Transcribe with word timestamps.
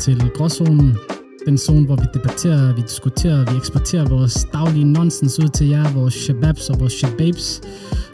Til 0.00 0.30
Gråzonen. 0.36 0.96
Den 1.46 1.58
zone, 1.58 1.86
hvor 1.86 1.96
vi 1.96 2.02
debatterer, 2.14 2.74
vi 2.74 2.82
diskuterer, 2.82 3.50
vi 3.52 3.56
eksporterer 3.56 4.08
vores 4.08 4.46
daglige 4.52 4.84
nonsens 4.84 5.38
ud 5.38 5.48
til 5.48 5.68
jer, 5.68 5.92
vores 5.92 6.14
shababs 6.14 6.70
og 6.70 6.80
vores 6.80 6.92
shababs. 6.92 7.60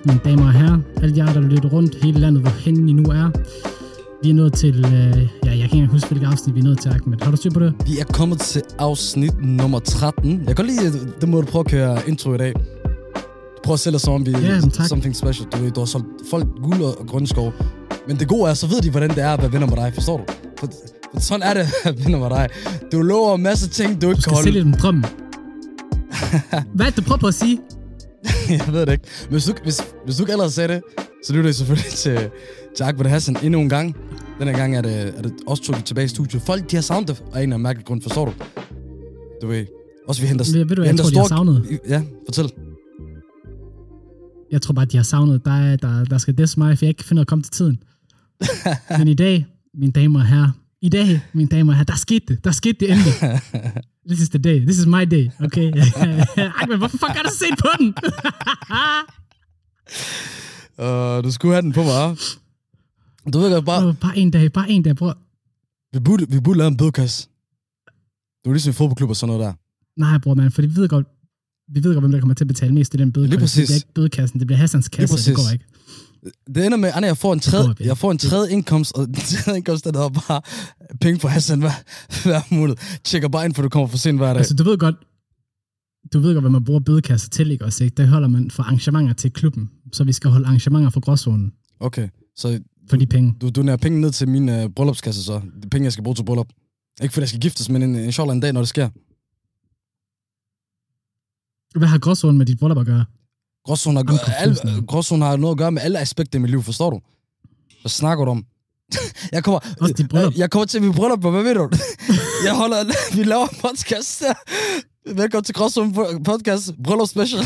Mine 0.05 0.21
damer 0.25 0.45
og 0.47 0.53
herrer, 0.53 0.79
alle 1.03 1.17
jer, 1.17 1.33
der 1.33 1.41
lytter 1.41 1.69
rundt 1.69 1.95
hele 2.03 2.21
landet, 2.21 2.43
hvor 2.43 2.51
hen 2.51 2.89
I 2.89 2.93
nu 2.93 3.03
er. 3.11 3.31
Vi 4.23 4.31
er 4.31 4.35
nået 4.35 4.53
til, 4.53 4.85
øh, 4.85 4.93
ja, 4.93 4.97
jeg 5.11 5.29
kan 5.45 5.53
ikke 5.53 5.75
engang 5.75 5.93
huske, 5.93 6.09
hvilket 6.09 6.27
afsnit 6.27 6.55
vi 6.55 6.61
er 6.61 6.65
nået 6.65 6.79
til, 6.81 6.89
Ahmed. 6.89 7.19
Har 7.23 7.31
du 7.31 7.37
styr 7.37 7.51
på 7.51 7.61
det? 7.61 7.75
Vi 7.87 7.99
er 7.99 8.05
kommet 8.05 8.39
til 8.41 8.63
afsnit 8.79 9.35
nummer 9.43 9.79
13. 9.79 10.31
Jeg 10.31 10.47
kan 10.47 10.55
godt 10.55 10.67
lide, 10.67 10.93
det 11.21 11.29
må 11.29 11.41
du 11.41 11.47
prøve 11.47 11.61
at 11.61 11.71
køre 11.71 11.99
intro 12.09 12.35
i 12.35 12.39
dag. 12.39 12.53
Prøv 13.65 13.73
at 13.73 13.81
sælge 13.81 13.99
som 13.99 14.15
om 14.15 14.27
vi 14.27 14.31
Ja, 14.31 14.61
tak. 14.73 14.87
something 14.87 15.17
special. 15.17 15.49
Du 15.53 15.69
du 15.69 15.81
har 15.81 15.87
solgt 15.87 16.07
folk 16.31 16.47
guld 16.63 16.83
og 16.83 17.07
grønne 17.07 17.27
skov. 17.29 17.53
Men 18.09 18.17
det 18.19 18.29
gode 18.29 18.51
er, 18.51 18.55
så 18.55 18.67
ved 18.67 18.81
de, 18.81 18.91
hvordan 18.91 19.11
det 19.11 19.19
er 19.19 19.31
at 19.31 19.43
være 19.43 19.53
venner 19.53 19.67
med 19.67 19.77
dig. 19.77 19.91
Forstår 19.95 20.17
du? 20.17 20.25
For, 20.59 20.69
for 21.15 21.21
sådan 21.21 21.43
er 21.43 21.55
det 21.55 21.67
venner 22.05 22.19
med 22.19 22.31
dig. 22.31 22.49
Du 22.93 23.03
lover 23.03 23.35
en 23.35 23.43
masse 23.43 23.69
ting, 23.69 24.03
du 24.03 24.07
ikke 24.07 24.07
Du 24.07 24.15
kan 24.15 24.23
skal 24.23 24.33
holde. 24.33 24.47
sælge 24.47 24.61
dem 24.61 24.73
drøm. 24.73 25.05
Hvad 26.75 26.87
er 26.87 26.91
det, 26.91 26.97
du 26.97 27.03
prøver 27.03 27.19
på 27.19 27.27
at 27.27 27.35
sige? 27.35 27.59
jeg 28.67 28.73
ved 28.73 28.87
det 28.87 28.93
ikke. 28.93 29.05
Men 29.25 29.31
hvis 29.33 29.45
du, 29.45 29.53
hvis, 29.63 29.81
hvis 30.05 30.17
du 30.17 30.23
ikke 30.23 30.33
allerede 30.33 30.53
sagde 30.53 30.75
det, 30.75 30.83
så 31.27 31.33
lytter 31.33 31.51
I 31.51 31.53
selvfølgelig 31.53 31.91
til, 32.05 32.31
til 32.77 32.85
Akbar 32.85 33.09
Hassan 33.09 33.37
endnu 33.43 33.61
en 33.61 33.69
gang. 33.69 33.97
Den 34.39 34.49
her 34.49 34.57
gang 34.57 34.77
er 34.77 34.83
det, 34.83 35.15
er 35.19 35.23
det 35.23 35.33
også 35.47 35.63
trukket 35.63 35.85
tilbage 35.85 36.05
i 36.05 36.09
studiet. 36.09 36.43
Folk, 36.43 36.71
de 36.71 36.77
har 36.77 36.83
savnet 36.83 37.09
det 37.09 37.19
af 37.19 37.23
en 37.23 37.27
eller 37.43 37.43
anden 37.43 37.63
mærkelig 37.63 37.87
grund, 37.87 38.03
forstår 38.03 38.25
du? 38.25 38.33
Du 39.43 39.47
ved. 39.47 39.67
Også 40.09 40.21
vi 40.23 40.29
henter, 40.29 40.45
Men 40.59 40.69
ved 40.69 40.77
du, 40.77 40.83
jeg 40.83 40.91
henter 40.91 41.05
tror, 41.05 41.11
de 41.11 41.19
har 41.19 41.27
savnet? 41.27 41.79
Ja, 41.89 42.03
fortæl. 42.27 42.51
Jeg 44.53 44.63
tror 44.63 44.73
bare, 44.75 44.85
de 44.85 44.97
har 44.97 45.05
savnet 45.05 45.45
dig, 45.45 45.79
der, 45.83 46.05
der 46.05 46.19
skal 46.19 46.39
des 46.39 46.57
mig, 46.57 46.79
for 46.79 46.85
jeg 46.85 46.89
ikke 46.89 46.99
kan 46.99 47.07
finde 47.09 47.19
ud 47.19 47.21
af 47.21 47.25
at 47.25 47.29
komme 47.29 47.43
til 47.43 47.53
tiden. 47.53 47.83
Men 48.99 49.09
i 49.09 49.15
dag, 49.15 49.47
mine 49.75 49.93
damer 49.93 50.21
og 50.21 50.27
herrer, 50.27 50.51
i 50.85 50.89
dag, 50.89 51.21
mine 51.33 51.49
damer 51.49 51.73
og 51.73 51.77
herrer, 51.77 51.85
der 51.85 51.97
skete 51.97 52.27
det. 52.29 52.45
Der 52.45 52.51
skete 52.53 52.77
det 52.81 52.91
endelig. 52.93 53.13
This 54.09 54.21
is 54.21 54.29
the 54.29 54.39
day. 54.39 54.59
This 54.67 54.79
is 54.79 54.87
my 54.87 55.05
day, 55.15 55.31
okay? 55.45 55.69
Ej, 56.61 56.67
men 56.69 56.79
hvorfor 56.79 56.99
fuck 56.99 57.15
har 57.19 57.23
du 57.23 57.31
set 57.43 57.59
på 57.59 57.69
den? 57.79 57.95
Uh, 60.79 61.25
du 61.25 61.31
skulle 61.31 61.55
have 61.55 61.63
den 61.63 61.73
på 61.73 61.83
mig? 61.83 62.17
Du 63.33 63.39
ved 63.39 63.51
godt 63.53 63.65
bare, 63.65 63.87
Åh, 63.87 63.95
bare 64.01 64.19
en 64.19 64.31
dag, 64.31 64.53
bare 64.53 64.71
en 64.71 64.83
dag, 64.83 64.97
bror. 64.97 65.19
vi 65.93 66.01
burde, 66.01 66.31
vi 66.31 66.41
burde 66.41 66.59
lave 66.59 66.69
en 66.69 66.77
bødekasse. 66.77 67.29
Det 68.43 68.47
var 68.51 68.53
ligesom 68.53 68.71
en 68.71 68.75
fodboldklub 68.75 69.11
og 69.11 69.17
sådan 69.17 69.37
noget 69.37 69.47
der. 69.47 69.53
Nej, 70.01 70.19
bror, 70.19 70.35
man, 70.35 70.51
for 70.51 70.63
vi 70.63 70.77
ved 70.77 70.89
godt, 70.89 71.07
vi 71.69 71.85
ved 71.85 71.95
godt, 71.95 72.03
hvem 72.03 72.13
der 72.13 72.21
kommer 72.21 72.35
til 72.35 72.45
at 72.45 72.49
betale 72.49 72.75
mest 72.75 72.95
i 72.95 72.97
den 72.97 73.13
bødekasse. 73.13 73.37
Lige 73.37 73.41
præcis. 73.41 73.57
Det 73.57 73.67
bliver 73.67 73.77
ikke 73.77 73.95
bødekassen, 73.95 74.39
det 74.39 74.47
bliver 74.47 74.59
Hassans 74.59 74.89
kasse, 74.89 75.31
det 75.31 75.37
går 75.37 75.53
ikke. 75.53 75.65
Det 76.55 76.67
ender 76.67 76.79
med, 76.79 76.91
Anna, 76.95 77.07
jeg 77.07 77.17
får 77.17 77.33
en 77.33 77.41
tredje, 77.41 77.75
jeg 77.81 77.99
får 77.99 78.11
en 78.11 78.19
tredje 78.19 78.53
indkomst, 78.53 78.93
og 78.97 79.07
den 79.07 79.15
tredje 79.15 79.57
indkomst, 79.59 79.85
den 79.85 79.95
er 79.95 80.09
bare 80.09 80.41
penge 81.01 81.21
for 81.21 81.29
Hassan 81.29 81.59
hver, 81.59 81.77
hver 82.29 82.55
måned. 82.55 82.77
Tjekker 83.05 83.29
bare 83.29 83.45
ind, 83.45 83.55
for 83.55 83.63
du 83.63 83.69
kommer 83.69 83.89
for 83.89 83.99
sent 83.99 84.19
hver 84.19 84.27
dag. 84.27 84.37
Altså, 84.37 84.55
du 84.55 84.65
ved 84.65 84.79
godt, 84.79 84.95
du 86.13 86.21
ved 86.21 86.35
godt, 86.35 86.43
hvad 86.43 86.51
man 86.51 86.65
bruger 86.65 86.81
bødekasser 86.81 87.29
til, 87.29 87.51
ikke 87.51 87.65
også, 87.65 87.85
ikke? 87.85 87.95
Det 87.97 88.09
holder 88.09 88.29
man 88.29 88.51
for 88.51 88.63
arrangementer 88.63 89.15
til 89.15 89.31
klubben, 89.33 89.71
så 89.93 90.05
vi 90.05 90.13
skal 90.13 90.31
holde 90.31 90.47
arrangementer 90.47 90.91
for 90.91 91.01
gråzonen 91.01 91.53
Okay, 91.81 92.09
så 92.37 92.61
for 92.91 92.97
de 92.97 93.07
penge. 93.07 93.35
du 93.41 93.49
donerer 93.51 93.77
penge 93.77 94.01
ned 94.01 94.11
til 94.13 94.29
min 94.29 94.49
uh, 94.49 94.71
bryllupskasse 94.77 95.25
så. 95.25 95.41
De 95.63 95.69
penge, 95.69 95.85
jeg 95.85 95.93
skal 95.93 96.05
bruge 96.05 96.15
til 96.15 96.25
bryllup. 96.25 96.49
Ikke 97.03 97.13
fordi 97.13 97.23
jeg 97.23 97.29
skal 97.29 97.41
giftes, 97.41 97.69
men 97.69 97.83
en, 97.83 97.95
inshallah 97.95 98.35
en 98.37 98.41
dag, 98.41 98.53
når 98.53 98.61
det 98.61 98.69
sker. 98.69 98.89
Hvad 101.79 101.89
har 101.89 101.99
gråzonen 101.99 102.39
med 102.39 102.47
dit 102.47 102.59
bryllup 102.59 102.79
at 102.79 102.87
gøre? 102.87 103.05
Gråzonen 103.67 104.09
har, 104.09 104.35
al, 104.39 104.59
now. 104.65 104.87
gråzonen 104.87 105.23
har 105.23 105.37
noget 105.37 105.55
at 105.55 105.59
gøre 105.59 105.73
med 105.73 105.83
alle 105.83 105.99
aspekter 105.99 106.39
i 106.39 106.43
mit 106.43 106.51
liv, 106.51 106.63
forstår 106.63 106.91
du? 106.91 107.01
Hvad 107.81 107.91
snakker 107.91 108.25
du 108.25 108.31
om? 108.31 108.45
jeg 109.33 109.45
kommer, 109.45 109.61
Også 109.81 109.95
dit 109.95 110.09
bryllup. 110.09 110.35
jeg, 110.37 110.51
kommer 110.51 110.67
til 110.67 110.83
min 110.83 110.95
bryllup, 110.95 111.21
hvad 111.21 111.43
ved 111.43 111.55
du? 111.55 111.71
jeg 112.47 112.55
holder, 112.55 112.77
vi 113.17 113.23
laver 113.23 113.49
en 113.49 113.57
podcast 113.63 114.21
der. 114.21 114.35
Velkommen 115.15 115.45
til 115.45 115.55
Gråzonen 115.55 115.95
podcast, 116.25 116.73
bryllup 116.85 117.09
special. 117.09 117.41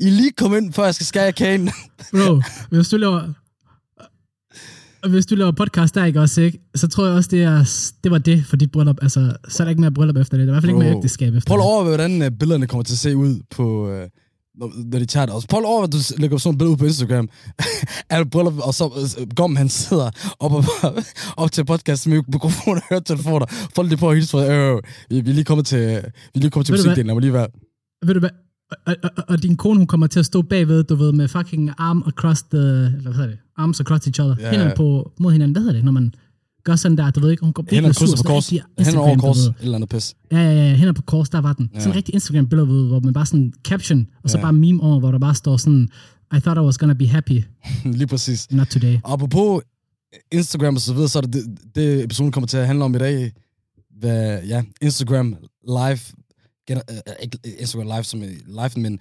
I 0.00 0.10
lige 0.10 0.32
kom 0.32 0.56
ind, 0.56 0.72
før 0.72 0.84
jeg 0.84 0.94
skal 0.94 1.06
skære 1.06 1.32
kagen. 1.32 1.70
Bro, 2.10 2.40
hvis 2.70 2.88
du 2.88 2.96
laver... 2.96 3.32
Hvis 5.08 5.26
du 5.26 5.34
laver 5.34 5.52
podcast 5.52 5.94
der, 5.94 6.04
ikke 6.04 6.20
også, 6.20 6.40
ikke? 6.40 6.58
Så 6.74 6.88
tror 6.88 7.06
jeg 7.06 7.14
også, 7.14 7.30
det, 7.30 7.42
er, 7.42 7.64
det 8.04 8.10
var 8.12 8.18
det 8.18 8.46
for 8.46 8.56
dit 8.56 8.72
bryllup. 8.72 8.96
Altså, 9.02 9.36
så 9.48 9.62
er 9.62 9.64
der 9.64 9.70
ikke 9.70 9.80
mere 9.80 9.92
bryllup 9.92 10.16
efter 10.16 10.36
det. 10.36 10.46
Der 10.46 10.52
er 10.52 10.56
i 10.56 10.60
hvert 10.60 10.62
fald 10.62 10.70
ikke 10.70 10.78
mere 10.78 10.96
ægteskab 10.96 11.34
efter 11.34 11.48
Prøv 11.48 11.58
at 11.58 11.64
overveje, 11.64 11.96
hvordan 11.96 12.22
uh, 12.22 12.38
billederne 12.38 12.66
kommer 12.66 12.84
til 12.84 12.94
at 12.94 12.98
se 12.98 13.16
ud 13.16 13.40
på, 13.50 13.92
uh, 13.92 14.08
når, 14.58 14.98
de 14.98 15.04
tager 15.04 15.26
det. 15.26 15.34
Og 15.34 15.42
prøv 15.48 15.62
overveje, 15.64 15.86
at 15.86 15.92
du 15.92 15.98
lægger 16.18 16.36
sådan 16.38 16.54
et 16.54 16.58
billede 16.58 16.72
ud 16.72 16.76
på 16.76 16.84
Instagram. 16.84 17.28
det 18.10 18.30
bryllup, 18.30 18.58
og 18.58 18.74
så 18.74 18.84
uh, 18.84 19.28
Gom, 19.36 19.56
han 19.56 19.68
sidder 19.68 20.10
op, 20.40 20.52
og, 20.52 20.64
op 21.42 21.52
til 21.52 21.64
podcast 21.64 22.06
med 22.06 22.22
mikrofon 22.32 22.76
og 22.76 22.82
høretelefoner. 22.90 23.46
Folk 23.74 23.90
de 23.90 23.96
prøver 23.96 24.10
at 24.10 24.16
hilse 24.16 24.30
fra, 24.30 24.52
øh, 24.52 24.82
vi, 25.10 25.20
vi, 25.20 25.30
er 25.30 25.34
lige 25.34 25.44
kommet 25.44 25.66
til, 25.66 25.78
vi 25.78 26.34
er 26.34 26.40
lige 26.40 26.50
kommet 26.50 26.66
til 26.66 26.72
musikdelen, 26.72 27.06
lad 27.06 27.14
mig 27.14 27.20
lige 27.20 27.32
være. 27.32 27.48
Ved 28.06 28.14
du 28.14 28.20
hvad? 28.20 28.30
Og, 28.86 28.96
og, 29.02 29.24
og, 29.28 29.42
din 29.42 29.56
kone, 29.56 29.78
hun 29.78 29.86
kommer 29.86 30.06
til 30.06 30.20
at 30.20 30.26
stå 30.26 30.42
bagved, 30.42 30.84
du 30.84 30.94
ved, 30.94 31.12
med 31.12 31.28
fucking 31.28 31.70
arm 31.78 32.04
across 32.06 32.42
the... 32.42 32.58
Eller 32.58 33.02
hvad 33.02 33.12
hedder 33.12 33.26
det? 33.26 33.38
Arms 33.56 33.80
across 33.80 34.06
each 34.06 34.20
other. 34.20 34.36
Yeah. 34.40 34.54
Ja. 34.54 34.74
på, 34.76 35.12
mod 35.20 35.32
hinanden. 35.32 35.52
Hvad 35.52 35.62
hedder 35.62 35.74
det, 35.74 35.84
når 35.84 35.92
man 35.92 36.14
gør 36.64 36.76
sådan 36.76 36.98
der? 36.98 37.10
Du 37.10 37.20
ved 37.20 37.30
ikke, 37.30 37.44
hun 37.44 37.52
går 37.52 37.62
virkelig 37.70 37.94
sur. 37.94 38.16
på 38.16 38.22
kors. 38.22 38.48
Hænder 38.48 38.98
over 39.00 39.16
kors. 39.18 39.36
eller 39.60 39.74
andet 39.74 39.88
pis. 39.88 40.14
Ja, 40.32 40.36
ja, 40.38 40.52
ja, 40.68 40.74
hænder 40.74 40.92
på 40.92 41.02
kors, 41.02 41.28
der 41.28 41.40
var 41.40 41.52
den. 41.52 41.70
Ja. 41.74 41.78
Sådan 41.78 41.90
en 41.92 41.96
rigtig 41.96 42.14
Instagram-billede, 42.14 42.66
hvor 42.66 42.86
hvor 42.88 43.00
man 43.00 43.12
bare 43.14 43.26
sådan 43.26 43.52
caption, 43.68 44.06
og 44.24 44.30
så 44.30 44.38
Ja. 44.38 44.42
bare 44.42 44.52
meme 44.52 44.82
over, 44.82 44.98
hvor 45.00 45.10
der 45.10 45.18
bare 45.18 45.34
står 45.34 45.56
sådan, 45.56 45.88
I 46.36 46.40
thought 46.40 46.58
I 46.58 46.64
was 46.64 46.78
gonna 46.78 46.94
be 46.94 47.06
happy, 47.08 47.42
lige 47.98 48.06
præcis. 48.06 48.50
not 48.52 48.66
today. 48.66 48.98
Apropos 49.04 49.62
Instagram 50.32 50.74
og 50.74 50.80
så 50.80 50.94
videre, 50.94 51.08
så 51.08 51.18
er 51.18 51.22
det 51.22 51.32
det, 51.32 51.58
det 51.74 52.04
episoden 52.04 52.32
kommer 52.32 52.46
til 52.48 52.56
at 52.56 52.66
handle 52.66 52.84
om 52.84 52.94
i 52.94 52.98
dag. 52.98 53.32
Hvad, 54.00 54.42
ja, 54.42 54.62
Instagram 54.82 55.36
live. 55.68 55.98
Gener, 56.68 56.82
øh, 56.90 56.96
ikke 57.22 57.38
Instagram 57.60 57.86
live 57.86 58.04
som 58.04 58.20
live, 58.46 58.70
men 58.76 58.98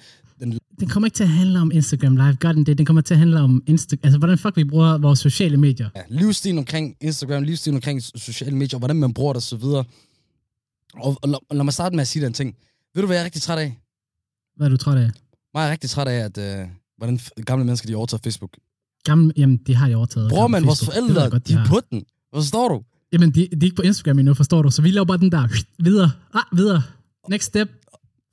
den 0.79 0.89
kommer 0.89 1.07
ikke 1.07 1.15
til 1.15 1.23
at 1.23 1.29
handle 1.29 1.59
om 1.59 1.71
Instagram 1.71 2.15
Live, 2.15 2.35
gør 2.35 2.51
den 2.51 2.65
det? 2.65 2.77
Den 2.77 2.85
kommer 2.85 3.01
til 3.01 3.13
at 3.13 3.17
handle 3.17 3.39
om 3.39 3.63
Insta 3.67 3.95
altså 4.03 4.17
hvordan 4.17 4.37
fuck 4.37 4.57
vi 4.57 4.63
bruger 4.63 4.97
vores 4.97 5.19
sociale 5.19 5.57
medier. 5.57 5.89
ja, 5.95 6.01
livsstilen 6.09 6.57
omkring 6.57 6.95
Instagram, 7.01 7.43
livsstilen 7.43 7.75
omkring 7.77 8.01
sociale 8.01 8.55
medier, 8.55 8.79
hvordan 8.79 8.95
man 8.95 9.13
bruger 9.13 9.33
det 9.33 9.37
og 9.37 9.43
så 9.43 9.55
videre. 9.57 9.83
Og, 10.93 11.17
og, 11.21 11.29
lad, 11.29 11.39
og 11.49 11.55
lad 11.55 11.63
mig 11.63 11.73
starte 11.73 11.95
med 11.95 12.01
at 12.01 12.07
sige 12.07 12.25
den 12.25 12.33
ting. 12.33 12.55
Ved 12.95 13.01
du, 13.01 13.07
hvad 13.07 13.15
jeg 13.15 13.21
er 13.21 13.25
rigtig 13.25 13.41
træt 13.41 13.59
af? 13.59 13.79
Hvad 14.55 14.67
er 14.67 14.69
du 14.69 14.77
træt 14.77 14.97
af? 14.97 15.09
Jeg 15.53 15.67
er 15.67 15.71
rigtig 15.71 15.89
træt 15.89 16.07
af, 16.07 16.19
at 16.19 16.37
øh, 16.37 16.67
hvordan 16.97 17.19
gamle 17.45 17.65
mennesker 17.65 17.87
de 17.87 17.95
overtager 17.95 18.21
Facebook. 18.23 18.57
Gamle, 19.03 19.33
jamen, 19.37 19.57
de 19.67 19.75
har 19.75 19.87
de 19.87 19.95
overtaget. 19.95 20.29
Bror 20.29 20.47
man, 20.47 20.65
vores. 20.65 20.79
Det 20.79 20.85
forældre, 20.85 21.29
godt, 21.29 21.47
de 21.47 21.53
er 21.53 21.57
har. 21.57 21.67
på 21.67 21.79
den. 21.89 22.03
Forstår 22.33 22.67
du? 22.67 22.83
Jamen, 23.13 23.31
de, 23.31 23.39
de 23.39 23.57
er 23.61 23.63
ikke 23.63 23.75
på 23.75 23.81
Instagram 23.81 24.19
endnu, 24.19 24.33
forstår 24.33 24.61
du? 24.61 24.71
Så 24.71 24.81
vi 24.81 24.91
laver 24.91 25.05
bare 25.05 25.17
den 25.17 25.31
der, 25.31 25.47
videre, 25.83 26.11
ah, 26.33 26.43
videre. 26.51 26.81
Next 27.29 27.45
step, 27.45 27.69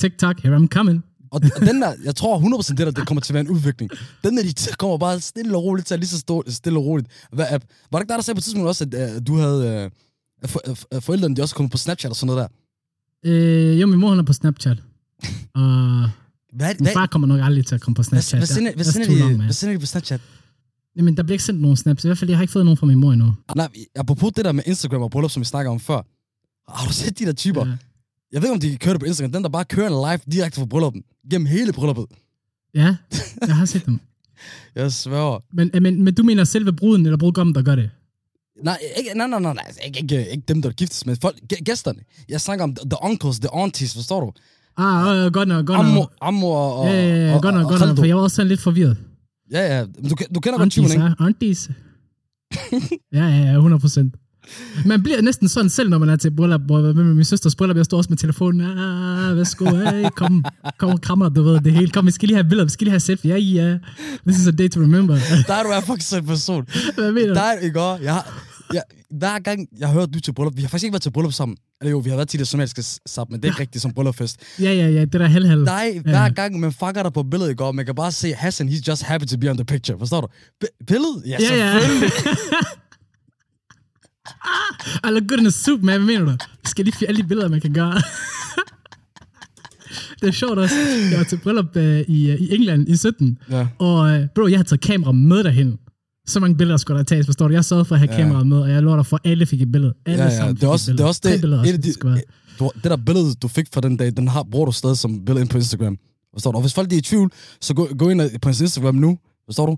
TikTok, 0.01 0.41
here 0.41 0.57
I'm 0.57 0.69
coming. 0.69 1.05
Og, 1.31 1.43
den 1.43 1.83
der, 1.83 1.95
jeg 2.05 2.17
tror 2.17 2.61
100% 2.63 2.69
det 2.69 2.79
der, 2.79 2.91
det 2.91 3.07
kommer 3.07 3.21
til 3.21 3.33
at 3.33 3.35
være 3.35 3.41
en 3.41 3.49
udvikling. 3.51 3.91
Den 4.25 4.37
der, 4.37 4.43
de 4.43 4.55
kommer 4.79 4.99
bare 4.99 5.21
stille 5.21 5.57
og 5.57 5.65
roligt 5.65 5.87
til 5.87 5.95
at 5.95 6.01
lige 6.01 6.09
så 6.09 6.19
stå, 6.19 6.45
stille 6.49 6.79
og 6.79 6.85
roligt. 6.85 7.09
Hvad, 7.33 7.47
app? 7.51 7.65
Var 7.93 7.99
det 7.99 8.05
ikke 8.05 8.09
dig, 8.09 8.17
der 8.17 8.23
sagde 8.23 8.37
på 8.37 8.39
et 8.39 8.45
tidspunkt 8.45 8.69
også, 8.69 8.85
at 8.93 9.17
uh, 9.17 9.27
du 9.27 9.37
havde... 9.37 9.91
At 10.43 10.51
for, 10.51 10.61
uh, 10.95 11.03
forældrene, 11.03 11.37
de 11.37 11.43
også 11.43 11.55
kommet 11.55 11.73
på 11.73 11.79
Snapchat 11.79 12.11
og 12.11 12.17
sådan 12.17 12.35
noget 12.35 12.49
der? 13.25 13.31
Øh, 13.31 13.81
jo, 13.81 13.87
min 13.87 13.99
mor 13.99 14.09
hun 14.09 14.19
er 14.19 14.23
på 14.23 14.33
Snapchat. 14.33 14.79
Og 15.55 16.11
Hvad, 16.53 16.75
min 16.81 16.89
far 16.93 17.07
kommer 17.07 17.29
nok 17.29 17.41
aldrig 17.43 17.67
til 17.67 17.75
at 17.75 17.81
komme 17.81 17.95
på 17.95 18.03
Snapchat. 18.03 18.39
hvad, 18.41 18.47
sender, 18.47 18.75
hvad, 18.75 18.85
sender 18.85 19.29
de, 19.29 19.37
hvad 19.37 19.53
sender 19.53 19.75
de 19.75 19.81
på 19.81 19.87
Snapchat? 19.87 20.21
Jamen, 20.97 21.17
der 21.17 21.23
bliver 21.23 21.35
ikke 21.35 21.45
sendt 21.45 21.61
nogen 21.61 21.77
snaps. 21.77 22.05
I 22.05 22.09
hvert 22.09 22.19
fald, 22.19 22.31
jeg 22.31 22.39
har 22.39 22.43
ikke 22.43 22.53
fået 22.53 22.65
nogen 22.65 22.77
fra 22.77 22.87
min 22.87 22.99
mor 22.99 23.13
endnu. 23.13 23.35
Nej, 23.57 23.69
apropos 23.97 24.33
det 24.37 24.45
der 24.45 24.53
med 24.53 24.63
Instagram 24.67 25.03
og 25.03 25.11
bryllup, 25.11 25.31
som 25.31 25.41
vi 25.41 25.45
snakker 25.45 25.73
om 25.73 25.81
før. 25.81 26.03
Har 26.73 26.87
du 26.87 26.93
set 26.93 27.19
de 27.19 27.25
der 27.25 27.33
typer? 27.33 27.67
Ja. 27.67 27.77
Jeg 28.33 28.43
ved 28.43 28.49
ikke, 28.49 28.55
om 28.55 28.61
de 28.61 28.77
kører 28.79 28.95
det 28.95 29.01
på 29.01 29.07
Instagram. 29.07 29.33
Den, 29.33 29.43
der 29.43 29.49
bare 29.49 29.65
kører 29.65 29.87
en 29.87 29.93
live 29.93 30.33
direkte 30.33 30.61
fra 30.61 30.67
brylluppen. 30.67 31.03
Gennem 31.31 31.47
hele 31.47 31.73
brylluppet. 31.73 32.07
Ja, 32.75 32.97
jeg 33.47 33.57
har 33.57 33.65
set 33.65 33.87
dem. 33.87 34.01
Jeg 34.75 34.93
sværger. 34.93 35.39
Men, 35.53 35.71
øh, 35.75 35.83
men, 35.83 36.03
men 36.05 36.15
du 36.15 36.23
mener 36.23 36.45
selve 36.45 36.73
bruden 36.73 37.07
eller 37.07 37.17
brudgommen, 37.19 37.55
der 37.55 37.63
gør 37.63 37.75
det? 37.75 37.91
Nej, 38.65 38.79
ikke, 38.99 39.11
nej, 39.19 39.27
nej, 39.27 39.39
nej, 39.41 39.53
nej. 39.55 39.65
Altså, 39.67 39.81
Ikke, 39.87 39.99
ikke, 40.01 40.31
ikke 40.31 40.43
dem, 40.49 40.63
der 40.63 40.71
giftes, 40.71 41.07
men 41.07 41.17
folk, 41.17 41.37
gæ- 41.53 41.63
gæsterne. 41.65 42.01
Jeg 42.29 42.41
snakker 42.41 42.65
om 42.65 42.75
the 42.75 42.99
uncles, 43.05 43.39
the 43.41 43.49
aunties, 43.53 43.95
forstår 43.95 44.21
du? 44.21 44.33
Ah, 44.83 45.27
øh, 45.27 45.33
godt 45.33 45.49
nok, 45.49 45.67
godt 45.67 45.79
Ammo, 45.79 45.95
nok. 45.95 46.13
ammo 46.21 46.47
og, 46.47 46.77
og, 46.77 46.87
Ja, 46.87 46.93
ja, 47.09 47.27
ja, 47.29 47.35
og, 47.35 47.43
godt 47.43 47.55
nok, 47.55 47.69
godt 47.69 47.81
nok, 47.81 47.97
for 47.97 48.05
jeg 48.05 48.17
var 48.17 48.23
også 48.23 48.35
sådan 48.37 48.49
lidt 48.49 48.61
forvirret. 48.61 48.97
Ja, 49.53 49.77
ja. 49.79 49.85
Du, 49.85 50.17
du 50.35 50.41
kender 50.41 50.59
godt 50.59 50.71
typen, 50.73 50.85
Aunties, 50.91 50.93
ikke? 50.95 51.05
ja, 51.05 51.25
aunties. 51.25 51.71
ja, 53.13 53.29
ja, 53.29 53.45
ja, 53.51 53.53
100 53.55 53.81
procent. 53.81 54.15
Man 54.87 55.03
bliver 55.03 55.21
næsten 55.21 55.49
sådan 55.49 55.71
selv, 55.71 55.89
når 55.91 55.99
man 55.99 56.09
er 56.09 56.17
til 56.17 56.31
bryllup, 56.31 56.61
hvor 56.61 56.81
med 56.81 57.05
min 57.05 57.25
søsters 57.25 57.55
bryllup, 57.55 57.77
jeg 57.77 57.85
står 57.85 57.97
også 57.97 58.11
med 58.11 58.17
telefonen, 58.17 58.61
ah, 58.61 59.37
værsgo, 59.37 59.65
hey, 59.65 60.09
kom, 60.17 60.45
kom, 60.79 60.99
krammer, 60.99 61.29
du 61.29 61.43
ved, 61.43 61.61
det 61.61 61.73
hele, 61.73 61.91
kom, 61.91 62.07
vi 62.07 62.11
skal 62.11 62.27
lige 62.27 62.37
have 62.37 62.45
billeder, 62.45 62.65
vi 62.65 62.71
skal 62.71 62.85
lige 62.85 62.93
have 62.93 63.01
selfie, 63.01 63.31
ja, 63.31 63.39
ja, 63.39 63.79
this 64.27 64.41
is 64.41 64.47
a 64.47 64.51
day 64.51 64.69
to 64.69 64.81
remember. 64.81 65.15
Der 65.47 65.55
er 65.55 65.63
du 65.63 65.69
er 65.69 65.81
faktisk 65.81 66.13
en 66.13 66.27
person. 66.27 66.67
Hvad 66.95 67.13
mener 67.13 67.29
du? 67.29 67.35
Der 67.35 67.41
er 67.43 67.59
ikke. 67.59 67.81
Jeg 67.81 68.23
jeg, 68.75 68.83
hver 69.11 69.39
gang 69.39 69.69
jeg 69.79 69.89
hører, 69.89 70.07
du 70.07 70.19
er 70.19 70.21
til 70.21 70.33
bryllup, 70.33 70.57
vi 70.57 70.63
har 70.63 70.69
faktisk 70.69 70.85
ikke 70.85 70.93
været 70.93 71.03
til 71.03 71.11
bryllup 71.11 71.33
sammen. 71.33 71.57
Eller 71.81 71.91
jo, 71.91 71.99
vi 71.99 72.11
har 72.11 72.17
været 72.17 72.29
til 72.29 72.39
det 72.39 72.49
somaliske 72.49 72.83
sammen, 73.07 73.33
men 73.33 73.43
det 73.43 73.49
er 73.49 73.53
ikke 73.53 73.61
rigtigt 73.61 73.83
som 73.83 73.93
bryllupfest. 73.93 74.41
Ja, 74.61 74.73
ja, 74.73 74.89
ja, 74.89 75.01
det 75.01 75.13
der 75.13 75.27
hel 75.27 75.65
Nej, 75.65 75.99
hver 76.05 76.29
gang 76.29 76.61
man 76.61 76.73
fucker 76.73 77.03
dig 77.03 77.13
på 77.13 77.23
billedet 77.23 77.53
i 77.53 77.55
går, 77.55 77.73
man 77.73 77.87
kan 77.87 77.95
bare 77.95 78.13
se 78.13 78.35
Hassan, 78.35 78.69
he's 78.69 78.83
just 78.89 79.03
happy 79.03 79.25
to 79.25 79.39
be 79.39 79.51
on 79.51 79.57
the 79.57 79.65
picture. 79.65 79.99
Forstår 79.99 80.21
du? 80.21 80.27
B- 80.61 80.87
billedet? 80.87 81.23
Ja, 81.27 81.37
Ja, 81.41 81.57
ja. 81.57 81.81
selvfølgelig. 84.31 85.11
I 85.11 85.21
look 85.21 85.29
good 85.29 85.41
in 85.41 85.47
a 85.47 85.51
suit, 85.51 85.83
man. 85.83 85.97
Hvad 85.97 86.07
mener 86.07 86.25
du? 86.25 86.31
Jeg 86.31 86.39
skal 86.73 86.85
lige 86.85 86.95
finde 86.97 87.09
alle 87.09 87.23
de 87.23 87.29
billeder, 87.29 87.49
man 87.49 87.61
kan 87.61 87.73
gøre. 87.73 87.95
det 90.21 90.29
er 90.29 90.33
sjovt 90.33 90.59
også. 90.59 90.75
Jeg 91.11 91.19
var 91.19 91.25
til 91.25 91.39
bryllup 91.39 91.77
uh, 91.77 91.83
i, 91.83 92.33
uh, 92.35 92.41
i 92.41 92.55
England 92.55 92.89
i 92.89 92.97
17. 92.97 93.39
Ja. 93.51 93.67
Og 93.79 93.97
uh, 94.21 94.27
bro, 94.35 94.47
jeg 94.47 94.59
havde 94.59 94.69
taget 94.69 94.81
kamera 94.81 95.13
med 95.13 95.45
derhen. 95.45 95.79
Så 96.27 96.41
mange 96.41 96.57
billeder 96.57 96.77
skulle 96.77 96.99
der 96.99 97.05
tages, 97.05 97.27
forstår 97.27 97.49
du? 97.49 97.55
Jeg 97.55 97.65
sørgede 97.65 97.85
for 97.85 97.95
at 97.95 97.99
have 98.01 98.11
Ja. 98.13 98.17
kameraet 98.17 98.47
med, 98.47 98.59
og 98.59 98.71
jeg 98.71 98.83
lover 98.83 98.97
dig 98.97 99.07
for, 99.07 99.21
at 99.25 99.31
alle 99.31 99.47
fik 99.47 99.63
et 99.63 99.73
billede. 99.73 99.95
Alle 100.07 100.23
Ja, 100.23 100.29
ja, 100.31 100.37
sammen 100.37 100.57
det 100.57 100.63
er 100.63 100.69
også 100.69 100.91
et 100.93 100.99
det, 100.99 101.05
er 101.05 101.09
også 101.09 101.21
det, 101.25 101.41
billeder 101.41 101.61
også, 101.61 101.77
det 101.77 101.95
skal 101.95 102.09
være. 102.11 102.17
de, 102.19 102.23
du, 102.59 102.71
det 102.75 102.85
der 102.85 102.97
billede, 102.97 103.35
du 103.35 103.49
fik 103.49 103.67
fra 103.75 103.81
den 103.81 103.97
dag, 103.97 104.13
den 104.17 104.29
har, 104.29 104.43
bruger 104.43 104.67
du 104.67 104.73
stadig 104.73 104.97
som 104.97 105.25
billede 105.25 105.41
ind 105.43 105.49
på 105.51 105.57
Instagram. 105.59 105.99
Forstår 106.35 106.53
du? 106.53 106.57
Og 106.57 106.63
hvis 106.63 106.75
folk 106.75 106.91
de 106.91 106.95
er 106.95 106.99
i 106.99 107.03
tvivl, 107.03 107.31
så 107.61 107.75
gå, 107.75 107.89
gå 107.99 108.09
ind 108.11 108.41
på 108.43 108.49
hans 108.49 108.61
Instagram 108.61 108.95
nu. 108.95 109.19
Forstår 109.47 109.67
du? 109.67 109.77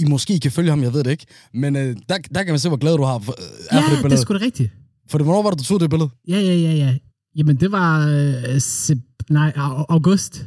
I 0.00 0.04
måske 0.04 0.40
kan 0.40 0.52
følge 0.52 0.70
ham, 0.70 0.82
jeg 0.82 0.92
ved 0.92 1.04
det 1.04 1.10
ikke. 1.10 1.26
Men 1.54 1.76
øh, 1.76 1.96
der, 2.08 2.18
der 2.34 2.42
kan 2.42 2.52
man 2.52 2.58
se, 2.58 2.68
hvor 2.68 2.76
glad 2.78 2.96
du 2.96 3.02
har 3.04 3.18
for, 3.18 3.34
øh, 3.38 3.78
er 3.78 3.82
for 3.82 3.82
det 3.82 3.90
Ja, 3.90 3.94
det 3.96 4.02
billede. 4.02 4.20
er 4.20 4.22
sgu 4.24 4.34
da 4.34 4.38
rigtigt. 4.44 4.72
For 5.10 5.18
det, 5.18 5.26
hvornår 5.26 5.42
var 5.42 5.50
det, 5.50 5.58
du 5.58 5.64
tog 5.64 5.80
det 5.80 5.90
billede? 5.90 6.10
Ja, 6.28 6.38
ja, 6.40 6.54
ja, 6.54 6.72
ja. 6.72 6.96
Jamen, 7.36 7.56
det 7.56 7.72
var 7.72 8.08
øh, 8.08 8.56
sep- 8.56 9.16
nej, 9.30 9.52
au- 9.56 9.84
august. 9.88 10.46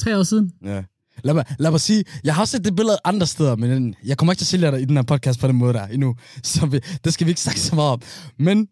Tre 0.00 0.18
år 0.18 0.22
siden. 0.22 0.52
Ja. 0.64 0.82
Lad 1.24 1.34
mig, 1.34 1.44
lad 1.58 1.70
mig 1.70 1.80
sige, 1.80 2.04
jeg 2.24 2.34
har 2.34 2.44
set 2.44 2.64
det 2.64 2.76
billede 2.76 2.96
andre 3.04 3.26
steder, 3.26 3.56
men 3.56 3.94
jeg 4.04 4.16
kommer 4.18 4.32
ikke 4.32 4.38
til 4.40 4.44
at 4.44 4.48
sælge 4.48 4.70
dig 4.70 4.80
i 4.82 4.84
den 4.84 4.96
her 4.96 5.02
podcast 5.02 5.40
på 5.40 5.46
den 5.48 5.56
måde 5.56 5.72
der 5.72 5.86
endnu. 5.86 6.14
Så 6.42 6.66
vi, 6.66 6.80
det 7.04 7.12
skal 7.12 7.26
vi 7.26 7.30
ikke 7.30 7.40
snakke 7.40 7.60
så 7.60 7.74
meget 7.74 7.92
om. 7.92 8.00
Men 8.38 8.68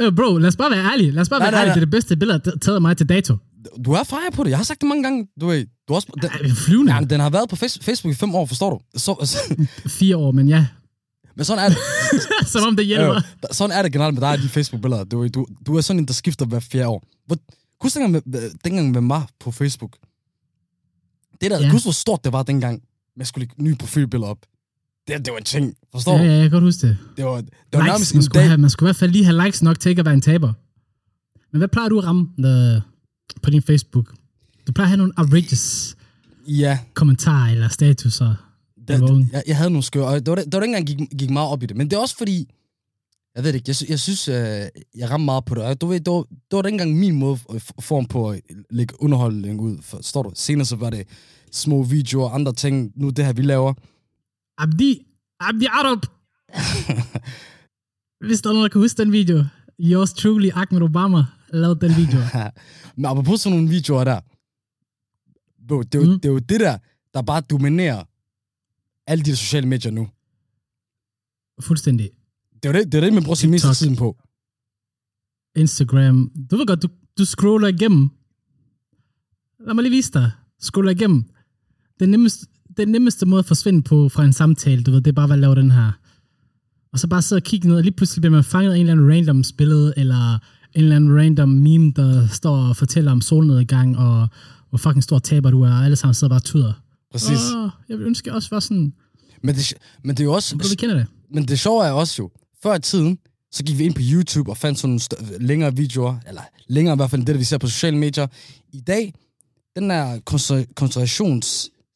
Øh, 0.00 0.12
bro, 0.16 0.36
lad 0.38 0.48
os 0.48 0.56
bare 0.56 0.70
være 0.70 0.84
ærlige. 0.92 1.10
Lad 1.10 1.20
os 1.20 1.28
bare 1.28 1.40
Nej, 1.40 1.46
være 1.46 1.52
nej, 1.52 1.60
ærlige. 1.60 1.68
nej. 1.68 1.74
Det 1.74 1.80
er 1.80 1.84
det 1.86 1.90
bedste 1.90 2.16
billede, 2.16 2.40
der 2.44 2.50
er 2.52 2.58
taget 2.58 2.82
mig 2.82 2.96
til 2.96 3.08
dato. 3.08 3.36
du 3.84 3.92
er 3.92 4.02
fejret 4.04 4.32
på 4.34 4.44
det. 4.44 4.50
Jeg 4.50 4.58
har 4.58 4.64
sagt 4.64 4.80
det 4.80 4.88
mange 4.88 5.02
gange. 5.02 5.28
Du, 5.40 5.46
ved, 5.46 5.66
du 5.88 5.94
også, 5.94 6.08
den, 6.22 6.30
Ej, 6.30 6.50
flyvende. 6.66 6.94
ja, 6.94 7.00
den 7.00 7.20
har 7.20 7.30
været 7.30 7.48
på 7.48 7.56
face- 7.56 7.78
Facebook 7.82 8.12
i 8.12 8.14
fem 8.14 8.34
år, 8.34 8.46
forstår 8.46 8.70
du? 8.70 8.98
Så, 8.98 9.16
så, 9.24 9.66
Fire 9.86 10.16
år, 10.16 10.30
men 10.32 10.48
ja. 10.48 10.66
men 11.36 11.44
sådan 11.44 11.64
er 11.64 11.68
det. 11.68 11.78
Som 12.52 12.62
om 12.68 12.76
det 12.76 12.86
hjælper. 12.86 13.14
Øh, 13.14 13.22
sådan 13.50 13.78
er 13.78 13.82
det 13.82 13.92
generelt 13.92 14.14
med 14.14 14.20
dig 14.20 14.30
og 14.30 14.38
de 14.38 14.48
Facebook-billeder. 14.48 15.04
Du, 15.04 15.28
du, 15.28 15.46
du 15.66 15.76
er 15.76 15.80
sådan 15.80 16.00
en, 16.00 16.06
der 16.06 16.12
skifter 16.14 16.46
hver 16.46 16.60
fjerde 16.60 16.88
år. 16.88 17.02
Hvor, 17.26 17.36
husk 17.82 17.94
dengang, 17.94 18.12
med, 18.26 18.50
dengang 18.64 18.90
med 18.90 19.00
mig 19.00 19.22
på 19.40 19.50
Facebook. 19.50 19.96
Det 21.40 21.50
der, 21.50 21.60
Ja. 21.60 21.70
husk 21.70 21.84
hvor 21.84 21.92
stort 21.92 22.24
det 22.24 22.32
var 22.32 22.42
dengang, 22.42 22.82
man 23.16 23.26
skulle 23.26 23.42
lægge 23.42 23.62
nye 23.62 23.74
profilbilleder 23.74 24.30
op. 24.30 24.38
Det, 25.08 25.24
det 25.24 25.32
var 25.32 25.38
en 25.38 25.44
ting, 25.44 25.74
forstår 25.92 26.12
Ja, 26.16 26.18
du? 26.18 26.24
ja, 26.24 26.32
jeg 26.32 26.42
kan 26.42 26.50
godt 26.50 26.64
huske 26.64 26.86
det. 26.86 26.98
Det 27.16 27.24
var, 27.24 27.36
det 27.40 27.48
var 27.72 27.78
Likes, 27.78 27.86
nærmest 27.92 28.14
man, 28.14 28.18
en 28.18 28.24
skulle 28.24 28.40
dag. 28.40 28.48
have, 28.48 28.58
man 28.58 28.70
skulle 28.70 28.86
i 28.86 28.88
hvert 28.88 28.96
fald 28.96 29.10
lige 29.10 29.24
have 29.24 29.44
likes 29.44 29.62
nok 29.62 29.80
til 29.80 29.88
ikke 29.90 30.00
at 30.00 30.06
være 30.06 30.14
en 30.14 30.20
taber. 30.20 30.52
Men 31.52 31.58
hvad 31.58 31.68
plejer 31.68 31.88
du 31.88 31.98
at 31.98 32.04
ramme 32.04 32.28
øh, 32.38 32.80
på 33.42 33.50
din 33.50 33.62
Facebook? 33.62 34.14
Du 34.66 34.72
plejer 34.72 34.86
at 34.86 34.88
have 34.88 34.96
nogle 34.98 35.12
outrageous 35.16 35.96
Ja, 36.48 36.78
kommentarer 36.94 37.50
eller 37.50 37.68
statuser. 37.68 38.34
det, 38.88 39.00
det, 39.00 39.28
jeg, 39.32 39.42
jeg 39.46 39.56
havde 39.56 39.70
nogle 39.70 39.82
skøre, 39.82 40.06
og 40.06 40.20
det 40.20 40.28
var, 40.28 40.34
det, 40.34 40.44
det 40.44 40.54
var 40.54 40.62
ikke 40.62 40.76
engang, 40.76 40.88
jeg 41.00 41.08
gik, 41.08 41.18
gik 41.18 41.30
meget 41.30 41.48
op 41.50 41.62
i 41.62 41.66
det. 41.66 41.76
Men 41.76 41.90
det 41.90 41.96
er 41.96 42.00
også 42.00 42.16
fordi, 42.16 42.50
jeg 43.34 43.44
ved 43.44 43.52
det 43.52 43.58
ikke, 43.58 43.74
jeg, 43.80 43.90
jeg 43.90 44.00
synes, 44.00 44.28
øh, 44.28 44.34
jeg 44.96 45.10
rammer 45.10 45.24
meget 45.24 45.44
på 45.44 45.54
det. 45.54 45.62
Og 45.62 45.80
du 45.80 45.86
ved, 45.86 46.00
det 46.00 46.12
var, 46.12 46.22
det 46.22 46.52
var 46.52 46.62
ikke 46.62 46.74
engang 46.74 46.96
min 46.98 47.14
måde, 47.14 47.38
form 47.80 48.06
på 48.06 48.30
at 48.30 48.40
lægge 48.70 49.02
underholdning 49.02 49.60
ud. 49.60 49.78
Forstår 49.82 50.22
du? 50.22 50.32
Senere 50.34 50.64
så 50.66 50.76
var 50.76 50.90
det 50.90 51.06
små 51.52 51.82
videoer 51.82 52.28
og 52.28 52.34
andre 52.34 52.52
ting. 52.52 52.92
Nu 52.96 53.10
det 53.10 53.24
her, 53.24 53.32
vi 53.32 53.42
laver. 53.42 53.74
Abdi, 54.58 55.06
Abdi 55.40 55.66
Arab. 55.66 56.02
Hvis 58.26 58.40
der 58.42 58.48
er 58.50 58.52
nogen, 58.52 58.62
der 58.62 58.68
kan 58.68 58.80
huske 58.80 59.02
den 59.02 59.12
video. 59.12 59.44
Yours 59.80 60.12
truly, 60.12 60.48
Ahmed 60.54 60.82
Obama, 60.82 61.24
lavede 61.52 61.80
den 61.80 61.96
video. 61.96 62.20
Men 62.96 63.04
apropos 63.04 63.40
sådan 63.40 63.56
nogle 63.58 63.70
videoer 63.70 64.04
der, 64.04 64.20
bro, 65.68 65.82
det, 65.82 65.94
er 65.94 65.98
jo, 65.98 66.04
Mm. 66.12 66.20
det 66.20 66.28
er 66.28 66.32
jo 66.32 66.38
det 66.38 66.60
der, 66.60 66.78
der 67.14 67.22
bare 67.22 67.40
dominerer 67.40 68.04
alle 69.06 69.24
de 69.24 69.36
sociale 69.36 69.66
medier 69.68 69.92
nu. 69.92 70.08
Fuldstændig. 71.60 72.10
Det 72.62 72.68
er 72.68 72.72
det, 72.72 72.92
det, 72.92 72.94
er 72.98 73.00
det 73.04 73.12
man 73.14 73.22
bruger 73.24 73.34
sin 73.34 73.50
meste 73.50 73.68
TikTok. 73.68 73.76
tiden 73.76 73.96
på. 73.96 74.16
Instagram. 75.56 76.30
Du 76.50 76.56
ved 76.56 76.66
godt, 76.66 76.82
du, 76.82 76.88
du 77.18 77.24
scroller 77.24 77.68
igennem. 77.68 78.10
Lad 79.66 79.74
mig 79.74 79.82
lige 79.82 79.90
vise 79.96 80.12
dig. 80.12 80.30
Scroller 80.60 80.90
igennem. 80.90 81.24
Den 82.00 82.08
nemmeste, 82.10 82.46
den 82.76 82.88
nemmeste 82.88 83.26
måde 83.26 83.38
at 83.38 83.46
forsvinde 83.46 83.82
på 83.82 84.08
fra 84.08 84.24
en 84.24 84.32
samtale, 84.32 84.82
du 84.82 84.90
ved, 84.90 85.00
det 85.00 85.10
er 85.10 85.14
bare 85.14 85.32
at 85.32 85.38
lave 85.38 85.54
den 85.54 85.70
her. 85.70 85.90
Og 86.92 86.98
så 86.98 87.06
bare 87.06 87.22
sidde 87.22 87.38
og 87.38 87.42
kigge 87.42 87.68
ned, 87.68 87.76
og 87.76 87.82
lige 87.82 87.92
pludselig 87.92 88.20
bliver 88.22 88.32
man 88.32 88.44
fanget 88.44 88.72
af 88.72 88.76
en 88.76 88.80
eller 88.80 88.92
anden 88.92 89.10
random 89.12 89.44
billede, 89.58 89.94
eller 89.96 90.34
en 90.34 90.40
eller 90.74 90.96
anden 90.96 91.18
random 91.18 91.48
meme, 91.48 91.92
der 91.96 92.28
står 92.28 92.56
og 92.56 92.76
fortæller 92.76 93.12
om 93.12 93.20
solnedgang, 93.20 93.98
og 93.98 94.28
hvor 94.68 94.78
fucking 94.78 95.02
stor 95.02 95.18
taber 95.18 95.50
du 95.50 95.62
er, 95.62 95.70
og 95.72 95.84
alle 95.84 95.96
sammen 95.96 96.14
sidder 96.14 96.28
bare 96.28 96.38
og 96.38 96.44
tuder. 96.44 96.72
Præcis. 97.12 97.38
Åh, 97.56 97.70
jeg 97.88 97.98
vil 97.98 98.06
ønske, 98.06 98.28
jeg 98.28 98.34
også 98.34 98.48
var 98.50 98.60
sådan, 98.60 98.92
Men, 99.42 99.54
det, 99.54 99.74
men 100.04 100.16
det 100.16 100.20
er 100.20 100.24
jo 100.24 100.32
også... 100.32 100.56
du 100.56 100.68
vi 100.68 100.74
kender 100.74 100.96
det. 100.96 101.06
Men 101.30 101.48
det 101.48 101.58
sjove 101.58 101.84
er 101.84 101.90
også 101.90 102.14
jo, 102.22 102.30
før 102.62 102.74
i 102.74 102.80
tiden, 102.80 103.18
så 103.52 103.64
gik 103.64 103.78
vi 103.78 103.84
ind 103.84 103.94
på 103.94 104.00
YouTube 104.12 104.50
og 104.50 104.56
fandt 104.56 104.78
sådan 104.78 104.88
nogle 104.90 105.00
stø- 105.00 105.16
længere 105.40 105.76
videoer, 105.76 106.16
eller 106.28 106.40
længere 106.68 106.94
i 106.94 106.96
hvert 106.96 107.10
fald 107.10 107.20
end 107.20 107.26
det, 107.26 107.38
vi 107.38 107.44
ser 107.44 107.58
på 107.58 107.66
sociale 107.66 107.96
medier. 107.96 108.26
I 108.72 108.80
dag, 108.80 109.14
den 109.76 109.90
der 109.90 110.18
koncentra- 110.30 110.72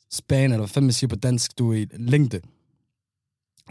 koncentrationsspan, 0.08 0.44
eller 0.52 0.58
hvad 0.58 0.68
fanden 0.68 0.86
man 0.86 0.92
siger 0.92 1.08
på 1.08 1.16
dansk, 1.16 1.58
du 1.58 1.72
er 1.72 1.76
i 1.76 1.86
længde, 1.98 2.40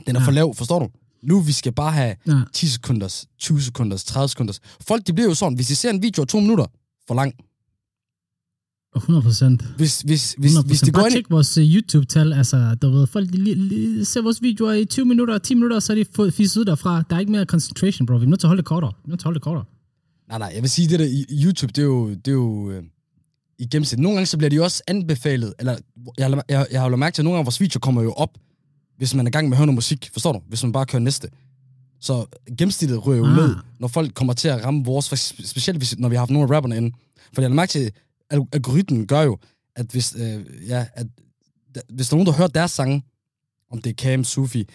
den 0.08 0.16
er 0.16 0.20
Ja. 0.20 0.26
for 0.26 0.32
lav, 0.32 0.54
forstår 0.56 0.80
du? 0.80 0.90
Nu 1.24 1.40
vi 1.42 1.52
skal 1.52 1.72
bare 1.74 1.92
have 1.92 2.16
Ja. 2.28 2.42
10 2.54 2.68
sekunders, 2.68 3.26
20 3.40 3.62
sekunders, 3.62 4.04
30 4.04 4.30
sekunders. 4.30 4.60
Folk, 4.82 5.08
de 5.08 5.14
bliver 5.14 5.28
jo 5.30 5.34
sådan, 5.36 5.56
hvis 5.56 5.68
de 5.68 5.76
ser 5.76 5.90
en 5.90 6.02
video 6.02 6.22
af 6.22 6.28
to 6.28 6.40
minutter, 6.40 6.66
for 7.08 7.16
lang. 7.16 7.34
100 8.96 9.24
procent. 9.24 9.62
Hvis, 9.78 10.02
hvis, 10.02 10.36
hvis, 10.38 10.58
hvis 10.66 10.82
de 10.82 10.92
går 10.92 11.02
ind 11.06 11.12
tjek 11.12 11.30
vores 11.30 11.58
uh, 11.58 11.64
YouTube-tal, 11.64 12.34
altså, 12.34 12.76
du 12.82 12.90
ved, 12.90 13.08
folk 13.08 13.30
de, 13.34 13.38
li, 13.38 13.54
li, 13.54 14.06
ser 14.06 14.22
vores 14.22 14.42
videoer 14.42 14.74
i 14.74 14.86
20 14.86 15.06
minutter, 15.06 15.38
10 15.38 15.54
minutter, 15.54 15.80
så 15.80 15.94
er 15.94 16.04
de 16.26 16.32
fisset 16.32 16.60
ud 16.60 16.66
derfra. 16.66 17.04
Der 17.10 17.16
er 17.16 17.20
ikke 17.20 17.32
mere 17.32 17.46
concentration, 17.46 18.06
bro. 18.06 18.16
Vi 18.18 18.24
er 18.26 18.30
nødt 18.30 18.40
til 18.40 18.48
at 18.48 18.50
holde 18.50 18.62
det 18.62 18.66
kortere. 18.68 18.94
Vi 19.04 19.08
er 19.08 19.10
nødt 19.10 19.20
til 19.20 19.24
at 19.24 19.28
holde 19.28 19.36
det 19.40 19.44
kortere. 19.44 19.66
Nej, 20.30 20.38
nej, 20.38 20.52
jeg 20.56 20.62
vil 20.62 20.70
sige, 20.70 20.90
det 20.90 21.00
der 21.00 21.26
YouTube, 21.46 21.72
det 21.76 21.82
er 21.82 21.86
jo, 21.86 22.10
det 22.10 22.28
er 22.28 22.32
jo 22.32 22.72
øh, 22.72 22.84
i 23.60 23.66
gennemsnit. 23.66 24.00
Nogle 24.00 24.16
gange 24.16 24.26
så 24.26 24.38
bliver 24.38 24.50
de 24.50 24.56
jo 24.56 24.64
også 24.64 24.84
anbefalet, 24.88 25.54
eller 25.60 25.78
jeg, 26.18 26.42
jeg, 26.50 26.68
jeg 26.72 26.82
har 26.82 26.90
lagt 26.90 27.00
mærke 27.00 27.16
til, 27.16 27.22
at 27.22 27.24
nogle 27.24 27.36
gange 27.38 27.46
vores 27.46 27.62
videoer 27.62 27.80
kommer 27.80 28.02
jo 28.02 28.14
op, 28.14 28.38
hvis 28.98 29.14
man 29.16 29.26
er 29.26 29.30
i 29.30 29.32
gang 29.32 29.50
med 29.50 29.54
at 29.54 29.58
høre 29.58 29.66
noget 29.68 29.76
musik, 29.76 30.10
forstår 30.14 30.32
du? 30.34 30.42
Hvis 30.48 30.64
man 30.64 30.72
bare 30.72 30.86
kører 30.86 31.02
næste. 31.02 31.30
Så 32.00 32.26
gennemsnittet 32.58 33.08
ryger 33.08 33.18
jo 33.18 33.26
Ah. 33.26 33.36
ned, 33.36 33.56
når 33.80 33.88
folk 33.88 34.14
kommer 34.14 34.34
til 34.34 34.48
at 34.48 34.64
ramme 34.66 34.84
vores, 34.86 35.06
specielt 35.46 35.78
hvis, 35.78 35.98
når 36.00 36.10
vi 36.10 36.16
har 36.16 36.22
haft 36.22 36.32
nogle 36.32 36.48
af 36.48 36.56
rapperne 36.56 36.78
inde. 36.78 36.92
For 37.34 37.42
jeg 37.42 37.50
har 37.50 37.56
mærke 37.56 37.70
til, 37.72 37.92
at 38.30 38.42
algoritmen 38.54 39.08
gør 39.08 39.22
jo, 39.22 39.38
at 39.76 39.86
hvis, 39.86 40.16
øh, 40.16 40.46
ja, 40.68 40.86
at, 40.94 41.08
da, 41.76 41.82
hvis 41.90 42.08
der 42.10 42.14
er 42.14 42.18
nogen, 42.18 42.26
der 42.28 42.34
hører 42.34 42.48
deres 42.48 42.72
sange, 42.72 43.04
om 43.72 43.82
det 43.82 43.90
er 43.90 43.94
Cam, 43.94 44.24
Sufi, 44.24 44.70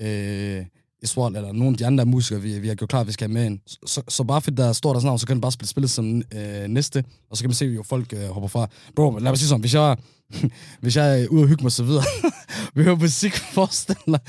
øh, 0.00 0.64
Iswal, 1.02 1.36
eller 1.36 1.52
nogle 1.52 1.68
af 1.68 1.76
de 1.76 1.86
andre 1.86 2.06
musikere, 2.06 2.42
vi, 2.42 2.58
vi 2.58 2.68
har 2.68 2.74
gjort 2.74 2.90
klar, 2.90 3.00
at 3.00 3.06
vi 3.06 3.12
skal 3.12 3.28
have 3.28 3.34
med 3.34 3.46
ind. 3.46 3.58
Så, 3.86 4.02
så, 4.08 4.24
bare 4.24 4.40
fordi 4.40 4.56
der 4.56 4.72
står 4.72 4.92
deres 4.92 5.04
navn, 5.04 5.18
så 5.18 5.26
kan 5.26 5.36
den 5.36 5.40
bare 5.40 5.52
spille 5.52 5.68
spillet 5.68 5.90
som 5.90 6.22
øh, 6.34 6.68
næste, 6.68 7.04
og 7.30 7.36
så 7.36 7.42
kan 7.42 7.48
man 7.48 7.54
se, 7.54 7.76
at 7.80 7.86
folk 7.86 8.12
øh, 8.12 8.28
hopper 8.28 8.48
fra. 8.48 8.68
Bro, 8.96 9.10
lad 9.10 9.30
mig 9.30 9.38
sige 9.38 9.48
sådan, 9.48 9.60
hvis 9.60 9.74
jeg, 9.74 9.96
hvis 10.82 10.96
jeg 10.96 11.22
er 11.22 11.28
ude 11.28 11.42
og 11.42 11.48
hygge 11.48 11.62
mig 11.62 11.72
så 11.72 11.84
videre, 11.84 12.04
vi 12.74 12.82
hører 12.82 12.96
musik, 12.96 13.36
forestil 13.36 13.96
dig. 14.06 14.20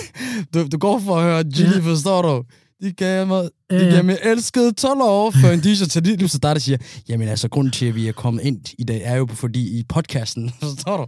du, 0.54 0.68
du 0.72 0.78
går 0.78 0.98
for 0.98 1.16
at 1.16 1.22
høre 1.22 1.44
Gilly, 1.44 1.76
ja. 1.76 1.90
forstår 1.90 2.22
du? 2.22 2.44
De 2.82 2.92
gav 2.92 3.26
mig, 3.26 3.48
de 3.70 3.90
gav 3.90 4.04
mig 4.04 4.18
elskede 4.22 4.72
12 4.72 5.00
år 5.02 5.30
for 5.30 5.48
en 5.48 5.60
DJ 5.60 5.84
til 5.84 6.02
lige 6.02 6.28
så 6.28 6.38
der, 6.38 6.54
der 6.54 6.60
siger, 6.60 6.78
jamen 7.08 7.28
altså, 7.28 7.48
grunden 7.48 7.72
til, 7.72 7.86
at 7.86 7.94
vi 7.94 8.08
er 8.08 8.12
kommet 8.12 8.42
ind 8.42 8.60
i 8.78 8.84
dag, 8.84 9.00
er 9.04 9.16
jo 9.16 9.26
fordi 9.30 9.78
i 9.78 9.82
podcasten, 9.88 10.52
forstår 10.60 10.96
du? 10.96 11.06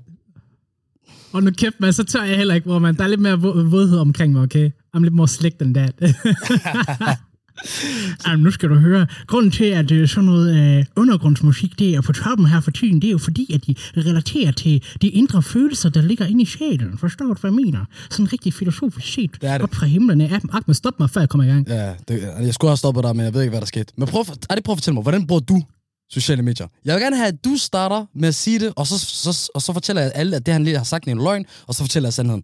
Og 1.33 1.43
nu 1.43 1.51
kæft, 1.51 1.81
man, 1.81 1.93
så 1.93 2.05
tør 2.05 2.23
jeg 2.23 2.37
heller 2.37 2.55
ikke, 2.55 2.67
hvor 2.67 2.79
man, 2.79 2.97
der 2.97 3.05
er 3.05 3.09
lidt 3.09 3.21
mere 3.21 3.35
vå- 3.35 3.63
vådhed 3.69 3.99
omkring 3.99 4.33
mig, 4.33 4.43
okay? 4.43 4.71
I'm 4.97 5.01
lidt 5.01 5.15
more 5.15 5.29
slick 5.29 5.59
than 5.59 5.75
that. 5.75 5.95
Jamen, 8.27 8.45
nu 8.45 8.51
skal 8.51 8.69
du 8.69 8.75
høre. 8.75 9.07
Grunden 9.27 9.51
til, 9.51 9.65
at 9.65 9.91
øh, 9.91 10.09
sådan 10.09 10.25
noget 10.25 10.79
øh, 10.79 10.85
undergrundsmusik, 10.97 11.79
det 11.79 11.95
er 11.95 12.01
på 12.01 12.13
toppen 12.13 12.47
her 12.47 12.61
for 12.61 12.71
tiden, 12.71 13.03
det 13.03 13.09
er 13.09 13.13
jo 13.13 13.19
fordi, 13.19 13.53
at 13.55 13.67
de 13.67 13.75
relaterer 13.97 14.51
til 14.53 14.83
de 15.03 15.09
indre 15.09 15.43
følelser, 15.43 15.89
der 15.89 16.03
ligger 16.03 16.27
inde 16.27 16.43
i 16.43 16.47
sjælen. 16.47 16.99
Forstår 16.99 17.27
du, 17.27 17.35
hvad 17.41 17.51
jeg 17.51 17.55
mener? 17.65 17.85
Sådan 18.11 18.33
rigtig 18.33 18.55
filosofisk 18.55 19.13
set. 19.15 19.31
Det 19.41 19.49
er 19.49 19.53
det. 19.53 19.63
Op 19.63 19.75
fra 19.75 19.87
himlen. 19.87 20.21
Ahmed, 20.21 20.75
stop 20.75 21.01
mig, 21.01 21.11
før 21.11 21.21
jeg 21.21 21.29
kommer 21.29 21.45
i 21.45 21.49
gang. 21.49 21.69
Ja, 21.69 21.93
det, 22.09 22.23
jeg 22.41 22.55
skulle 22.55 22.69
have 22.71 22.77
stoppet 22.77 23.05
dig, 23.05 23.17
men 23.17 23.25
jeg 23.25 23.35
ved 23.35 23.41
ikke, 23.43 23.51
hvad 23.51 23.61
der 23.61 23.67
skete. 23.67 23.93
Men 23.97 24.09
prøv, 24.09 24.21
at- 24.21 24.47
ej, 24.51 24.61
prøv 24.65 24.73
at 24.73 24.77
fortælle 24.79 24.95
mig, 24.95 25.03
hvordan 25.03 25.27
bruger 25.27 25.41
du 25.41 25.63
sociale 26.11 26.43
medier? 26.43 26.67
Jeg 26.85 26.95
vil 26.95 27.03
gerne 27.03 27.17
have, 27.17 27.29
at 27.29 27.45
du 27.45 27.57
starter 27.57 28.07
med 28.15 28.29
at 28.29 28.35
sige 28.35 28.59
det, 28.59 28.73
og 28.77 28.87
så, 28.87 28.99
så, 28.99 29.51
og 29.55 29.63
så 29.63 29.73
fortæller 29.73 30.03
jeg 30.03 30.13
alle, 30.15 30.37
at 30.37 30.47
det 30.47 30.53
han 30.55 30.65
lige 30.65 30.77
har 30.77 30.85
sagt 30.85 31.09
er 31.09 31.13
en 31.13 31.19
løgn, 31.19 31.45
og 31.67 31.75
så 31.75 31.83
fortæller 31.83 32.07
jeg 32.07 32.15
sandheden. 32.15 32.43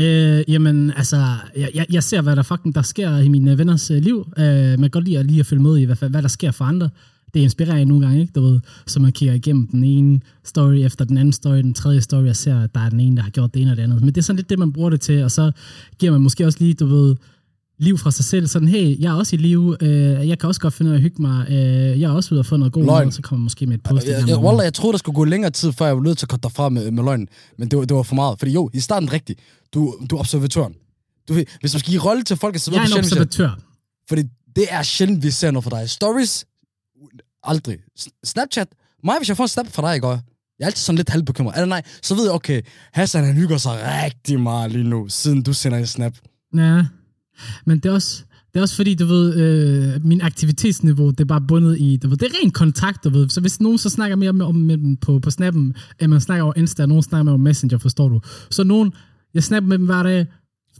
Øh, 0.00 0.44
jamen, 0.48 0.92
altså, 0.96 1.36
jeg, 1.56 1.70
jeg, 1.74 1.86
jeg 1.90 2.02
ser, 2.02 2.20
hvad 2.20 2.36
der 2.36 2.42
fucking 2.42 2.74
der 2.74 2.82
sker 2.82 3.18
i 3.18 3.28
mine 3.28 3.58
venners 3.58 3.90
øh, 3.90 4.02
liv. 4.02 4.26
Øh, 4.38 4.44
man 4.44 4.78
kan 4.78 4.90
godt 4.90 5.04
lide 5.04 5.18
at, 5.18 5.26
lige 5.26 5.40
at 5.40 5.46
følge 5.46 5.62
med 5.62 5.78
i, 5.78 5.84
hvad, 5.84 6.08
hvad 6.08 6.22
der 6.22 6.28
sker 6.28 6.50
for 6.50 6.64
andre. 6.64 6.90
Det 7.34 7.40
inspirerer 7.40 7.76
jeg 7.76 7.84
nogle 7.84 8.06
gange, 8.06 8.20
ikke? 8.20 8.32
Du 8.32 8.40
ved, 8.40 8.60
så 8.86 9.00
man 9.00 9.12
kigger 9.12 9.34
igennem 9.34 9.66
den 9.66 9.84
ene 9.84 10.20
story 10.44 10.74
efter 10.74 11.04
den 11.04 11.18
anden 11.18 11.32
story, 11.32 11.56
den 11.56 11.74
tredje 11.74 12.00
story, 12.00 12.28
og 12.28 12.36
ser, 12.36 12.60
at 12.60 12.74
der 12.74 12.80
er 12.80 12.90
den 12.90 13.00
ene, 13.00 13.16
der 13.16 13.22
har 13.22 13.30
gjort 13.30 13.54
det 13.54 13.62
ene 13.62 13.70
og 13.70 13.76
det 13.76 13.82
andet. 13.82 14.00
Men 14.00 14.08
det 14.08 14.18
er 14.18 14.22
sådan 14.22 14.36
lidt 14.36 14.50
det, 14.50 14.58
man 14.58 14.72
bruger 14.72 14.90
det 14.90 15.00
til, 15.00 15.24
og 15.24 15.30
så 15.30 15.52
giver 15.98 16.12
man 16.12 16.20
måske 16.20 16.46
også 16.46 16.58
lige, 16.60 16.74
du 16.74 16.86
ved, 16.86 17.16
liv 17.78 17.98
fra 17.98 18.10
sig 18.10 18.24
selv. 18.24 18.46
Sådan, 18.46 18.68
hey, 18.68 19.00
jeg 19.00 19.08
er 19.10 19.14
også 19.14 19.36
i 19.36 19.38
live, 19.38 19.76
øh, 19.82 20.28
jeg 20.28 20.38
kan 20.38 20.46
også 20.48 20.60
godt 20.60 20.74
finde 20.74 20.88
ud 20.88 20.94
af 20.94 20.98
at 20.98 21.02
hygge 21.02 21.22
mig, 21.22 21.46
øh, 21.50 22.00
jeg 22.00 22.10
er 22.10 22.14
også 22.14 22.34
ude 22.34 22.40
og 22.40 22.46
få 22.46 22.56
noget 22.56 22.72
god 22.72 22.84
mad, 22.84 23.12
så 23.12 23.22
kommer 23.22 23.38
man 23.38 23.44
måske 23.44 23.66
med 23.66 23.74
et 23.74 23.82
post. 23.82 24.06
Jeg, 24.06 24.28
jeg, 24.28 24.38
Wallah, 24.38 24.64
jeg 24.64 24.74
troede, 24.74 24.92
der 24.92 24.98
skulle 24.98 25.14
gå 25.16 25.24
længere 25.24 25.50
tid, 25.50 25.72
før 25.72 25.86
jeg 25.86 25.96
var 25.96 26.02
nødt 26.02 26.18
til 26.18 26.24
at 26.26 26.30
korte 26.30 26.42
dig 26.42 26.52
fra 26.52 26.68
med, 26.68 26.90
med 26.90 27.04
løgnen. 27.04 27.28
Men 27.58 27.68
det 27.68 27.78
var, 27.78 27.84
det 27.84 27.96
var 27.96 28.02
for 28.02 28.14
meget. 28.14 28.38
Fordi 28.38 28.52
jo, 28.52 28.70
i 28.74 28.80
starten 28.80 29.12
rigtigt. 29.12 29.40
Du, 29.74 29.94
du 30.10 30.16
er 30.16 30.20
observatøren. 30.20 30.74
Du 31.28 31.32
ved, 31.34 31.44
hvis 31.60 31.72
du 31.72 31.78
skal 31.78 31.90
give 31.90 32.02
rolle 32.04 32.22
til 32.22 32.36
folk, 32.36 32.58
så 32.58 32.70
ved 32.70 32.78
Jeg 32.78 32.84
er 32.90 32.92
en 32.92 32.98
observatør. 32.98 33.58
fordi 34.08 34.22
det 34.56 34.66
er 34.70 34.82
sjældent, 34.82 35.22
vi 35.22 35.30
ser 35.30 35.50
noget 35.50 35.64
fra 35.64 35.80
dig. 35.80 35.90
Stories, 35.90 36.44
aldrig. 37.42 37.78
Snapchat, 38.24 38.68
mig, 39.04 39.16
hvis 39.18 39.28
jeg 39.28 39.36
får 39.36 39.44
en 39.44 39.48
snap 39.48 39.66
fra 39.72 39.82
dig 39.90 39.96
i 39.96 40.00
går, 40.00 40.10
jeg 40.58 40.64
er 40.64 40.66
altid 40.66 40.82
sådan 40.82 40.96
lidt 40.96 41.08
halvbekymret. 41.08 41.54
Eller 41.54 41.66
nej, 41.66 41.82
så 42.02 42.14
ved 42.14 42.24
jeg, 42.24 42.32
okay, 42.32 42.62
Hassan 42.92 43.24
han 43.24 43.34
hygger 43.34 43.56
sig 43.56 43.72
rigtig 44.04 44.40
meget 44.40 44.72
lige 44.72 44.84
nu, 44.84 45.08
siden 45.08 45.42
du 45.42 45.52
sender 45.52 45.78
en 45.78 45.86
snap. 45.86 46.12
Ja, 46.56 46.82
men 47.66 47.78
det 47.78 47.86
er 47.88 47.92
også, 47.92 48.24
det 48.52 48.58
er 48.58 48.62
også 48.62 48.76
fordi, 48.76 48.94
du 48.94 49.06
ved, 49.06 49.36
øh, 49.36 50.04
min 50.06 50.20
aktivitetsniveau, 50.20 51.10
det 51.10 51.20
er 51.20 51.24
bare 51.24 51.40
bundet 51.48 51.80
i, 51.80 51.96
du 51.96 52.08
ved, 52.08 52.16
det 52.16 52.26
er 52.28 52.34
ren 52.42 52.50
kontakt, 52.50 53.04
du 53.04 53.10
ved. 53.10 53.28
Så 53.28 53.40
hvis 53.40 53.60
nogen 53.60 53.78
så 53.78 53.88
snakker 53.88 54.16
mere 54.16 54.32
med, 54.32 54.46
om 54.46 54.54
med 54.54 54.78
dem 54.78 54.96
på, 54.96 55.18
på 55.18 55.30
snappen, 55.30 55.74
end 56.00 56.10
man 56.10 56.20
snakker 56.20 56.44
over 56.44 56.52
Insta, 56.56 56.82
og 56.82 56.88
nogen 56.88 57.02
snakker 57.02 57.22
med 57.24 57.32
over 57.32 57.38
Messenger, 57.42 57.78
forstår 57.78 58.08
du? 58.08 58.20
Så 58.50 58.64
nogen, 58.64 58.92
jeg 59.34 59.44
snapper 59.44 59.68
med 59.68 59.78
dem 59.78 59.86
hver 59.86 60.02
dag, 60.02 60.26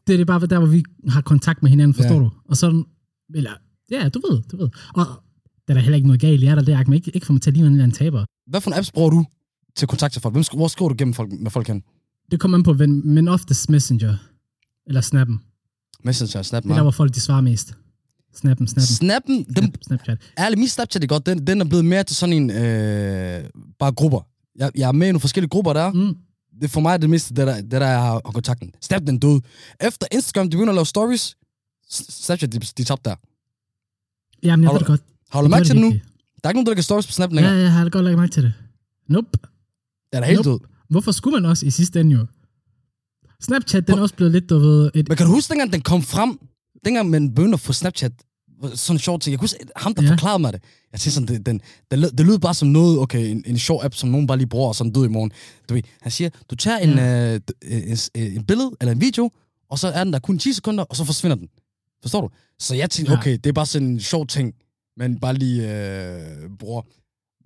det 0.06 0.12
er 0.12 0.16
det 0.16 0.26
bare 0.26 0.46
der, 0.46 0.58
hvor 0.58 0.66
vi 0.68 0.84
har 1.08 1.20
kontakt 1.20 1.62
med 1.62 1.70
hinanden, 1.70 1.94
forstår 1.94 2.14
Ja. 2.14 2.20
du? 2.20 2.30
Og 2.44 2.56
så, 2.56 2.84
eller, 3.34 3.50
ja, 3.90 4.08
du 4.08 4.20
ved, 4.30 4.42
du 4.52 4.56
ved. 4.56 4.68
Og 4.94 5.06
der 5.68 5.74
er 5.74 5.74
der 5.74 5.80
heller 5.80 5.96
ikke 5.96 6.08
noget 6.08 6.20
galt 6.20 6.42
i 6.42 6.44
jer, 6.46 6.54
der 6.54 6.62
der, 6.62 6.84
men 6.86 6.92
ikke, 6.92 7.10
ikke 7.14 7.26
få 7.26 7.32
mig 7.32 7.42
til 7.42 7.50
at 7.50 7.54
ligne 7.54 7.66
en 7.66 7.72
eller 7.72 7.84
anden 7.84 7.96
taber. 7.96 8.24
Hvad 8.50 8.60
for 8.60 8.70
en 8.70 8.76
apps 8.76 8.92
bruger 8.92 9.10
du 9.10 9.24
til 9.76 9.88
kontakt 9.88 10.12
til 10.12 10.22
folk? 10.22 10.34
Hvem, 10.34 10.44
hvor 10.54 10.68
skriver 10.68 10.88
du 10.88 10.94
gennem 10.98 11.14
folk, 11.14 11.32
med 11.32 11.50
folk 11.50 11.68
hen? 11.68 11.82
Det 12.30 12.40
kommer 12.40 12.58
an 12.58 12.62
på, 12.64 12.72
men, 12.72 13.14
men 13.14 13.28
oftest 13.28 13.70
Messenger, 13.70 14.16
eller 14.86 15.00
Snappen. 15.00 15.40
Messenger, 16.04 16.42
Snap, 16.42 16.62
Det 16.62 16.70
er 16.70 16.74
der, 16.74 16.82
hvor 16.82 16.90
folk 16.90 17.14
de 17.14 17.20
svarer 17.20 17.40
mest. 17.40 17.74
Snappen, 18.34 18.68
snappen. 18.68 18.86
Snappen, 18.94 19.44
dem, 19.44 19.54
Snap, 19.56 19.74
Snapchat. 19.82 20.18
ærligt, 20.38 20.58
min 20.58 20.68
Snapchat 20.68 21.02
er 21.02 21.06
godt, 21.06 21.26
den, 21.26 21.46
den 21.46 21.60
er 21.60 21.64
blevet 21.64 21.84
mere 21.84 22.04
til 22.04 22.16
sådan 22.16 22.32
en, 22.32 22.50
øh, 22.50 23.44
bare 23.78 23.92
grupper. 23.92 24.20
Jeg, 24.56 24.70
jeg 24.74 24.88
er 24.88 24.92
med 24.92 25.08
i 25.08 25.10
nogle 25.10 25.20
forskellige 25.20 25.48
grupper 25.50 25.72
der. 25.72 25.92
Mm. 25.92 26.16
Det 26.60 26.70
for 26.70 26.80
mig 26.80 26.92
er 26.92 26.96
det 26.96 27.10
meste, 27.10 27.34
det 27.34 27.46
der, 27.46 27.60
det 27.60 27.70
der 27.70 27.86
jeg 27.86 28.00
har, 28.02 28.20
kontakten. 28.20 28.72
Snap 28.80 29.02
den 29.06 29.18
død. 29.18 29.40
Efter 29.80 30.06
Instagram, 30.12 30.50
de 30.50 30.56
begynder 30.56 30.72
at 30.72 30.74
lave 30.76 30.86
stories, 30.86 31.36
Snapchat, 31.90 32.52
de, 32.52 32.58
de 32.58 32.84
tabte 32.84 33.10
der. 33.10 33.16
Jamen, 34.42 34.62
jeg 34.64 34.68
Har 34.68 34.72
ved 34.72 34.78
det 34.78 34.86
godt. 34.86 35.00
Har 35.30 35.42
du 35.42 35.48
mærke 35.48 35.64
til 35.66 35.74
det 35.74 35.82
nu? 35.82 35.88
Der 35.90 35.98
er 36.44 36.48
ikke 36.48 36.56
nogen, 36.56 36.66
der 36.66 36.70
lægger 36.70 36.82
stories 36.82 37.06
på 37.06 37.12
Snap 37.12 37.30
Ja, 37.30 37.34
længere. 37.34 37.54
ja, 37.54 37.60
jeg 37.60 37.72
har 37.72 37.88
godt 37.88 38.04
lagt 38.04 38.18
mærke 38.18 38.32
til 38.32 38.42
det. 38.42 38.52
Nope. 39.08 39.28
Det 40.12 40.18
er 40.18 40.24
helt 40.24 40.36
Nope. 40.46 40.50
død. 40.50 40.58
Hvorfor 40.90 41.12
skulle 41.12 41.40
man 41.40 41.50
også 41.50 41.66
i 41.66 41.70
sidste 41.70 42.00
ende 42.00 42.16
jo? 42.16 42.26
Snapchat, 43.42 43.86
den 43.86 43.98
er 43.98 44.02
også 44.02 44.14
blevet 44.14 44.32
lidt, 44.32 44.50
du 44.50 44.58
ved, 44.58 44.90
et... 44.94 45.08
Men 45.08 45.16
kan 45.16 45.26
du 45.26 45.32
huske, 45.32 45.50
dengang 45.50 45.72
den 45.72 45.80
kom 45.82 46.02
frem? 46.02 46.38
Dengang 46.84 47.10
man 47.10 47.34
begyndte 47.34 47.54
at 47.54 47.60
få 47.60 47.72
Snapchat, 47.72 48.12
sådan 48.74 48.94
en 48.94 48.98
sjov 48.98 49.18
ting. 49.18 49.30
Jeg 49.32 49.38
kunne 49.38 49.44
huske, 49.44 49.58
ham 49.76 49.94
der 49.94 50.02
Ja. 50.02 50.10
forklarede 50.10 50.38
mig 50.38 50.52
det. 50.52 50.62
Jeg 50.92 51.00
tænkte 51.00 51.14
sådan, 51.14 51.28
det, 51.28 51.46
den, 51.46 51.60
det, 51.90 51.98
lød, 51.98 52.10
det 52.10 52.26
lød 52.26 52.38
bare 52.38 52.54
som 52.54 52.68
noget, 52.68 52.98
okay, 52.98 53.30
en, 53.30 53.42
en 53.46 53.58
sjov 53.58 53.80
app, 53.84 53.94
som 53.94 54.08
nogen 54.08 54.26
bare 54.26 54.36
lige 54.38 54.46
bruger, 54.48 54.68
og 54.68 54.74
sådan 54.74 54.92
død 54.92 55.04
i 55.04 55.08
morgen. 55.08 55.32
Du 55.68 55.74
ved, 55.74 55.82
han 56.02 56.12
siger, 56.12 56.30
du 56.50 56.56
tager 56.56 56.78
en, 56.78 56.90
Ja. 56.90 57.34
øh, 57.34 57.40
en, 57.62 57.98
en, 58.14 58.32
en 58.32 58.44
billede 58.44 58.70
eller 58.80 58.92
en 58.92 59.00
video, 59.00 59.30
og 59.70 59.78
så 59.78 59.88
er 59.88 60.04
den 60.04 60.12
der 60.12 60.18
kun 60.18 60.38
10 60.38 60.52
sekunder, 60.52 60.84
og 60.84 60.96
så 60.96 61.04
forsvinder 61.04 61.36
den. 61.36 61.48
Forstår 62.02 62.20
du? 62.20 62.28
Så 62.58 62.74
jeg 62.74 62.90
tænkte, 62.90 63.12
Ja. 63.12 63.18
okay, 63.18 63.32
det 63.32 63.46
er 63.46 63.52
bare 63.52 63.66
sådan 63.66 63.88
en 63.88 64.00
sjov 64.00 64.26
ting, 64.26 64.54
man 64.96 65.18
bare 65.20 65.34
lige 65.34 65.62
øh, 65.62 66.50
bruger. 66.58 66.82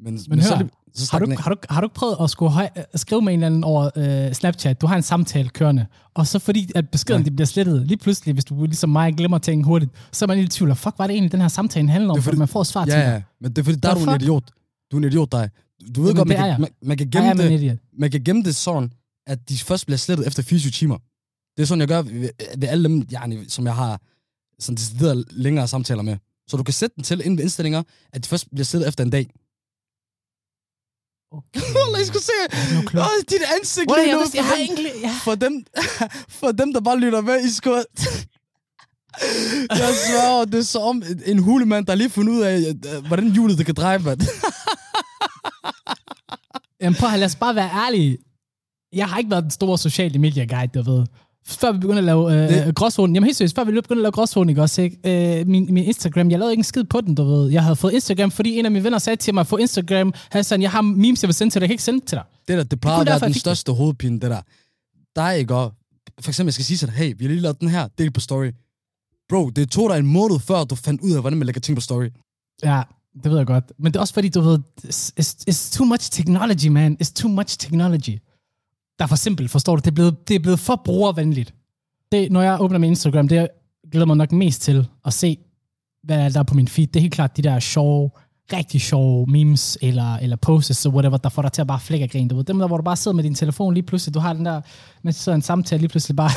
Men, 0.05 0.19
men, 0.29 0.39
hør, 0.39 0.47
så, 0.49 0.69
så 0.95 1.09
Har 1.13 1.19
du, 1.19 1.35
har, 1.39 1.51
du, 1.51 1.57
har 1.71 1.81
du 1.81 1.85
ikke 1.87 1.95
prøvet 1.95 2.17
at 2.21 2.31
skulle 2.31 2.53
høj, 2.53 2.69
øh, 2.77 2.83
skrive 2.95 3.23
med 3.23 3.33
en 3.33 3.39
eller 3.39 3.47
anden 3.47 3.65
over 3.65 3.91
øh, 3.97 4.33
Snapchat? 4.35 4.81
Du 4.81 4.87
har 4.87 4.97
en 4.97 5.03
samtale 5.03 5.49
kørende, 5.49 5.87
og 6.15 6.27
så 6.27 6.39
fordi 6.39 6.71
at 6.75 6.89
beskeden 6.89 7.23
Ja. 7.23 7.31
bliver 7.31 7.47
slettet, 7.47 7.87
lige 7.87 7.99
pludselig, 7.99 8.33
hvis 8.33 8.45
du 8.45 8.65
ligesom 8.65 8.91
mig 8.91 9.15
glemmer 9.15 9.39
ting 9.39 9.65
hurtigt, 9.65 9.91
så 10.13 10.25
er 10.25 10.27
man 10.27 10.39
lidt 10.39 10.55
i 10.55 10.59
tvivl, 10.59 10.75
fuck, 10.75 10.95
var 10.99 11.07
det 11.07 11.15
egentlig, 11.15 11.33
den 11.33 11.41
her 11.41 11.49
samtale 11.49 11.89
handler 11.89 12.11
om, 12.11 12.15
Det 12.17 12.21
er 12.21 12.23
for 12.23 12.31
fordi- 12.31 12.39
man 12.39 12.49
får 12.49 12.63
svar 12.63 12.85
til 12.85 12.93
Ja, 12.93 12.99
mig. 13.05 13.13
ja, 13.13 13.23
men 13.41 13.51
det 13.53 13.59
er 13.59 13.65
fordi, 13.65 13.79
der 13.79 13.91
er 13.91 13.95
du 13.95 14.11
en 14.11 14.21
idiot. 14.21 14.45
Du 14.93 14.97
er 14.97 15.01
en 15.01 15.05
idiot, 15.05 15.33
dig. 15.33 15.51
Du 15.95 16.03
ved 16.03 16.09
Jamen, 16.11 16.17
godt, 16.17 16.29
man 16.29 16.37
kan, 16.37 16.47
jeg. 16.49 16.57
man, 16.61 16.69
man 16.83 16.97
kan 16.97 17.11
Jeg 17.15 17.23
gemme 17.37 17.43
det. 17.43 17.61
idiot. 17.61 17.77
man 17.99 18.11
kan 18.11 18.25
gemme 18.25 18.43
det 18.43 18.55
sådan, 18.57 18.93
at 19.27 19.49
de 19.49 19.59
først 19.59 19.87
bliver 19.87 19.99
slettet 19.99 20.27
efter 20.27 20.43
24 20.43 20.71
timer. 20.71 20.99
Det 21.57 21.63
er 21.63 21.67
sådan, 21.67 21.81
jeg 21.81 21.89
gør 21.89 22.03
ved, 22.03 22.29
ved 22.59 22.69
alle 22.69 22.89
dem, 22.89 23.07
yani, 23.13 23.49
som 23.49 23.67
jeg 23.67 23.75
har 23.75 24.01
sådan 24.61 24.77
decideret 24.77 25.25
længere 25.31 25.69
samtaler 25.69 26.03
med. 26.03 26.17
Så 26.49 26.57
du 26.57 26.63
kan 26.63 26.75
sætte 26.75 26.95
den 26.97 27.05
til 27.05 27.21
inden 27.25 27.37
ved 27.37 27.43
indstillinger, 27.45 27.83
at 28.13 28.25
de 28.25 28.29
først 28.29 28.51
bliver 28.51 28.65
slettet 28.65 28.89
efter 28.89 29.05
en 29.05 29.11
dag. 29.11 29.31
Okay. 31.33 32.03
I 32.03 32.05
skulle 32.05 32.23
se, 32.23 32.33
åh, 32.99 33.07
dit 33.31 33.43
ansigt 33.59 33.87
lige 33.97 34.09
jeg, 34.09 34.15
nu. 34.17 34.21
jeg 34.35 34.45
for 34.45 34.49
har 34.49 34.55
dem- 34.55 34.63
egentlig... 34.65 34.93
Ja. 35.03 35.15
For 35.25 35.35
dem, 35.35 35.65
for 36.41 36.53
dem, 36.53 36.73
der 36.73 36.81
bare 36.81 36.99
lytter 36.99 37.21
med, 37.21 37.45
I 37.45 37.51
skulle... 37.53 37.85
jeg 39.71 39.95
svær, 40.07 40.45
det 40.45 40.55
er 40.59 40.63
så 40.63 40.79
om 40.79 41.03
en- 41.27 41.39
hulemand, 41.39 41.87
der 41.87 41.95
lige 41.95 42.11
fundet 42.11 42.33
ud 42.33 42.41
af, 42.41 42.59
øh, 42.95 43.07
hvordan 43.07 43.31
hjulet 43.33 43.59
det 43.59 43.67
kan 43.67 43.75
dreje, 43.75 43.99
mand. 43.99 44.21
Jamen 46.81 46.95
prøv 46.99 47.11
lad 47.17 47.25
os 47.25 47.37
bare 47.37 47.55
være 47.55 47.71
ærlige. 47.87 48.19
Jeg 48.93 49.09
har 49.09 49.19
ikke 49.19 49.31
været 49.31 49.43
den 49.43 49.51
store 49.51 49.79
sociale 49.79 50.19
medier 50.19 50.47
guide, 50.47 50.73
du 50.83 50.91
ved. 50.93 51.07
Før 51.47 51.73
vi 51.73 51.79
begyndte 51.79 51.99
at 51.99 52.05
lave 52.05 52.33
øh, 52.33 52.67
Det- 52.67 52.75
gråzonen. 52.75 53.15
Jamen 53.17 53.25
helt 53.27 53.37
seriøst, 53.37 53.55
før 53.55 53.65
vi 53.65 53.71
begyndte 53.73 53.93
at 53.93 53.99
lave 53.99 54.13
gråzonen, 54.13 54.49
ikke 54.49 54.63
også, 54.63 54.83
ikke? 54.83 55.39
Øh, 55.41 55.47
min, 55.47 55.75
min 55.75 55.85
Instagram, 55.85 56.31
jeg 56.31 56.39
lavede 56.39 56.53
ikke 56.53 56.61
en 56.61 56.65
skid 56.65 56.85
på 56.85 57.01
den, 57.01 57.15
du 57.15 57.25
ved. 57.25 57.51
Jeg 57.51 57.63
havde 57.63 57.77
fået 57.77 57.93
Instagram, 57.93 58.31
fordi 58.31 58.59
en 58.59 58.65
af 58.65 58.71
mine 58.71 58.85
venner 58.85 58.99
sagde 58.99 59.17
til 59.17 59.35
mig, 59.35 59.47
få 59.47 59.57
Instagram, 59.57 60.15
Hassan, 60.31 60.63
jeg 60.63 60.71
har 60.71 60.81
memes, 60.83 61.23
jeg 61.23 61.29
vil 61.29 61.35
sende 61.35 61.53
til 61.53 61.61
dig, 61.61 61.63
jeg 61.63 61.69
kan 61.69 61.75
ikke 61.75 61.83
sende 61.83 62.01
til 62.07 62.17
dig. 62.17 62.25
Det 62.49 62.59
der, 62.59 62.65
det 62.65 62.81
plejer 62.81 63.01
at 63.01 63.07
være 63.07 63.19
den 63.19 63.29
det. 63.33 63.41
største 63.41 63.73
hovedpine, 63.73 64.21
det 64.21 64.31
der. 64.31 64.41
Der 65.17 65.23
er 65.23 65.33
ikke 65.33 65.55
og 65.55 65.73
For 66.21 66.31
eksempel, 66.31 66.49
jeg 66.49 66.55
skal 66.55 66.65
sige 66.65 66.77
til 66.77 66.89
dig, 66.89 66.95
hey, 66.97 67.15
vi 67.19 67.25
har 67.25 67.29
lige 67.29 67.41
lavet 67.41 67.61
den 67.61 67.69
her, 67.69 67.89
del 67.99 68.11
på 68.11 68.21
story. 68.21 68.51
Bro, 69.29 69.51
det 69.51 69.71
tog 69.71 69.91
dig 69.91 69.99
en 69.99 70.07
måned 70.07 70.39
før, 70.41 70.65
du 70.65 70.75
fandt 70.75 71.01
ud 71.01 71.13
af, 71.13 71.21
hvordan 71.21 71.39
man 71.39 71.47
lægger 71.47 71.61
ting 71.61 71.77
på 71.77 71.81
story. 71.81 72.09
Ja, 72.65 72.83
det 73.23 73.31
ved 73.31 73.37
jeg 73.39 73.47
godt. 73.47 73.73
Men 73.79 73.93
det 73.93 73.97
er 73.97 74.01
også 74.01 74.15
fordi, 74.15 74.29
du 74.29 74.41
ved, 74.41 74.59
it's, 74.85 75.45
it's 75.51 75.77
too 75.77 75.85
much 75.87 76.11
technology, 76.11 76.67
man. 76.69 76.97
It's 77.03 77.13
too 77.15 77.29
much 77.31 77.59
technology. 77.59 78.19
Der 78.99 79.05
er 79.05 79.09
for 79.09 79.17
simpelt, 79.17 79.51
forstår 79.51 79.77
du? 79.77 79.81
Det 79.81 79.87
er 79.91 79.95
blevet, 79.95 80.29
det 80.29 80.35
er 80.35 80.41
blevet 80.41 80.61
for 80.61 80.83
brugervenligt. 80.85 81.55
Det, 82.13 82.33
når 82.33 82.43
jeg 82.43 82.61
åbner 82.61 82.79
min 82.79 82.91
Instagram, 82.91 83.29
det 83.29 83.37
jeg 83.37 83.49
glæder 83.93 84.07
mig 84.07 84.17
nok 84.17 84.33
mest 84.33 84.63
til 84.63 84.89
at 85.05 85.13
se, 85.13 85.39
hvad 86.03 86.31
der 86.31 86.41
er 86.41 86.45
på 86.45 86.55
min 86.55 86.69
feed. 86.69 86.87
Det 86.87 86.97
er 86.97 87.01
helt 87.01 87.15
klart 87.15 87.37
de 87.37 87.43
der 87.43 87.61
sjove, 87.61 88.11
rigtig 88.53 88.81
sjove 88.81 89.27
memes 89.27 89.79
eller, 89.83 90.17
eller 90.17 90.37
posts 90.37 90.87
og 90.87 90.93
whatever, 90.93 91.17
der 91.17 91.29
får 91.29 91.43
dig 91.43 91.53
til 91.53 91.61
at 91.61 91.67
bare 91.67 91.81
flække 91.81 92.03
af 92.03 92.11
grin. 92.11 92.29
Du 92.29 92.37
ved, 92.37 92.45
dem 92.45 92.59
der, 92.59 92.67
hvor 92.67 92.77
du 92.77 92.83
bare 92.83 92.97
sidder 92.97 93.15
med 93.15 93.25
din 93.25 93.35
telefon 93.35 93.75
lige 93.75 93.83
pludselig, 93.87 94.15
du 94.15 94.21
har 94.21 94.33
den 94.33 94.45
der, 94.45 94.61
mens 95.03 95.17
du 95.17 95.23
sidder 95.23 95.37
en 95.37 95.43
samtale, 95.43 95.81
lige 95.81 95.89
pludselig 95.89 96.17
bare, 96.17 96.31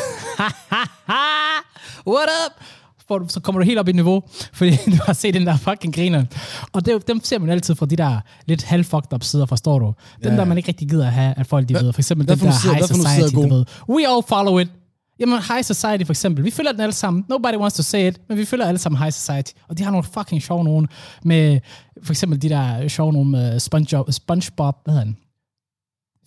what 2.11 2.29
up? 2.45 2.63
Får 3.07 3.19
du, 3.19 3.25
så 3.29 3.39
kommer 3.39 3.59
du 3.61 3.65
helt 3.65 3.79
op 3.79 3.87
i 3.87 3.91
niveau, 3.91 4.23
fordi 4.53 4.71
du 4.85 4.97
har 5.05 5.13
set 5.13 5.33
den 5.33 5.47
der 5.47 5.57
fucking 5.57 5.95
griner. 5.95 6.25
Og 6.73 6.85
det, 6.85 7.07
dem 7.07 7.23
ser 7.23 7.39
man 7.39 7.49
altid 7.49 7.75
fra 7.75 7.85
de 7.85 7.95
der 7.95 8.19
lidt 8.45 8.63
halv-fucked 8.63 9.13
up 9.13 9.23
sider, 9.23 9.45
forstår 9.45 9.79
du? 9.79 9.93
Dem 10.23 10.31
Ja, 10.31 10.37
der, 10.37 10.45
man 10.45 10.57
ikke 10.57 10.67
rigtig 10.67 10.89
gider 10.89 11.07
at 11.07 11.13
have, 11.13 11.33
at 11.37 11.47
folk 11.47 11.69
de 11.69 11.73
Hvad- 11.73 11.83
ved. 11.83 11.93
For 11.93 12.01
eksempel 12.01 12.27
den 12.27 12.39
der 12.39 12.51
sider- 12.51 12.73
high 12.73 12.85
society, 12.87 13.35
du 13.35 13.41
ved. 13.55 13.65
We 13.89 14.07
all 14.07 14.23
follow 14.27 14.59
it. 14.59 14.71
Jamen, 15.19 15.39
High 15.41 15.63
Society 15.63 16.05
for 16.05 16.13
eksempel. 16.13 16.45
Vi 16.45 16.51
følger 16.51 16.71
den 16.71 16.81
alle 16.81 16.93
sammen. 16.93 17.25
Nobody 17.29 17.55
wants 17.55 17.75
to 17.75 17.83
say 17.83 18.07
it, 18.07 18.21
men 18.29 18.37
vi 18.37 18.45
følger 18.45 18.65
alle 18.65 18.77
sammen 18.77 18.99
High 19.01 19.11
Society. 19.13 19.51
Og 19.67 19.77
de 19.77 19.83
har 19.83 19.91
nogle 19.91 20.03
fucking 20.13 20.41
sjove 20.41 20.63
nogen 20.63 20.87
med, 21.23 21.59
for 22.03 22.13
eksempel 22.13 22.41
de 22.41 22.49
der 22.49 22.87
sjove 22.87 23.13
nogen 23.13 23.31
med 23.31 23.59
SpongeBob, 23.59 24.11
SpongeBob 24.11 24.75
hvad 24.83 24.93
hedder 24.93 25.05
han? 25.05 25.17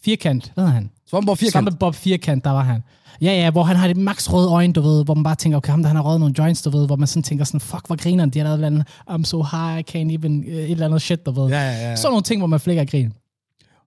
Firkant, 0.04 0.50
hvad 0.54 0.64
hedder 0.64 0.74
han? 0.74 0.90
Svamborg 1.10 1.38
firkant. 1.38 1.52
SpongeBob 1.52 1.94
Firkant, 1.94 2.44
der 2.44 2.50
var 2.50 2.62
han. 2.62 2.80
Ja, 3.20 3.32
ja, 3.32 3.50
hvor 3.50 3.62
han 3.62 3.76
har 3.76 3.86
det 3.88 3.96
max 3.96 4.30
røde 4.30 4.48
øjne, 4.48 4.72
du 4.72 4.80
ved, 4.80 5.04
hvor 5.04 5.14
man 5.14 5.24
bare 5.24 5.34
tænker, 5.34 5.58
okay, 5.58 5.70
ham 5.70 5.82
der 5.82 5.88
han 5.88 5.96
har 5.96 6.02
røget 6.02 6.20
nogle 6.20 6.34
joints, 6.38 6.62
du 6.62 6.70
ved, 6.70 6.86
hvor 6.86 6.96
man 6.96 7.08
sådan 7.08 7.22
tænker 7.22 7.44
sådan, 7.44 7.60
fuck, 7.60 7.86
hvor 7.86 7.96
griner 7.96 8.26
de 8.26 8.38
har 8.38 8.44
lavet 8.44 8.54
et 8.60 8.66
eller 8.66 8.84
andet, 9.10 9.22
I'm 9.22 9.24
so 9.24 9.42
high, 9.42 9.78
I 9.78 9.82
can't 9.90 10.12
even, 10.14 10.38
uh, 10.38 10.46
et 10.46 10.70
eller 10.70 10.86
andet 10.86 11.02
shit, 11.02 11.26
du 11.26 11.30
ved. 11.30 11.48
Ja, 11.48 11.60
ja, 11.60 11.88
ja. 11.90 11.96
Sådan 11.96 12.10
nogle 12.12 12.22
ting, 12.22 12.40
hvor 12.40 12.46
man 12.46 12.60
flækker 12.60 12.84
grin. 12.84 13.12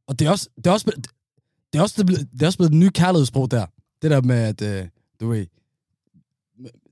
Og 0.08 0.20
det 0.20 0.28
er 0.28 0.32
også, 0.32 0.50
det 0.58 0.68
er 0.68 0.72
også, 0.72 0.92
det 1.74 1.80
er 1.80 1.84
også, 1.84 2.06
blevet, 2.06 2.28
det 2.34 2.42
er 2.42 2.46
også 2.46 2.58
blevet 2.58 2.72
den 2.72 2.80
nye 2.80 2.90
kærlighedssprog 2.90 3.51
der. 3.51 3.66
Det 4.01 4.12
der 4.12 4.22
med, 4.22 4.36
at 4.36 4.62
øh, 4.62 4.86
du 5.22 5.30
ved, 5.30 5.46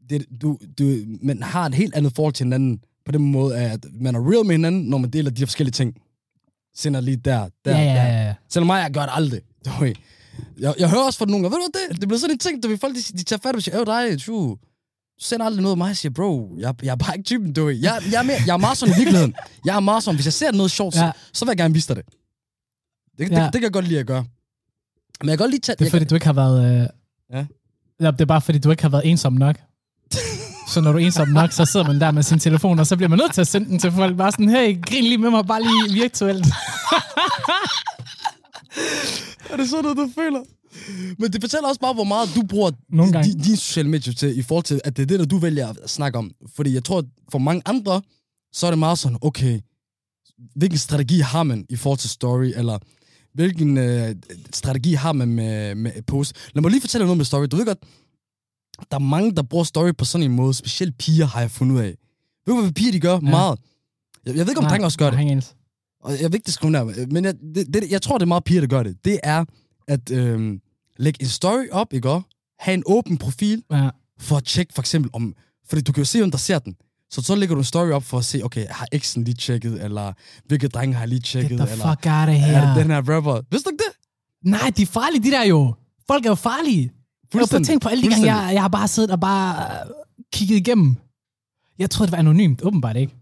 det, 0.09 0.25
du, 0.41 0.57
du, 0.79 0.95
man 1.21 1.43
har 1.43 1.65
et 1.65 1.73
helt 1.75 1.95
andet 1.95 2.15
forhold 2.15 2.33
til 2.33 2.43
hinanden, 2.43 2.79
på 3.05 3.11
den 3.11 3.31
måde, 3.31 3.57
at 3.57 3.85
man 3.93 4.15
er 4.15 4.19
real 4.19 4.45
med 4.45 4.53
hinanden, 4.53 4.83
når 4.83 4.97
man 4.97 5.09
deler 5.09 5.31
de 5.31 5.45
forskellige 5.45 5.71
ting. 5.71 5.95
Sender 6.75 7.01
lige 7.01 7.17
der, 7.17 7.47
der, 7.65 7.71
Ja, 7.71 7.83
ja, 7.83 7.93
der. 7.93 8.03
ja, 8.03 8.25
ja. 8.27 8.33
Selvom 8.49 8.67
mig, 8.67 8.81
jeg 8.81 8.91
gør 8.91 9.01
det 9.01 9.09
aldrig. 9.13 9.41
Du 9.65 9.69
ved. 9.79 9.93
Jeg, 10.59 10.73
jeg 10.79 10.89
hører 10.89 11.03
også 11.03 11.19
fra 11.19 11.25
nogen, 11.25 11.45
og 11.45 11.51
ved 11.51 11.57
du 11.57 11.63
hvad 11.73 11.89
det? 11.89 12.01
Det 12.01 12.07
bliver 12.09 12.19
sådan 12.19 12.33
en 12.33 12.39
ting, 12.39 12.63
ved, 12.69 12.77
folk 12.77 12.95
de, 12.95 13.01
de 13.17 13.23
tager 13.23 13.39
fat 13.43 13.55
og 13.55 13.61
siger, 13.63 13.79
øh 13.81 13.85
dig, 13.85 14.19
tju, 14.19 14.33
du 14.49 14.57
sender 15.19 15.45
aldrig 15.45 15.61
noget 15.61 15.73
af 15.73 15.77
mig. 15.77 15.87
Jeg 15.87 15.97
siger, 15.97 16.11
bro, 16.11 16.55
jeg, 16.59 16.75
jeg 16.83 16.91
er 16.91 16.95
bare 16.95 17.15
ikke 17.17 17.25
typen, 17.27 17.53
du. 17.53 17.69
Jeg, 17.69 18.01
jeg, 18.11 18.19
er 18.19 18.23
mere, 18.23 18.37
jeg 18.47 18.53
er 18.53 18.57
meget 18.57 18.77
sådan 18.77 18.93
i 18.95 18.97
virkeligheden. 18.97 19.35
Jeg 19.65 19.75
er 19.75 19.79
meget 19.79 20.03
sådan, 20.03 20.15
hvis 20.15 20.25
jeg 20.25 20.33
ser 20.33 20.51
noget 20.51 20.71
sjovt, 20.71 20.95
ja. 20.95 21.11
Så, 21.15 21.39
så 21.39 21.45
vil 21.45 21.49
jeg 21.49 21.57
gerne 21.57 21.73
vise 21.73 21.87
dig 21.87 21.95
det. 21.95 22.05
Det, 23.17 23.29
det, 23.29 23.31
Ja. 23.37 23.43
det, 23.43 23.53
det 23.53 23.61
kan 23.61 23.63
jeg 23.63 23.73
godt 23.73 23.87
lide 23.87 23.99
at 23.99 24.05
gøre. 24.07 24.25
Men 25.21 25.29
jeg 25.29 25.37
kan 25.37 25.43
godt 25.43 25.51
lige 25.51 25.61
tage... 25.61 25.75
Det 25.79 25.85
er 25.85 25.89
fordi, 25.89 26.03
kan- 26.05 26.09
du 26.09 26.15
ikke 26.15 26.25
har 26.25 26.33
været... 26.33 26.81
Øh... 26.81 26.87
Ja. 27.33 27.45
Ja, 28.01 28.11
det 28.11 28.21
er 28.21 28.25
bare 28.25 28.41
fordi, 28.41 28.59
du 28.59 28.71
ikke 28.71 28.83
har 28.83 28.89
været 28.89 29.05
ensom 29.09 29.33
nok. 29.33 29.55
så 30.73 30.81
når 30.81 30.91
du 30.91 30.97
er 30.97 31.05
ensom 31.05 31.27
nok, 31.27 31.51
så 31.51 31.65
sidder 31.65 31.87
man 31.87 31.99
der 32.01 32.11
med 32.11 32.23
sin 32.23 32.39
telefon, 32.39 32.79
og 32.79 32.87
så 32.87 32.95
bliver 32.95 33.09
man 33.09 33.19
nødt 33.19 33.33
til 33.33 33.41
at 33.41 33.47
sende 33.47 33.69
den 33.69 33.79
til 33.79 33.91
folk. 33.91 34.17
Bare 34.17 34.31
sådan, 34.31 34.49
hey, 34.49 34.81
grin 34.81 35.03
lige 35.03 35.17
med 35.17 35.29
mig, 35.29 35.45
bare 35.45 35.61
lige 35.61 35.93
virtuelt. 35.93 36.45
Er 39.49 39.57
det 39.57 39.69
sådan 39.69 39.83
noget, 39.83 39.97
du 39.97 40.09
føler? 40.15 40.43
Men 41.19 41.33
det 41.33 41.41
fortæller 41.43 41.67
også 41.67 41.81
bare, 41.81 41.93
hvor 41.93 42.03
meget 42.03 42.29
du 42.35 42.43
bruger 42.43 42.71
Nogle 42.89 43.11
gange. 43.11 43.31
din, 43.31 43.39
din 43.41 43.57
sociale 43.57 43.89
medier 43.89 44.13
til, 44.13 44.39
i 44.39 44.41
forhold 44.41 44.63
til, 44.63 44.81
at 44.83 44.97
det 44.97 45.03
er 45.03 45.07
det, 45.07 45.19
der 45.19 45.25
du 45.25 45.37
vælger 45.37 45.67
at 45.83 45.89
snakke 45.89 46.17
om. 46.17 46.31
Fordi 46.55 46.73
jeg 46.73 46.83
tror, 46.83 46.97
at 46.97 47.05
for 47.31 47.39
mange 47.39 47.61
andre, 47.65 48.01
så 48.53 48.65
er 48.67 48.71
det 48.71 48.79
meget 48.79 48.99
sådan, 48.99 49.17
okay, 49.21 49.59
hvilken 50.55 50.77
strategi 50.77 51.19
har 51.19 51.43
man 51.43 51.65
i 51.69 51.75
forhold 51.75 51.99
til 51.99 52.09
story, 52.09 52.51
eller 52.55 52.77
hvilken 53.33 53.77
øh, 53.77 54.15
strategi 54.53 54.93
har 54.93 55.11
man 55.13 55.27
med, 55.27 55.75
med 55.75 56.01
post. 56.01 56.35
Lad 56.53 56.61
mig 56.61 56.71
lige 56.71 56.81
fortælle 56.81 57.01
dig 57.03 57.07
noget 57.07 57.17
med 57.17 57.25
story. 57.25 57.45
Du 57.51 57.55
ved 57.55 57.65
godt, 57.65 57.79
der 58.91 58.95
er 58.97 58.99
mange, 58.99 59.35
der 59.35 59.41
bruger 59.43 59.63
story 59.63 59.91
på 59.97 60.05
sådan 60.05 60.25
en 60.31 60.35
måde. 60.35 60.53
Specielt 60.53 60.97
piger 60.97 61.25
har 61.25 61.39
jeg 61.41 61.51
fundet 61.51 61.75
ud 61.75 61.79
af. 61.79 61.95
Ved 62.45 62.55
du, 62.55 62.61
hvad 62.61 62.71
piger 62.71 62.91
de 62.91 62.99
gør? 62.99 63.13
Ja. 63.13 63.19
Meget. 63.19 63.59
Jeg, 64.25 64.35
jeg 64.35 64.45
ved 64.45 64.51
ikke, 64.51 64.61
om 64.61 64.65
drenge 64.65 64.85
også 64.85 64.97
gør 64.97 65.09
det. 65.09 65.55
Og 66.03 66.11
jeg 66.11 66.31
vil 66.31 66.33
ikke 66.35 66.45
diskriminere, 66.45 66.85
men 67.11 67.25
jeg, 67.25 67.33
det, 67.55 67.73
det, 67.73 67.91
jeg 67.91 68.01
tror, 68.01 68.17
det 68.17 68.23
er 68.23 68.27
meget 68.27 68.43
piger, 68.43 68.61
der 68.61 68.67
gør 68.67 68.83
det. 68.83 69.05
Det 69.05 69.19
er 69.23 69.45
at 69.87 70.11
øhm, 70.11 70.61
lægge 70.97 71.21
en 71.21 71.27
story 71.27 71.65
op, 71.71 71.93
ikke 71.93 72.09
også? 72.09 72.25
Have 72.59 72.73
en 72.73 72.83
åben 72.85 73.17
profil, 73.17 73.63
Ja. 73.71 73.89
for 74.19 74.37
at 74.37 74.43
tjekke 74.43 74.73
for 74.73 74.81
eksempel 74.81 75.11
om... 75.13 75.33
Fordi 75.69 75.81
du 75.81 75.91
kan 75.91 76.01
jo 76.01 76.05
se, 76.05 76.17
hvem 76.19 76.31
der 76.31 76.37
ser 76.37 76.59
den. 76.59 76.75
Så 77.11 77.21
så 77.21 77.35
lægger 77.35 77.55
du 77.55 77.61
en 77.61 77.65
story 77.65 77.89
op 77.89 78.03
for 78.03 78.17
at 78.17 78.25
se, 78.25 78.41
okay, 78.43 78.65
har 78.69 78.87
eksen 78.91 79.23
lige 79.23 79.35
tjekket, 79.35 79.83
eller 79.83 80.13
hvilke 80.45 80.67
drenge 80.67 80.95
har 80.95 81.05
lige 81.05 81.19
tjekket, 81.19 81.49
Get 81.49 81.59
the 81.59 81.71
eller 81.71 81.85
fuck 81.85 82.05
out 82.05 82.05
of 82.05 82.27
er 82.29 82.31
here. 82.31 82.67
det 82.67 82.75
den 82.75 82.87
her 82.91 83.15
rapper? 83.15 83.41
Vidste 83.51 83.69
du 83.69 83.73
ikke 83.73 83.83
det? 83.87 83.93
Nej, 84.51 84.71
de 84.77 84.81
er 84.81 84.85
farlige, 84.85 85.23
de 85.23 85.31
der 85.31 85.43
jo. 85.43 85.73
Folk 86.07 86.25
er 86.25 86.29
jo 86.29 86.35
farlige. 86.35 86.91
Jeg 87.33 87.39
har 87.51 87.59
tænke 87.63 87.79
på 87.79 87.89
alle 87.89 88.03
de 88.03 88.09
gange, 88.09 88.35
jeg, 88.35 88.53
jeg 88.53 88.61
har 88.61 88.67
bare 88.67 88.87
siddet 88.87 89.11
og 89.11 89.19
bare 89.19 89.65
øh, 89.85 89.91
kigget 90.33 90.55
igennem. 90.57 90.95
Jeg 91.79 91.89
troede, 91.89 92.07
det 92.07 92.11
var 92.11 92.17
anonymt. 92.17 92.61
Åbenbart 92.63 92.95
ikke. 92.97 93.15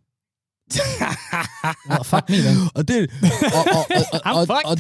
well, 1.89 2.03
fuck 2.03 2.29
me, 2.29 2.37
then. 2.37 2.57
Og 2.75 2.87
det... 2.87 3.11
Og, 3.53 3.63
og, 3.75 3.85
og, 3.95 4.21
og, 4.25 4.47
og, 4.49 4.61
og, 4.65 4.77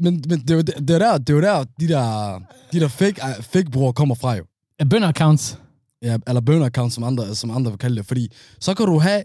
men, 0.00 0.22
men 0.28 0.40
det 0.40 0.54
jo 0.54 0.60
det, 0.60 0.90
er 0.90 0.98
der, 0.98 1.18
det 1.18 1.30
er 1.30 1.34
jo 1.34 1.40
der, 1.40 1.64
de 1.80 1.88
der, 1.88 2.38
de 2.72 2.80
der 2.80 2.88
fake, 2.88 3.20
fake 3.40 3.70
bror 3.70 3.92
kommer 3.92 4.14
fra 4.14 4.34
jo. 4.36 4.44
Bønder 4.90 5.08
accounts. 5.08 5.58
Ja, 6.02 6.18
eller 6.26 6.40
burner 6.40 6.66
account, 6.66 6.92
som 6.92 7.04
andre, 7.04 7.34
som 7.34 7.50
andre 7.50 7.70
vil 7.70 7.78
kalde 7.78 7.96
det. 7.96 8.06
Fordi 8.06 8.32
så 8.60 8.74
kan 8.74 8.86
du 8.86 8.98
have 8.98 9.22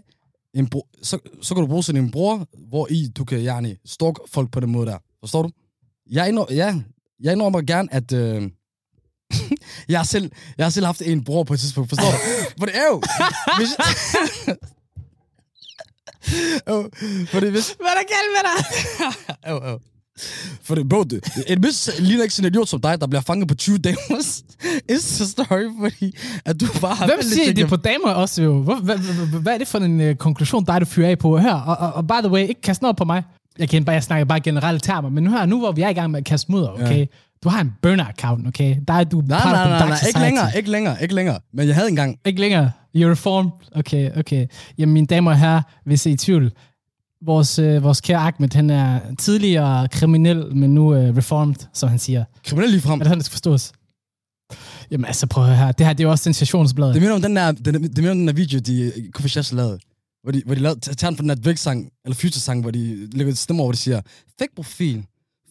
en 0.54 0.66
bro, 0.66 0.86
så, 1.02 1.18
så 1.42 1.54
kan 1.54 1.60
du 1.62 1.66
bruge 1.66 1.82
sådan 1.82 2.04
en 2.04 2.10
bror, 2.10 2.46
hvor 2.68 2.86
i 2.90 3.08
du 3.16 3.24
kan 3.24 3.38
yani, 3.38 3.76
stalk 3.84 4.18
folk 4.32 4.50
på 4.52 4.60
den 4.60 4.70
måde 4.70 4.86
der. 4.86 4.98
Forstår 5.20 5.42
du? 5.42 5.50
Jeg 6.10 6.28
indrømmer, 6.28 6.54
ja, 6.54 6.80
jeg 7.20 7.32
indrømmer 7.32 7.60
gerne, 7.60 7.94
at 7.94 8.12
øh, 8.12 8.50
jeg, 9.88 9.98
har 9.98 10.04
selv, 10.04 10.30
jeg 10.58 10.66
har 10.66 10.70
selv 10.70 10.86
haft 10.86 11.02
en 11.02 11.24
bror 11.24 11.44
på 11.44 11.54
et 11.54 11.60
tidspunkt, 11.60 11.88
forstår 11.88 12.10
du? 12.10 12.16
For 12.58 12.66
det 12.66 12.76
er 12.76 12.86
jo... 12.92 13.02
Hvis, 13.58 13.70
jo, 16.68 16.90
fordi 17.28 17.48
hvis... 17.48 17.74
Hvad 17.80 17.86
er 17.86 17.98
der 18.00 18.06
galt 18.14 18.30
med 18.36 18.42
dig? 18.50 18.58
Jo, 19.50 19.70
jo. 19.70 19.78
For 20.62 20.74
det, 20.74 20.88
bro, 20.88 21.02
det, 21.02 21.44
en 21.46 21.60
mis 21.60 21.90
ligner 21.98 22.22
ikke 22.22 22.34
sådan 22.34 22.46
en 22.46 22.52
idiot 22.52 22.68
som 22.68 22.80
dig, 22.80 23.00
der 23.00 23.06
bliver 23.06 23.20
fanget 23.20 23.48
på 23.48 23.54
20 23.54 23.78
damers 23.78 24.44
Insta-story, 24.92 25.80
fordi 25.80 26.16
at 26.44 26.60
du 26.60 26.66
bare 26.80 26.94
har... 26.94 27.06
Hvem 27.06 27.22
siger 27.22 27.52
det 27.52 27.68
på 27.68 27.76
damer 27.76 28.10
også 28.10 28.42
jo? 28.42 28.62
Hvad, 28.62 29.54
er 29.54 29.58
det 29.58 29.68
for 29.68 29.78
en 29.78 30.00
uh, 30.00 30.14
konklusion, 30.14 30.64
dig 30.64 30.80
du 30.80 30.86
fyrer 30.86 31.10
af 31.10 31.18
på 31.18 31.38
her? 31.38 31.54
Og, 31.54 31.92
og, 31.92 32.06
by 32.06 32.12
the 32.22 32.28
way, 32.28 32.48
ikke 32.48 32.60
kast 32.60 32.82
noget 32.82 32.96
på 32.96 33.04
mig. 33.04 33.22
Jeg 33.58 33.68
kan 33.68 33.84
bare, 33.84 33.94
jeg 33.94 34.02
snakker 34.02 34.24
bare 34.24 34.40
generelle 34.40 34.80
termer, 34.80 35.08
men 35.08 35.24
nu 35.24 35.30
her, 35.30 35.46
nu 35.46 35.58
hvor 35.58 35.72
vi 35.72 35.82
er 35.82 35.88
i 35.88 35.92
gang 35.92 36.10
med 36.10 36.18
at 36.18 36.24
kaste 36.24 36.52
mudder, 36.52 36.68
okay? 36.68 37.06
Du 37.44 37.48
har 37.48 37.60
en 37.60 37.72
burner-account, 37.82 38.48
okay? 38.48 38.76
Der 38.88 38.94
er 38.94 39.04
du 39.04 39.22
Nej, 39.26 39.40
part 39.40 39.52
nej, 39.52 39.68
nej, 39.68 39.88
nej, 39.88 39.98
ikke 40.06 40.20
længere, 40.20 40.56
ikke 40.56 40.70
længere, 40.70 41.02
ikke 41.02 41.14
længere. 41.14 41.38
Men 41.54 41.66
jeg 41.66 41.74
havde 41.74 41.88
engang... 41.88 42.18
Ikke 42.24 42.40
længere. 42.40 42.70
You're 42.96 43.10
reformed. 43.10 43.50
Okay, 43.72 44.10
okay. 44.16 44.46
Jamen, 44.78 44.92
mine 44.92 45.06
damer 45.06 45.30
og 45.30 45.38
herrer, 45.38 45.62
hvis 45.84 46.06
I 46.06 46.08
er 46.08 46.14
i 46.14 46.16
tvivl, 46.16 46.52
vores, 47.22 47.58
øh, 47.58 47.82
vores 47.82 48.00
kære 48.00 48.18
Ahmed, 48.18 48.54
han 48.54 48.70
er 48.70 49.00
tidligere 49.18 49.88
kriminel, 49.88 50.56
men 50.56 50.74
nu 50.74 50.94
øh, 50.94 51.16
reformed, 51.16 51.54
som 51.72 51.88
han 51.88 51.98
siger. 51.98 52.24
Kriminel 52.44 52.70
lige 52.70 52.80
frem. 52.80 53.00
Er 53.00 53.04
det 53.04 53.06
sådan, 53.06 53.18
det 53.18 53.26
skal 53.26 53.32
forstås? 53.32 53.72
Jamen 54.90 55.04
altså, 55.04 55.26
prøv 55.26 55.44
at 55.44 55.48
høre 55.48 55.58
her. 55.58 55.72
Det 55.72 55.86
her, 55.86 55.92
det 55.92 56.04
er 56.04 56.08
jo 56.08 56.10
også 56.10 56.24
sensationsbladet. 56.24 56.94
Det 56.94 57.02
minder 57.02 57.14
om 57.14 57.22
den 57.22 57.36
der, 57.36 57.52
den, 57.52 57.74
det 57.74 57.96
minder 57.96 58.10
om 58.10 58.18
den 58.18 58.28
der 58.28 58.34
video, 58.34 58.58
de 58.58 58.92
Kofi 59.12 59.28
Chefs 59.28 59.52
lavede. 59.52 59.78
Hvor 60.22 60.32
de, 60.32 60.42
hvor 60.46 60.54
de 60.54 60.60
lavede, 60.60 60.80
tager 60.80 61.10
den 61.10 61.16
fra 61.16 61.22
den 61.22 61.28
der 61.28 61.34
Drake-sang, 61.34 61.90
eller 62.04 62.14
Future-sang, 62.14 62.60
hvor 62.60 62.70
de 62.70 63.08
lægger 63.12 63.32
et 63.32 63.38
stemme 63.38 63.62
over, 63.62 63.66
hvor 63.66 63.72
de 63.72 63.78
siger, 63.78 64.00
fake 64.38 64.54
profil. 64.56 65.04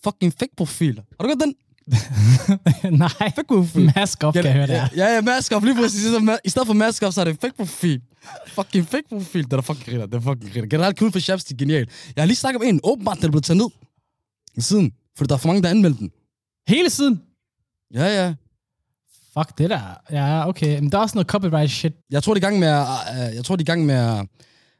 Fucking 0.03 0.33
fake 0.39 0.53
profil. 0.57 0.95
Har 0.95 1.23
du 1.23 1.27
godt 1.27 1.39
den? 1.43 1.53
Nej, 2.91 3.09
Fake 3.35 3.91
mask 3.95 4.23
op, 4.23 4.33
kan 4.33 4.45
jeg 4.45 4.53
høre 4.53 4.67
det 4.67 4.73
ja, 4.73 4.87
ja, 4.95 5.13
ja, 5.15 5.21
mask 5.21 5.51
off, 5.51 5.65
lige 5.65 5.75
præcis. 5.75 6.07
Ma- 6.07 6.37
I 6.45 6.49
stedet 6.49 6.65
for 6.67 6.73
mask 6.73 7.03
off, 7.03 7.13
så 7.15 7.21
er 7.21 7.25
det 7.25 7.37
fake 7.41 7.53
profil. 7.57 8.01
Fucking 8.47 8.87
fake 8.87 9.03
profil. 9.09 9.43
Det 9.43 9.53
er 9.53 9.61
fucking 9.61 9.85
griner, 9.85 10.05
det 10.05 10.15
er 10.15 10.19
fucking 10.19 10.53
griner. 10.53 10.67
Generelt 10.67 10.99
kun 10.99 11.11
for 11.11 11.19
Chefs, 11.19 11.43
de 11.43 11.53
er 11.53 11.57
genial. 11.57 11.87
Jeg 12.15 12.21
har 12.21 12.25
lige 12.25 12.35
snakket 12.37 12.61
om 12.61 12.67
en, 12.67 12.79
åbenbart, 12.83 13.17
den 13.17 13.25
er 13.25 13.31
blevet 13.31 13.43
taget 13.43 13.57
ned. 13.57 13.69
Siden. 14.59 14.91
Fordi 15.17 15.27
der 15.27 15.35
er 15.35 15.39
for 15.39 15.47
mange, 15.47 15.61
der 15.61 15.69
anmeldte 15.69 15.99
den. 15.99 16.11
Hele 16.67 16.89
tiden? 16.89 17.21
Ja, 17.93 18.05
ja. 18.23 18.33
Fuck 19.37 19.57
det 19.57 19.69
der. 19.69 19.81
Ja, 20.11 20.47
okay. 20.47 20.79
Men 20.79 20.91
der 20.91 20.97
er 20.97 21.01
også 21.01 21.15
noget 21.15 21.27
copyright 21.27 21.71
shit. 21.71 21.93
Jeg 22.11 22.23
tror, 22.23 22.33
de 22.33 22.37
er 22.37 22.41
i 22.41 22.45
gang 22.45 22.59
med 22.59 22.67
at, 22.67 22.85
uh, 23.29 23.35
jeg 23.35 23.45
tror, 23.45 23.55
de 23.55 23.61
er 23.61 23.63
i 23.63 23.71
gang 23.71 23.85
med 23.85 23.95
at, 23.95 24.25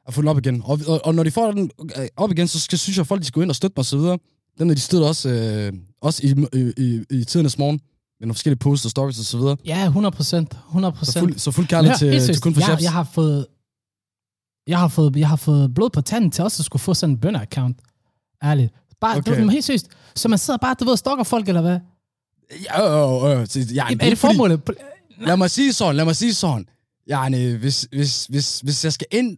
at 0.07 0.13
få 0.13 0.21
den 0.21 0.29
op 0.29 0.37
igen. 0.37 0.61
Og, 0.65 0.79
og, 0.87 1.05
og 1.05 1.15
når 1.15 1.23
de 1.23 1.31
får 1.31 1.51
den 1.51 1.71
øh, 1.97 2.07
op 2.17 2.31
igen, 2.31 2.47
så 2.47 2.59
skal, 2.59 2.77
synes 2.79 2.97
jeg, 2.97 3.01
at 3.01 3.07
folk 3.07 3.21
de 3.21 3.25
skal 3.25 3.33
gå 3.35 3.41
ind 3.41 3.49
og 3.49 3.55
støtte 3.55 3.73
mig 3.77 3.81
og 3.81 3.85
så 3.85 3.97
videre. 3.97 4.17
Dem, 4.59 4.67
der 4.67 4.75
de 4.75 4.81
støtter 4.81 5.07
også, 5.07 5.29
øh, 5.29 5.73
også 6.01 6.21
i, 6.27 6.57
i, 6.59 6.73
i, 6.77 7.05
i 7.19 7.23
tidernes 7.23 7.57
morgen. 7.57 7.81
Med 8.19 8.25
nogle 8.27 8.33
forskellige 8.35 8.59
posts 8.59 8.85
og 8.85 8.91
stories 8.91 9.19
og 9.19 9.25
så 9.25 9.37
videre. 9.37 9.57
Ja, 9.65 9.85
100 9.85 10.15
procent. 10.15 10.53
100 10.53 10.93
Så 10.93 10.97
procent. 10.99 11.19
fuld, 11.23 11.37
så 11.39 11.51
fuld 11.51 11.67
kærlighed 11.67 11.97
til, 11.97 12.21
til 12.33 12.41
kun 12.41 12.53
for 12.53 12.61
jeg, 12.71 12.77
jeg 12.81 12.91
har 12.91 13.03
fået... 13.03 13.47
Jeg 14.67 14.79
har 14.79 14.87
fået, 14.87 15.15
jeg 15.15 15.29
har 15.29 15.35
fået 15.35 15.73
blod 15.73 15.89
på 15.89 16.01
tanden 16.01 16.31
til 16.31 16.43
også 16.43 16.61
at 16.61 16.65
skulle 16.65 16.81
få 16.81 16.93
sådan 16.93 17.15
en 17.15 17.19
bønder-account. 17.25 17.75
Ærligt. 18.43 18.73
Bare, 19.01 19.17
Okay. 19.17 19.43
du, 19.43 19.49
helt 19.49 19.65
seriøst. 19.65 19.87
Så 20.15 20.27
man 20.27 20.39
sidder 20.39 20.57
bare, 20.57 20.75
du 20.79 20.85
ved, 20.85 20.91
og 20.91 20.97
stalker 20.99 21.23
folk, 21.23 21.47
eller 21.47 21.61
hvad? 21.61 21.79
Ja, 22.65 23.31
øh, 23.33 23.41
øh, 23.41 23.47
så- 23.47 23.59
ja, 23.73 23.83
er 23.85 23.89
det 23.89 23.99
fordi- 23.99 24.15
formålet? 24.15 24.61
Lad 25.21 25.37
mig 25.37 25.51
sige 25.51 25.73
sådan, 25.73 25.95
lad 25.95 26.05
mig 26.05 26.15
sige 26.15 26.33
sådan. 26.33 26.65
Ja, 27.07 27.29
hvis, 27.57 27.87
hvis, 27.91 28.25
hvis, 28.25 28.59
hvis 28.59 28.83
jeg 28.83 28.93
skal 28.93 29.07
ind... 29.11 29.37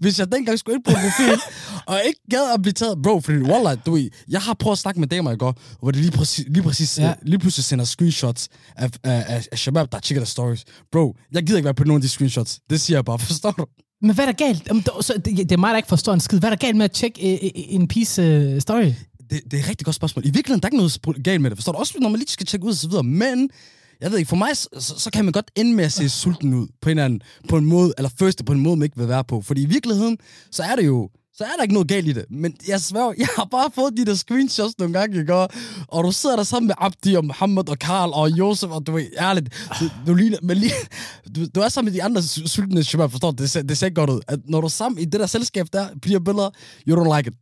hvis 0.00 0.18
jeg 0.18 0.32
dengang 0.32 0.58
skulle 0.58 0.74
ind 0.76 0.84
på 0.84 0.90
en 0.90 0.96
profil, 0.96 1.40
og 1.92 2.00
ikke 2.06 2.20
gad 2.30 2.54
at 2.54 2.62
blive 2.62 2.72
taget, 2.72 3.02
bro, 3.02 3.20
fordi 3.20 3.38
wallah, 3.38 3.78
du 3.86 3.92
ved, 3.94 4.10
jeg 4.28 4.40
har 4.40 4.54
prøvet 4.54 4.74
at 4.74 4.78
snakke 4.78 5.00
med 5.00 5.08
damer 5.08 5.32
i 5.32 5.36
går, 5.36 5.54
hvor 5.80 5.90
de 5.90 6.00
lige 6.00 6.10
præcis, 6.10 6.44
lige, 6.48 6.62
præcis, 6.62 6.98
Ja. 6.98 7.14
lige 7.22 7.38
pludselig 7.38 7.64
sender 7.64 7.84
screenshots 7.84 8.48
af, 8.76 8.90
af, 9.04 9.24
af, 9.28 9.46
af 9.52 9.58
Shabab, 9.58 9.92
der 9.92 9.98
tjekker 10.00 10.20
der 10.20 10.26
stories. 10.26 10.64
Bro, 10.92 11.16
jeg 11.32 11.42
gider 11.42 11.58
ikke 11.58 11.64
være 11.64 11.74
på 11.74 11.84
nogen 11.84 11.98
af 11.98 12.02
de 12.02 12.08
screenshots. 12.08 12.60
Det 12.70 12.80
siger 12.80 12.96
jeg 12.96 13.04
bare, 13.04 13.18
forstår 13.32 13.50
du? 13.50 13.66
Men 14.02 14.14
hvad 14.14 14.24
er 14.26 14.32
der 14.32 14.44
galt? 14.46 14.64
Det, 15.24 15.24
det 15.36 15.52
er 15.52 15.56
mig, 15.56 15.70
der 15.70 15.76
ikke 15.76 15.88
forstår 15.88 16.14
en 16.14 16.20
skid. 16.20 16.38
Hvad 16.38 16.50
er 16.50 16.54
der 16.54 16.66
galt 16.66 16.76
med 16.76 16.84
at 16.84 16.92
tjekke 16.92 17.32
øh, 17.32 17.38
øh, 17.44 17.50
en 17.54 17.88
piece 17.88 18.60
story? 18.60 18.92
Det, 19.30 19.40
det 19.50 19.54
er 19.54 19.62
et 19.62 19.68
rigtig 19.68 19.84
godt 19.84 19.96
spørgsmål. 19.96 20.24
I 20.26 20.30
virkeligheden, 20.30 20.60
der 20.62 20.66
er 20.66 20.68
ikke 20.68 20.76
noget 20.76 21.22
galt 21.24 21.40
med 21.42 21.50
det, 21.50 21.58
forstår 21.58 21.72
du? 21.72 21.78
Også 21.78 21.94
når 22.00 22.08
man 22.08 22.18
lige 22.18 22.28
skal 22.28 22.46
tjekke 22.46 22.66
ud 22.66 22.70
og 22.70 22.76
så 22.76 22.88
videre, 22.88 23.02
men 23.02 23.50
jeg 24.00 24.10
ved 24.10 24.18
ikke, 24.18 24.28
for 24.28 24.36
mig, 24.36 24.56
så, 24.56 24.68
så 24.98 25.10
kan 25.12 25.24
man 25.24 25.32
godt 25.32 25.50
ende 25.56 25.74
med 25.74 25.84
at 25.84 25.92
se 25.92 26.08
sulten 26.08 26.54
ud 26.54 26.66
på 26.80 26.88
en 26.88 26.90
eller 26.90 27.04
anden, 27.04 27.22
på 27.48 27.56
en 27.56 27.64
måde, 27.64 27.92
eller 27.98 28.10
første 28.18 28.44
på 28.44 28.52
en 28.52 28.60
måde, 28.60 28.76
man 28.76 28.84
ikke 28.84 28.96
vil 28.96 29.08
være 29.08 29.24
på. 29.24 29.42
Fordi 29.42 29.62
i 29.62 29.66
virkeligheden, 29.66 30.18
så 30.50 30.62
er 30.62 30.76
det 30.76 30.86
jo, 30.86 31.10
så 31.36 31.44
er 31.44 31.48
der 31.56 31.62
ikke 31.62 31.74
noget 31.74 31.88
galt 31.88 32.08
i 32.08 32.12
det. 32.12 32.24
Men 32.30 32.56
jeg 32.68 32.80
sværger, 32.80 33.12
jeg 33.18 33.28
har 33.36 33.44
bare 33.44 33.70
fået 33.74 33.96
de 33.96 34.04
der 34.06 34.14
screenshots 34.14 34.78
nogle 34.78 34.98
gange, 34.98 35.20
ikke? 35.20 35.34
Og, 35.34 35.48
og 35.88 36.04
du 36.04 36.12
sidder 36.12 36.36
der 36.36 36.42
sammen 36.42 36.66
med 36.66 36.74
Abdi 36.78 37.14
og 37.14 37.24
Mohammed 37.24 37.68
og 37.68 37.78
Karl 37.78 38.10
og 38.12 38.30
Josef, 38.30 38.70
og 38.70 38.86
du 38.86 38.96
er 38.96 39.02
ærligt, 39.20 39.68
du, 39.80 39.84
du, 40.06 40.14
ligner, 40.14 40.38
men 40.42 40.56
lige, 40.56 40.72
du, 41.36 41.46
du 41.54 41.60
er 41.60 41.68
sammen 41.68 41.92
med 41.92 42.00
de 42.00 42.04
andre 42.04 42.20
su- 42.20 42.46
sultne 42.46 42.84
shabab, 42.84 43.10
forstår 43.10 43.30
du? 43.30 43.42
Det, 43.42 43.50
ser- 43.50 43.62
det 43.62 43.78
ser 43.78 43.90
godt 43.90 44.10
ud. 44.10 44.20
At 44.28 44.38
når 44.44 44.60
du 44.60 44.64
er 44.64 44.68
sammen 44.70 44.98
i 44.98 45.04
det 45.04 45.20
der 45.20 45.26
selskab 45.26 45.66
der, 45.72 45.88
bliver 46.02 46.20
billeder, 46.20 46.50
you 46.88 47.04
don't 47.04 47.16
like 47.16 47.30
it. 47.30 47.36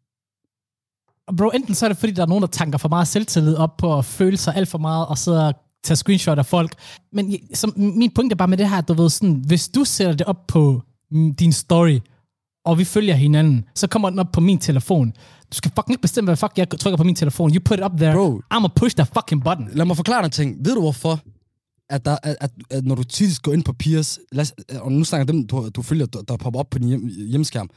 Bro, 1.37 1.51
enten 1.51 1.75
så 1.75 1.87
er 1.87 1.89
det, 1.89 1.99
fordi 1.99 2.13
der 2.13 2.23
er 2.23 2.27
nogen, 2.27 2.43
der 2.43 2.49
tanker 2.49 2.79
for 2.79 2.89
meget 2.89 3.09
selvtillid 3.09 3.55
op 3.57 3.77
på 3.77 3.99
at 3.99 4.05
føle 4.05 4.37
sig 4.37 4.57
alt 4.57 4.69
for 4.69 4.79
meget, 4.79 5.07
og 5.07 5.19
sidder 5.19 5.53
og 5.83 5.87
tager 5.87 5.97
screenshot 5.97 6.39
af 6.39 6.47
folk. 6.47 6.75
Men 7.13 7.35
som, 7.55 7.73
min 7.77 8.11
point 8.11 8.33
er 8.33 8.37
bare 8.37 8.49
med 8.49 8.59
det 8.59 8.69
her, 8.71 8.77
at 8.79 8.89
du 8.89 8.95
ved 8.95 9.11
sådan, 9.11 9.43
hvis 9.47 9.69
du 9.69 9.85
sætter 9.85 10.15
det 10.15 10.27
op 10.27 10.47
på 10.47 10.83
mm, 11.11 11.35
din 11.35 11.53
story, 11.53 11.99
og 12.65 12.79
vi 12.79 12.85
følger 12.85 13.15
hinanden, 13.15 13.65
så 13.75 13.87
kommer 13.87 14.11
den 14.11 14.19
op 14.19 14.33
på 14.33 14.41
min 14.41 14.59
telefon. 14.59 15.11
Du 15.51 15.57
skal 15.57 15.71
fucking 15.77 15.91
ikke 15.93 16.03
bestemme, 16.03 16.27
hvad 16.29 16.37
fuck 16.37 16.53
jeg 16.57 16.69
trykker 16.71 16.97
på 16.97 17.05
min 17.05 17.15
telefon. 17.15 17.51
You 17.55 17.61
put 17.65 17.79
it 17.79 17.85
up 17.85 17.93
there. 17.97 18.13
Bro. 18.15 18.41
I'ma 18.55 18.69
push 18.77 18.97
the 18.97 19.07
fucking 19.15 19.45
button. 19.45 19.69
Lad 19.73 19.85
mig 19.87 19.97
forklare 19.97 20.23
dig 20.23 20.33
ting. 20.33 20.57
Ved 20.65 20.75
du 20.75 20.81
hvorfor? 20.81 21.21
At, 21.91 22.05
der, 22.05 22.17
at, 22.23 22.37
at, 22.41 22.51
at 22.71 22.85
når 22.85 22.95
du 22.95 23.03
tit 23.05 23.43
går 23.43 23.53
ind 23.53 23.65
på 23.65 23.73
Piers, 23.73 24.19
lad, 24.33 24.43
os- 24.43 24.53
og 24.81 24.93
nu 24.93 25.05
snakker 25.05 25.33
dem, 25.33 25.47
du, 25.47 25.69
du 25.69 25.83
følger, 25.83 26.07
der, 26.07 26.23
der 26.23 26.37
popper 26.37 26.61
op 26.61 26.71
på 26.71 26.79
din 26.79 26.89
hjem, 26.89 27.07
hjemmeskærm, 27.29 27.71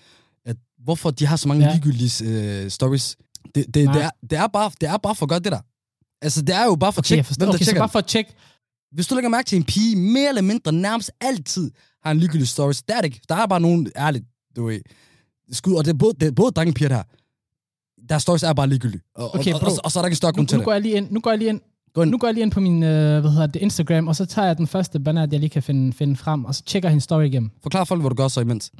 at 0.45 0.55
hvorfor 0.83 1.11
de 1.11 1.25
har 1.25 1.35
så 1.35 1.47
mange 1.47 1.63
Ja. 1.63 1.69
ja. 1.69 1.75
ligegyldige 1.75 2.25
øh, 2.63 2.69
stories. 2.69 3.17
Det, 3.55 3.65
det, 3.73 3.85
Nej. 3.85 3.93
det, 3.93 4.03
er, 4.03 4.09
det, 4.29 4.37
er 4.37 4.47
bare, 4.47 4.71
det 4.81 4.89
er 4.89 4.97
bare 4.97 5.15
for 5.15 5.25
godt, 5.25 5.43
det 5.43 5.51
der. 5.51 5.59
Altså, 6.25 6.41
det 6.41 6.55
er 6.55 6.65
jo 6.65 6.75
bare 6.75 6.93
for 6.93 6.99
at 7.01 7.05
Okay, 7.05 7.07
tjekke, 7.07 7.19
jeg 7.19 7.25
forstår. 7.25 7.45
hvem 7.45 7.51
der 7.51 7.55
Okay, 7.55 7.63
så 7.65 7.69
tjekker 7.69 7.81
bare 7.81 7.89
for 7.89 7.99
at 7.99 8.05
tjekke. 8.05 8.31
Hvis 8.91 9.07
du 9.07 9.15
lægger 9.15 9.29
mærke 9.29 9.47
til 9.47 9.55
en 9.57 9.63
pige, 9.63 9.95
mere 9.95 10.29
eller 10.29 10.41
mindre 10.41 10.71
nærmest 10.71 11.11
altid 11.21 11.71
har 12.03 12.11
en 12.11 12.17
ligegyldig 12.19 12.47
stories, 12.47 12.83
der 12.83 12.93
er 12.95 13.01
det 13.01 13.05
ikke. 13.05 13.21
Der 13.29 13.35
er 13.35 13.45
bare 13.47 13.59
nogen, 13.61 13.91
ærligt, 13.97 14.25
du 14.55 14.65
ved, 14.65 14.79
skud, 15.51 15.73
og 15.75 15.85
det 15.85 15.91
er 15.91 15.97
både, 15.97 16.13
det 16.19 16.27
er 16.27 16.31
både 16.31 16.51
drenge 16.51 16.71
og 16.71 16.75
piger, 16.75 16.89
der. 16.89 17.03
Deres 18.09 18.21
stories 18.23 18.43
er 18.43 18.53
bare 18.53 18.67
ligegyldige. 18.67 19.01
Og, 19.15 19.35
Okay, 19.35 19.53
og, 19.53 19.59
og, 19.61 19.67
og, 19.67 19.77
og, 19.83 19.91
så 19.91 19.99
er 19.99 20.01
der 20.01 20.07
ikke 20.07 20.13
en 20.13 20.15
større 20.15 20.31
Nu, 20.31 20.35
grund 20.35 20.47
til 20.47 20.55
nu 20.57 20.59
det. 20.59 20.65
går 20.65 20.71
jeg 20.71 20.81
lige 20.81 20.95
ind. 20.97 21.11
Nu 21.11 21.19
går 21.19 21.29
jeg 21.31 21.37
lige 21.37 21.49
ind. 21.49 21.61
Gå 21.93 22.01
ind. 22.01 22.11
Nu 22.11 22.17
går 22.17 22.27
jeg 22.27 22.33
lige 22.33 22.41
ind 22.43 22.51
på 22.51 22.59
min, 22.59 22.83
øh, 22.83 23.19
hvad 23.21 23.31
hedder 23.31 23.47
det, 23.47 23.61
Instagram, 23.61 24.07
og 24.07 24.15
så 24.15 24.25
tager 24.25 24.45
jeg 24.45 24.57
den 24.57 24.67
første 24.67 24.99
banner, 24.99 25.27
jeg 25.31 25.39
lige 25.39 25.49
kan 25.49 25.63
finde, 25.63 25.93
finde 25.93 26.15
frem, 26.15 26.45
og 26.45 26.55
så 26.55 26.63
tjekker 26.63 26.89
jeg 26.89 26.91
hendes 26.91 27.03
story 27.03 27.23
igennem. 27.23 27.51
Forklar 27.63 27.83
folk, 27.83 28.01
hvad 28.01 28.09
du 28.09 28.15
gør 28.15 28.27
så 28.27 28.41
imens. 28.41 28.71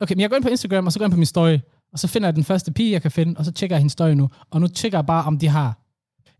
Okay, 0.00 0.14
men 0.14 0.20
jeg 0.20 0.30
går 0.30 0.36
ind 0.36 0.44
på 0.44 0.48
Instagram, 0.50 0.86
og 0.86 0.92
så 0.92 0.98
går 0.98 1.04
jeg 1.04 1.06
ind 1.08 1.12
på 1.12 1.18
min 1.18 1.26
story, 1.26 1.58
og 1.92 1.98
så 1.98 2.08
finder 2.08 2.28
jeg 2.28 2.36
den 2.36 2.44
første 2.44 2.72
pige, 2.72 2.92
jeg 2.92 3.02
kan 3.02 3.10
finde, 3.10 3.34
og 3.38 3.44
så 3.44 3.52
tjekker 3.52 3.76
jeg 3.76 3.80
hendes 3.80 3.92
story 3.92 4.10
nu. 4.10 4.28
Og 4.50 4.60
nu 4.60 4.66
tjekker 4.68 4.98
jeg 4.98 5.06
bare, 5.06 5.24
om 5.24 5.38
de 5.38 5.48
har... 5.48 5.78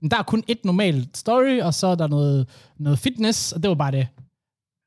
Men 0.03 0.11
der 0.11 0.19
er 0.19 0.23
kun 0.23 0.45
et 0.49 0.65
normalt 0.65 1.17
story, 1.17 1.61
og 1.61 1.75
så 1.75 1.87
er 1.87 1.95
der 1.95 2.07
noget, 2.07 2.49
noget 2.79 2.99
fitness, 2.99 3.53
og 3.53 3.63
det 3.63 3.69
var 3.69 3.75
bare 3.75 3.93
det. 3.93 4.09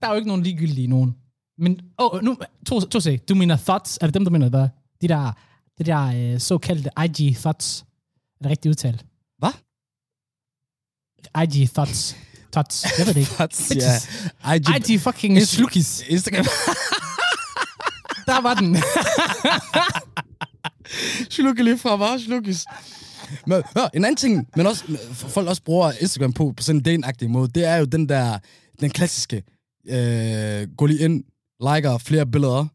Der 0.01 0.07
er 0.07 0.11
jo 0.11 0.15
ikke 0.15 0.27
nogen 0.27 0.43
ligegyldige 0.43 0.87
nogen. 0.87 1.15
Men, 1.57 1.79
åh, 1.97 2.13
oh, 2.13 2.21
nu, 2.23 2.37
to, 2.67 2.79
to 2.79 2.99
sek, 2.99 3.29
du 3.29 3.35
mener 3.35 3.57
thoughts, 3.57 3.97
er 4.01 4.05
det 4.05 4.13
dem, 4.13 4.25
du 4.25 4.31
mener, 4.31 4.49
hvad? 4.49 4.67
De 5.01 5.07
der, 5.07 5.31
de 5.77 5.83
der 5.83 6.33
øh, 6.33 6.39
såkaldte 6.39 6.89
IG 7.05 7.35
thoughts. 7.35 7.85
Er 8.39 8.43
det 8.43 8.51
rigtigt 8.51 8.69
udtalt? 8.69 9.05
Hvad? 9.37 9.51
IG 11.43 11.69
thoughts. 11.73 12.15
Tots. 12.51 12.85
Jeg 12.97 13.07
ved 13.07 13.13
det 13.13 13.19
ikke. 13.19 13.31
Tots, 13.37 13.75
ja. 13.75 13.95
IG, 14.55 14.67
Ej, 14.67 14.77
de 14.87 14.93
er 14.93 14.99
fucking 14.99 15.41
slukis. 15.41 16.03
Instagram. 16.07 16.45
Der 18.27 18.41
var 18.41 18.53
den. 18.53 18.77
Slukke 21.29 21.63
lige 21.63 21.77
fra 21.77 21.95
mig, 21.95 22.21
slukkes. 22.21 22.65
Men 23.47 23.61
hør, 23.77 23.89
en 23.93 24.05
anden 24.05 24.15
ting, 24.15 24.47
men 24.55 24.67
også, 24.67 24.83
folk 25.13 25.47
også 25.47 25.63
bruger 25.63 25.91
Instagram 26.01 26.33
på, 26.33 26.53
på 26.57 26.63
sådan 26.63 26.81
en 26.87 27.01
dating 27.01 27.31
måde, 27.31 27.47
det 27.55 27.65
er 27.65 27.75
jo 27.75 27.85
den 27.85 28.09
der, 28.09 28.39
den 28.79 28.89
klassiske, 28.89 29.43
øh, 29.89 30.67
gå 30.77 30.85
lige 30.85 30.99
ind, 31.05 31.23
liker 31.75 31.97
flere 31.97 32.25
billeder, 32.25 32.65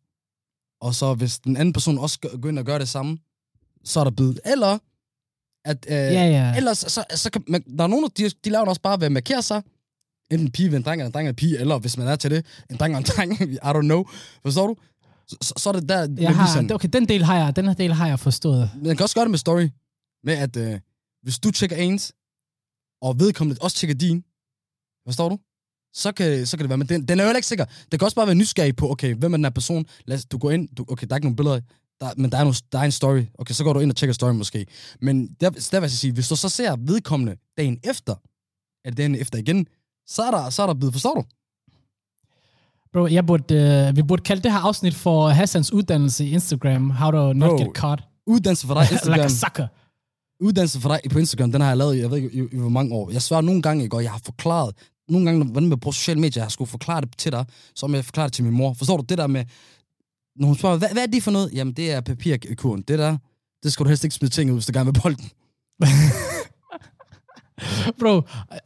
og 0.81 0.95
så 0.95 1.14
hvis 1.14 1.38
den 1.38 1.57
anden 1.57 1.73
person 1.73 1.99
også 1.99 2.19
går 2.42 2.49
ind 2.49 2.59
og 2.59 2.64
gør 2.64 2.79
det 2.79 2.88
samme, 2.88 3.19
så 3.85 4.01
er 4.01 4.05
der 4.05 4.11
bid. 4.11 4.35
Eller, 4.45 4.79
at, 5.64 5.87
øh, 5.88 5.95
Ja, 5.95 6.09
ja. 6.29 6.57
ellers, 6.57 6.79
så, 6.79 7.05
så 7.14 7.31
kan, 7.31 7.45
man, 7.49 7.62
der 7.79 7.85
er 7.85 7.88
nogen, 7.88 8.11
de, 8.19 8.29
de 8.45 8.51
laver 8.51 8.66
også 8.66 8.81
bare 8.83 9.01
ved 9.01 9.07
at 9.07 9.12
markere 9.12 9.42
sig, 9.42 9.62
enten 10.31 10.47
en 10.47 10.53
pige 10.53 10.71
ved 10.71 10.77
en 10.79 10.83
dreng, 10.85 11.01
eller 11.01 11.07
en 11.07 11.12
dreng 11.12 11.25
eller 11.27 11.33
en 11.33 11.37
pige, 11.37 11.59
eller 11.59 11.79
hvis 11.79 11.97
man 11.99 12.09
er 12.09 12.16
til 12.16 12.31
det, 12.31 12.47
en 12.71 12.77
dreng 12.77 12.95
og 12.95 12.99
en 12.99 13.05
dreng, 13.16 13.33
I 13.55 13.57
don't 13.57 13.81
know. 13.81 14.05
Forstår 14.42 14.66
du? 14.66 14.77
Så, 15.29 15.37
så, 15.42 15.55
så 15.57 15.69
er 15.69 15.73
det 15.73 15.88
der, 15.88 16.09
Jeg 16.19 16.37
har, 16.37 16.55
sådan- 16.55 16.73
okay, 16.73 16.88
den 16.92 17.09
del 17.09 17.25
har 17.25 17.37
jeg, 17.38 17.57
den 17.57 17.64
her 17.66 17.75
del 17.75 17.92
har 17.92 18.07
jeg 18.09 18.21
forstået. 18.21 18.71
man 18.83 18.97
kan 18.97 19.03
også 19.05 19.14
gøre 19.14 19.25
det 19.25 19.31
med 19.31 19.38
story. 19.38 19.69
Med 20.25 20.35
at, 20.35 20.57
øh, 20.57 20.81
hvis 21.23 21.39
du 21.39 21.51
tjekker 21.51 21.77
ens, 21.77 22.13
og 23.03 23.21
vedkommende 23.21 23.59
også 23.61 23.77
tjekker 23.77 23.95
din, 23.95 24.25
forstår 25.07 25.29
du? 25.29 25.39
Så 25.93 26.13
kan, 26.13 26.47
så 26.47 26.57
kan 26.57 26.65
det 26.65 26.69
være, 26.69 26.79
men 26.79 26.89
den, 26.89 27.09
den 27.09 27.19
er 27.19 27.25
jo 27.25 27.29
heller 27.29 27.39
ikke 27.39 27.49
sikker. 27.49 27.65
Det 27.65 28.01
kan 28.01 28.05
også 28.05 28.17
bare 28.17 28.27
være 28.27 28.35
nysgerrig 28.35 28.77
på, 28.77 28.91
okay, 28.91 29.15
hvem 29.15 29.33
er 29.33 29.37
den 29.37 29.45
her 29.45 29.51
person? 29.51 29.87
Lad 30.05 30.17
os, 30.17 30.25
du 30.25 30.39
går 30.39 30.51
ind, 30.51 30.69
du, 30.69 30.85
okay, 30.89 31.07
der 31.07 31.15
er 31.15 31.17
ikke 31.17 31.27
nogen 31.27 31.37
billeder, 31.37 31.61
der, 32.01 32.11
men 32.17 32.33
der 32.33 32.39
er, 32.39 32.45
noget, 32.45 32.63
der 32.73 32.79
er 32.79 32.83
en 32.83 32.93
story. 32.93 33.23
Okay, 33.39 33.55
så 33.55 33.65
går 33.65 33.73
du 33.73 33.81
ind 33.81 33.91
og 33.91 33.97
tjekker 33.97 34.15
story 34.15 34.33
måske. 34.33 34.67
Men 35.01 35.27
der, 35.41 35.51
der 35.51 35.81
vil 35.81 35.87
jeg 35.87 35.91
sige, 35.91 36.13
hvis 36.13 36.29
du 36.29 36.37
så 36.37 36.49
ser 36.49 36.77
vedkommende 36.77 37.37
dagen 37.57 37.79
efter, 37.85 38.15
eller 38.85 38.97
dagen 38.97 39.15
efter 39.15 39.39
igen, 39.39 39.67
så 40.07 40.23
er 40.23 40.31
der, 40.31 40.51
så 40.51 40.63
er 40.63 40.67
der 40.67 40.75
blevet, 40.75 40.95
forstår 40.95 41.15
du? 41.15 41.25
Bro, 42.93 43.07
jeg 43.07 43.27
burde, 43.27 43.55
øh, 43.55 43.97
vi 43.97 44.03
burde 44.03 44.23
kalde 44.23 44.43
det 44.43 44.53
her 44.53 44.59
afsnit 44.59 44.95
for 44.95 45.29
Hassans 45.29 45.73
uddannelse 45.73 46.25
i 46.27 46.31
Instagram. 46.33 46.91
How 46.91 47.11
to 47.11 47.33
not 47.33 47.49
Bro, 47.49 47.59
get 47.59 47.69
caught. 47.75 48.03
Uddannelse 48.27 48.67
for 48.67 48.75
dig, 48.75 48.93
Instagram. 48.93 49.13
like 49.19 49.25
a 49.25 49.29
sucker. 49.29 49.67
Uddannelse 50.40 50.81
for 50.81 50.88
dig 50.88 51.01
på 51.11 51.18
Instagram, 51.18 51.53
den 51.53 51.61
har 51.61 51.68
jeg 51.68 51.77
lavet, 51.77 51.99
jeg 51.99 52.11
ved 52.11 52.16
ikke, 52.16 52.33
i, 52.33 52.49
i 52.53 52.59
hvor 52.59 52.68
mange 52.68 52.94
år. 52.94 53.11
Jeg 53.11 53.22
svarer 53.22 53.40
nogle 53.40 53.62
gange, 53.62 53.85
ikke, 53.85 53.96
og 53.96 54.03
jeg 54.03 54.11
har 54.11 54.20
forklaret, 54.25 54.75
nogle 55.09 55.27
gange, 55.27 55.44
hvordan 55.44 55.68
man 55.68 55.81
bruger 55.81 55.92
sociale 55.92 56.20
medier, 56.20 56.40
jeg 56.40 56.44
har 56.44 56.51
skulle 56.51 56.70
forklare 56.70 57.01
det 57.01 57.18
til 57.18 57.33
dig, 57.33 57.44
som 57.75 57.94
jeg 57.94 58.05
forklarer 58.05 58.29
det 58.29 58.35
til 58.35 58.44
min 58.44 58.55
mor. 58.55 58.72
Forstår 58.72 58.96
du 58.96 59.05
det 59.09 59.18
der 59.18 59.27
med, 59.27 59.44
når 60.37 60.46
hun 60.46 60.57
spørger, 60.57 60.79
hvad, 60.79 60.88
hvad 60.92 61.03
er 61.03 61.07
det 61.07 61.22
for 61.22 61.31
noget? 61.31 61.51
Jamen, 61.53 61.75
det 61.75 61.92
er 61.92 62.01
papirkurven. 62.01 62.83
Det 62.83 62.99
der, 62.99 63.16
det 63.62 63.72
skal 63.72 63.85
du 63.85 63.88
helst 63.88 64.05
ikke 64.05 64.14
smide 64.14 64.33
ting 64.33 64.51
ud, 64.51 64.57
hvis 64.57 64.66
du 64.66 64.72
gerne 64.72 64.92
vil 64.92 65.01
bolden. 65.01 65.31
Bro, 68.01 68.20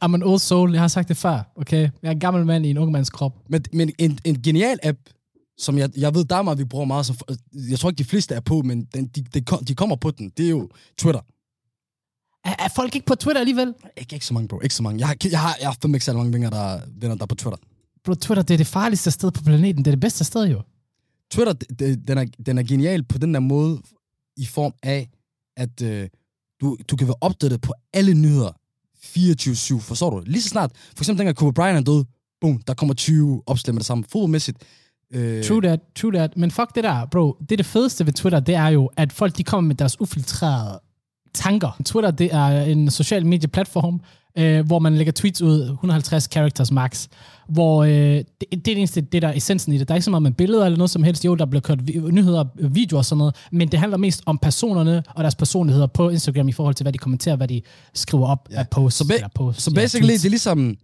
I'm 0.05 0.13
an 0.13 0.23
old 0.23 0.39
soul. 0.39 0.71
Jeg 0.71 0.81
har 0.81 0.87
sagt 0.87 1.09
det 1.09 1.17
før, 1.17 1.51
okay? 1.55 1.89
Jeg 2.01 2.07
er 2.07 2.11
en 2.11 2.19
gammel 2.19 2.45
mand 2.45 2.65
i 2.65 2.69
en 2.69 2.77
ung 2.77 2.91
mands 2.91 3.09
krop. 3.09 3.33
Men, 3.49 3.65
men 3.73 3.91
en, 3.97 4.19
en 4.23 4.41
genial 4.41 4.79
app, 4.83 4.99
som 5.57 5.77
jeg, 5.77 5.89
jeg 5.97 6.15
ved, 6.15 6.25
der 6.25 6.35
er 6.35 6.41
meget, 6.41 6.59
vi 6.59 6.63
bruger 6.63 6.85
meget, 6.85 7.05
som, 7.05 7.15
jeg 7.69 7.79
tror 7.79 7.89
ikke, 7.89 7.97
de 7.97 8.03
fleste 8.03 8.35
er 8.35 8.39
på, 8.39 8.61
men 8.61 8.87
den, 8.93 9.07
de, 9.07 9.21
de, 9.21 9.41
de 9.67 9.75
kommer 9.75 9.95
på 9.95 10.11
den. 10.11 10.31
Det 10.37 10.45
er 10.45 10.49
jo 10.49 10.69
Twitter. 10.97 11.21
Er, 12.45 12.55
er 12.59 12.67
folk 12.75 12.95
ikke 12.95 13.05
på 13.07 13.15
Twitter 13.15 13.39
alligevel? 13.39 13.73
Ikke, 13.97 14.13
ikke 14.13 14.25
så 14.25 14.33
mange, 14.33 14.47
bro. 14.47 14.59
Ikke 14.59 14.75
så 14.75 14.83
mange. 14.83 14.99
Jeg 14.99 15.07
har, 15.07 15.15
jeg 15.31 15.39
har, 15.39 15.55
jeg 15.61 15.67
har 15.67 15.77
fandme 15.81 15.95
ikke 15.95 16.05
så 16.05 16.13
mange 16.13 16.33
venner, 16.33 16.49
der, 16.49 16.79
venner, 17.01 17.15
der 17.15 17.23
er 17.23 17.27
på 17.27 17.35
Twitter. 17.35 17.57
Bro, 18.03 18.13
Twitter, 18.13 18.43
det 18.43 18.53
er 18.53 18.57
det 18.57 18.67
farligste 18.67 19.11
sted 19.11 19.31
på 19.31 19.43
planeten. 19.43 19.85
Det 19.85 19.91
er 19.91 19.95
det 19.95 19.99
bedste 19.99 20.23
sted 20.23 20.45
jo. 20.47 20.61
Twitter, 21.31 21.53
det- 21.53 21.79
det, 21.79 22.07
den, 22.07 22.17
er, 22.17 22.25
den 22.45 22.57
er 22.57 22.63
genial 22.63 23.03
på 23.03 23.17
den 23.17 23.33
der 23.33 23.39
måde, 23.39 23.81
i 24.37 24.45
form 24.45 24.73
af, 24.83 25.09
at 25.57 25.81
øh, 25.81 26.07
du, 26.61 26.77
du 26.87 26.95
kan 26.95 27.07
være 27.07 27.15
opdateret 27.21 27.61
på 27.61 27.73
alle 27.93 28.13
nyheder 28.13 28.51
24-7, 29.05 29.79
forstår 29.79 30.09
du? 30.09 30.23
Lige 30.25 30.41
så 30.41 30.49
snart, 30.49 30.71
for 30.95 31.03
eksempel 31.03 31.17
dengang 31.19 31.37
Kobe 31.37 31.53
Bryant 31.53 31.77
er 31.77 31.93
død, 31.93 32.05
boom, 32.41 32.61
der 32.67 32.73
kommer 32.73 32.93
20 32.93 33.43
opslag 33.45 33.73
med 33.73 33.79
det 33.79 33.85
samme. 33.87 34.03
Fodboldmæssigt. 34.11 34.57
Øh, 35.13 35.43
True 35.43 35.61
that, 35.61 35.79
true 35.95 36.11
that. 36.11 36.37
Men 36.37 36.51
fuck 36.51 36.75
det 36.75 36.83
der, 36.83 37.05
bro. 37.05 37.37
Det 37.39 37.51
er 37.51 37.57
det 37.57 37.65
fedeste 37.65 38.05
ved 38.05 38.13
Twitter, 38.13 38.39
det 38.39 38.55
er 38.55 38.67
jo, 38.67 38.89
at 38.97 39.13
folk 39.13 39.37
de 39.37 39.43
kommer 39.43 39.67
med 39.67 39.75
deres 39.75 40.01
ufiltrerede 40.01 40.79
tanker. 41.33 41.77
Twitter, 41.85 42.11
det 42.11 42.33
er 42.33 42.47
en 42.61 42.89
social 42.91 43.25
medieplatform, 43.25 44.01
øh, 44.37 44.65
hvor 44.65 44.79
man 44.79 44.95
lægger 44.95 45.13
tweets 45.13 45.41
ud, 45.41 45.61
150 45.69 46.23
characters 46.31 46.71
max, 46.71 47.07
hvor 47.49 47.83
øh, 47.83 47.91
det, 47.91 48.25
det 48.39 48.53
er 48.53 48.57
det 48.65 48.77
eneste, 48.77 49.01
det 49.01 49.21
der 49.21 49.27
er 49.27 49.33
essensen 49.33 49.73
i 49.73 49.77
det. 49.77 49.87
Der 49.87 49.93
er 49.93 49.95
ikke 49.95 50.03
så 50.05 50.11
meget 50.11 50.23
med 50.23 50.31
billeder 50.31 50.65
eller 50.65 50.77
noget 50.77 50.89
som 50.89 51.03
helst. 51.03 51.25
Jo, 51.25 51.35
der 51.35 51.45
bliver 51.45 51.61
kørt 51.61 51.87
vi- 51.87 51.99
nyheder, 52.11 52.45
videoer 52.69 52.97
og 52.97 53.05
sådan 53.05 53.17
noget, 53.17 53.35
men 53.51 53.67
det 53.67 53.79
handler 53.79 53.97
mest 53.97 54.23
om 54.25 54.37
personerne 54.37 55.03
og 55.15 55.23
deres 55.23 55.35
personligheder 55.35 55.87
på 55.87 56.09
Instagram 56.09 56.47
i 56.47 56.51
forhold 56.51 56.75
til, 56.75 56.83
hvad 56.83 56.93
de 56.93 56.97
kommenterer, 56.97 57.35
hvad 57.35 57.47
de 57.47 57.61
skriver 57.93 58.27
op 58.27 58.47
Ja. 58.51 58.59
af 58.59 58.69
posts. 58.69 58.97
Så 58.97 59.03
ba- 59.03 59.13
eller 59.15 59.27
posts, 59.35 59.63
Så 59.63 59.71
ja, 59.71 59.81
basically, 59.81 60.07
tweets. 60.07 60.21
det 60.21 60.27
er 60.27 60.31
ligesom, 60.31 60.77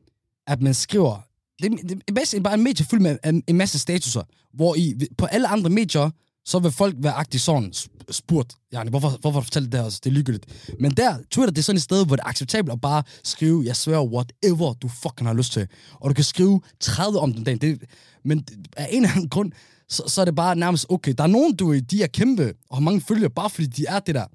at 0.48 0.62
man 0.62 0.74
skriver... 0.74 1.24
Det, 1.62 1.66
er- 1.74 1.78
det 1.88 2.02
er 2.08 2.14
basically 2.14 2.44
bare 2.44 2.54
en 2.54 2.64
medie 2.64 2.86
fyldt 2.86 3.04
med 3.04 3.18
en, 3.26 3.44
en 3.48 3.58
masse 3.58 3.80
statuser, 3.80 4.22
hvor 4.54 4.76
i, 4.76 4.94
på 5.18 5.26
alle 5.26 5.48
andre 5.48 5.70
medier, 5.70 6.10
så 6.48 6.60
vil 6.60 6.72
folk 6.72 6.96
være 7.00 7.14
agtigt 7.14 7.44
sådan 7.44 7.72
sp- 7.76 8.12
spurgt, 8.12 8.54
yani, 8.74 8.90
hvorfor, 8.90 9.10
hvorfor 9.22 9.42
fortælle 9.42 9.70
det 9.70 9.80
her 9.80 9.86
også? 9.86 10.00
Det 10.04 10.10
er 10.10 10.14
ligegyldigt. 10.14 10.46
Men 10.80 10.92
der, 10.92 11.18
Twitter, 11.32 11.52
det 11.52 11.58
er 11.58 11.64
sådan 11.64 11.78
et 11.78 11.82
sted, 11.84 12.06
hvor 12.06 12.16
det 12.16 12.24
er 12.24 12.28
acceptabelt 12.28 12.74
at 12.74 12.82
bare 12.82 13.04
skrive, 13.24 13.64
jeg 13.66 13.76
svær 13.76 14.00
whatever 14.00 14.74
du 14.74 14.88
fucking 14.88 15.28
har 15.28 15.34
lyst 15.34 15.52
til. 15.54 15.68
Og 15.94 16.10
du 16.10 16.14
kan 16.14 16.24
skrive 16.24 16.62
30 16.80 17.20
om 17.20 17.34
den 17.34 17.44
dag. 17.44 17.58
Det, 17.62 17.84
men 18.26 18.46
af 18.78 18.88
en 18.92 19.04
eller 19.04 19.16
anden 19.16 19.30
grund, 19.30 19.52
så, 19.90 20.04
så 20.08 20.22
er 20.22 20.26
det 20.26 20.36
bare 20.36 20.56
nærmest 20.56 20.86
okay. 20.90 21.14
Der 21.18 21.24
er 21.24 21.28
nogen, 21.28 21.56
du 21.56 21.80
de 21.80 22.04
er 22.04 22.08
kæmpe 22.08 22.54
og 22.70 22.78
har 22.78 22.82
mange 22.82 23.02
følgere, 23.02 23.30
bare 23.30 23.50
fordi 23.50 23.68
de 23.68 23.86
er 23.86 24.00
det 24.00 24.16
der. 24.16 24.26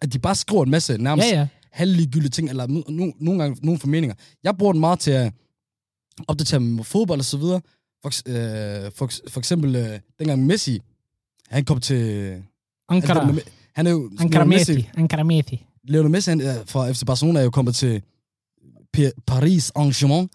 At 0.00 0.12
de 0.12 0.18
bare 0.18 0.34
skriver 0.34 0.64
en 0.64 0.70
masse 0.70 0.98
nærmest 0.98 1.28
Ja, 1.28 1.38
ja. 1.38 1.46
halvligegyldige 1.72 2.30
ting, 2.30 2.50
eller 2.50 2.66
no, 2.66 2.80
no, 2.88 3.10
nogle 3.20 3.42
gange 3.42 3.58
nogle 3.62 3.80
formeninger. 3.80 4.16
Jeg 4.44 4.56
bruger 4.58 4.72
den 4.72 4.80
meget 4.80 4.98
til 5.00 5.10
at 5.10 5.32
opdatere 6.28 6.60
med 6.60 6.84
fodbold 6.84 7.18
og 7.18 7.24
så 7.24 7.36
videre. 7.36 7.60
For, 8.02 8.08
øh, 8.28 8.92
for, 8.94 9.10
for 9.28 9.40
eksempel, 9.40 9.76
øh, 9.76 9.98
dengang 10.18 10.46
Messi, 10.46 10.80
han 11.50 11.64
kom 11.64 11.80
til... 11.80 12.42
Ankara. 12.88 13.24
Han, 13.24 13.40
han 13.74 13.86
er 13.86 13.90
jo... 13.90 14.10
Ankara 14.18 14.44
Messi. 14.44 14.88
Ankara 14.96 15.22
Messi. 15.22 15.66
Lionel 15.84 16.10
Messi 16.10 16.30
han, 16.30 16.40
er 16.40 16.64
fra 16.66 16.92
FC 16.92 17.02
Barcelona 17.06 17.38
er 17.40 17.44
jo 17.44 17.50
kommet 17.50 17.74
til 17.74 18.02
P- 18.96 19.20
Paris 19.26 19.70
Arrangement. 19.70 20.32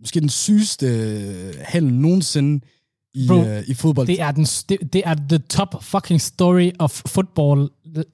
Måske 0.00 0.20
den 0.20 0.28
sygeste 0.28 0.86
øh, 0.86 1.54
handel 1.60 1.94
nogensinde 1.94 2.64
i, 3.14 3.26
Bro, 3.28 3.44
øh, 3.44 3.62
i 3.68 3.74
fodbold. 3.74 4.06
Det 4.06 4.20
er, 4.20 4.30
den, 4.32 4.44
det, 4.44 4.92
det 4.92 5.02
er 5.04 5.14
the 5.28 5.38
top 5.38 5.84
fucking 5.84 6.20
story 6.20 6.70
of 6.78 7.02
football 7.06 7.70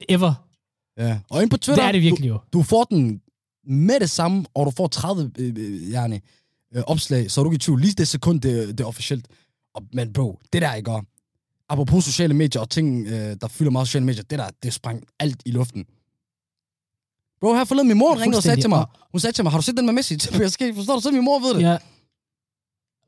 ever. 0.09 0.33
ja. 0.97 1.19
Og 1.29 1.41
ind 1.41 1.49
på 1.49 1.57
Twitter, 1.57 1.83
Det 1.83 1.87
er 1.87 1.91
det 1.91 2.01
virkelig 2.01 2.27
jo. 2.29 2.33
du, 2.53 2.57
du 2.59 2.63
får 2.63 2.83
den 2.83 3.21
med 3.67 3.99
det 3.99 4.09
samme, 4.09 4.45
og 4.53 4.65
du 4.65 4.71
får 4.71 4.87
30 4.87 5.31
øh, 5.39 5.53
øh, 5.57 5.91
yani, 5.91 6.19
øh, 6.75 6.83
opslag, 6.87 7.31
så 7.31 7.41
er 7.41 7.43
du 7.43 7.49
ikke 7.51 7.55
i 7.55 7.59
tvivl. 7.59 7.81
Lige 7.81 7.93
det 7.93 8.07
sekund, 8.07 8.41
det, 8.41 8.67
det 8.67 8.79
er 8.79 8.87
officielt. 8.87 9.27
Og, 9.75 9.83
men 9.93 10.13
bro, 10.13 10.39
det 10.53 10.61
der, 10.61 10.73
ikke? 10.73 10.91
Apropos 11.69 12.03
sociale 12.05 12.33
medier 12.33 12.61
og 12.61 12.69
ting, 12.69 13.07
øh, 13.07 13.35
der 13.41 13.47
fylder 13.47 13.71
meget 13.71 13.87
sociale 13.87 14.05
medier, 14.05 14.23
det 14.23 14.39
der, 14.39 14.49
det 14.63 14.73
sprang 14.73 15.03
alt 15.19 15.41
i 15.45 15.51
luften. 15.51 15.85
Bro, 17.41 17.53
her 17.53 17.65
forleden 17.65 17.87
min 17.87 17.97
mor 17.97 18.19
ringede 18.21 18.37
og 18.37 18.43
sagde 18.43 18.61
til 18.61 18.69
mig, 18.69 18.85
hun 19.11 19.19
sagde 19.19 19.33
til 19.33 19.43
mig, 19.43 19.51
har 19.51 19.59
du 19.59 19.63
set 19.63 19.77
den 19.77 19.85
med 19.85 19.93
Messi 19.93 20.17
til 20.23 20.29
PSG? 20.31 20.75
Forstår 20.75 20.95
du, 20.95 21.01
så 21.01 21.11
min 21.11 21.23
mor 21.25 21.39
ved 21.39 21.53
det. 21.55 21.61
Ja. 21.61 21.77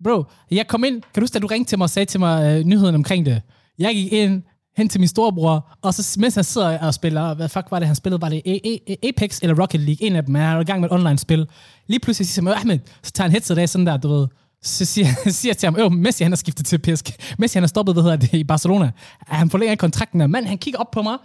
Bro, 0.03 0.23
jeg 0.51 0.67
kom 0.67 0.83
ind. 0.83 1.01
Kan 1.01 1.11
du 1.15 1.21
huske, 1.21 1.33
da 1.33 1.39
du 1.39 1.47
ringte 1.47 1.71
til 1.71 1.77
mig 1.77 1.85
og 1.85 1.89
sagde 1.89 2.05
til 2.05 2.19
mig 2.19 2.59
øh, 2.59 2.65
nyheden 2.65 2.95
omkring 2.95 3.25
det? 3.25 3.41
Jeg 3.79 3.93
gik 3.95 4.13
ind 4.13 4.43
hen 4.77 4.89
til 4.89 4.99
min 5.01 5.07
storebror, 5.07 5.77
og 5.81 5.93
så 5.93 6.19
mens 6.19 6.35
han 6.35 6.43
sidder 6.43 6.79
og 6.79 6.93
spiller, 6.93 7.33
hvad 7.33 7.49
fuck 7.49 7.71
var 7.71 7.79
det, 7.79 7.87
han 7.87 7.95
spillede? 7.95 8.21
Var 8.21 8.29
det 8.29 8.41
A- 8.45 8.59
A- 8.91 9.07
Apex 9.09 9.39
eller 9.41 9.61
Rocket 9.61 9.79
League? 9.81 10.07
En 10.07 10.15
af 10.15 10.25
dem, 10.25 10.35
han 10.35 10.55
er 10.57 10.59
i 10.59 10.63
gang 10.63 10.81
med 10.81 10.89
et 10.89 10.93
online-spil. 10.93 11.47
Lige 11.87 11.99
pludselig 11.99 12.27
siger 12.27 12.45
han, 12.49 12.57
Ahmed, 12.57 12.79
så 13.03 13.11
tager 13.11 13.25
han 13.25 13.31
headset 13.31 13.57
af 13.57 13.69
sådan 13.69 13.87
der, 13.87 13.97
du 13.97 14.07
ved, 14.09 14.27
så 14.63 14.85
siger, 14.85 15.07
siger 15.39 15.53
til 15.53 15.67
ham, 15.67 15.75
øh, 15.79 15.91
Messi 15.91 16.23
han 16.23 16.31
er 16.31 16.35
skiftet 16.37 16.65
til 16.65 16.77
PSG. 16.77 17.09
Messi 17.39 17.55
han 17.55 17.63
er 17.63 17.67
stoppet, 17.67 17.95
hvad 17.95 18.03
hedder 18.03 18.15
det, 18.17 18.33
i 18.33 18.43
Barcelona. 18.43 18.91
Han 19.27 19.49
forlænger 19.49 19.75
kontrakten. 19.75 20.31
Mand, 20.31 20.45
han 20.45 20.57
kigger 20.57 20.79
op 20.79 20.91
på 20.91 21.01
mig, 21.01 21.17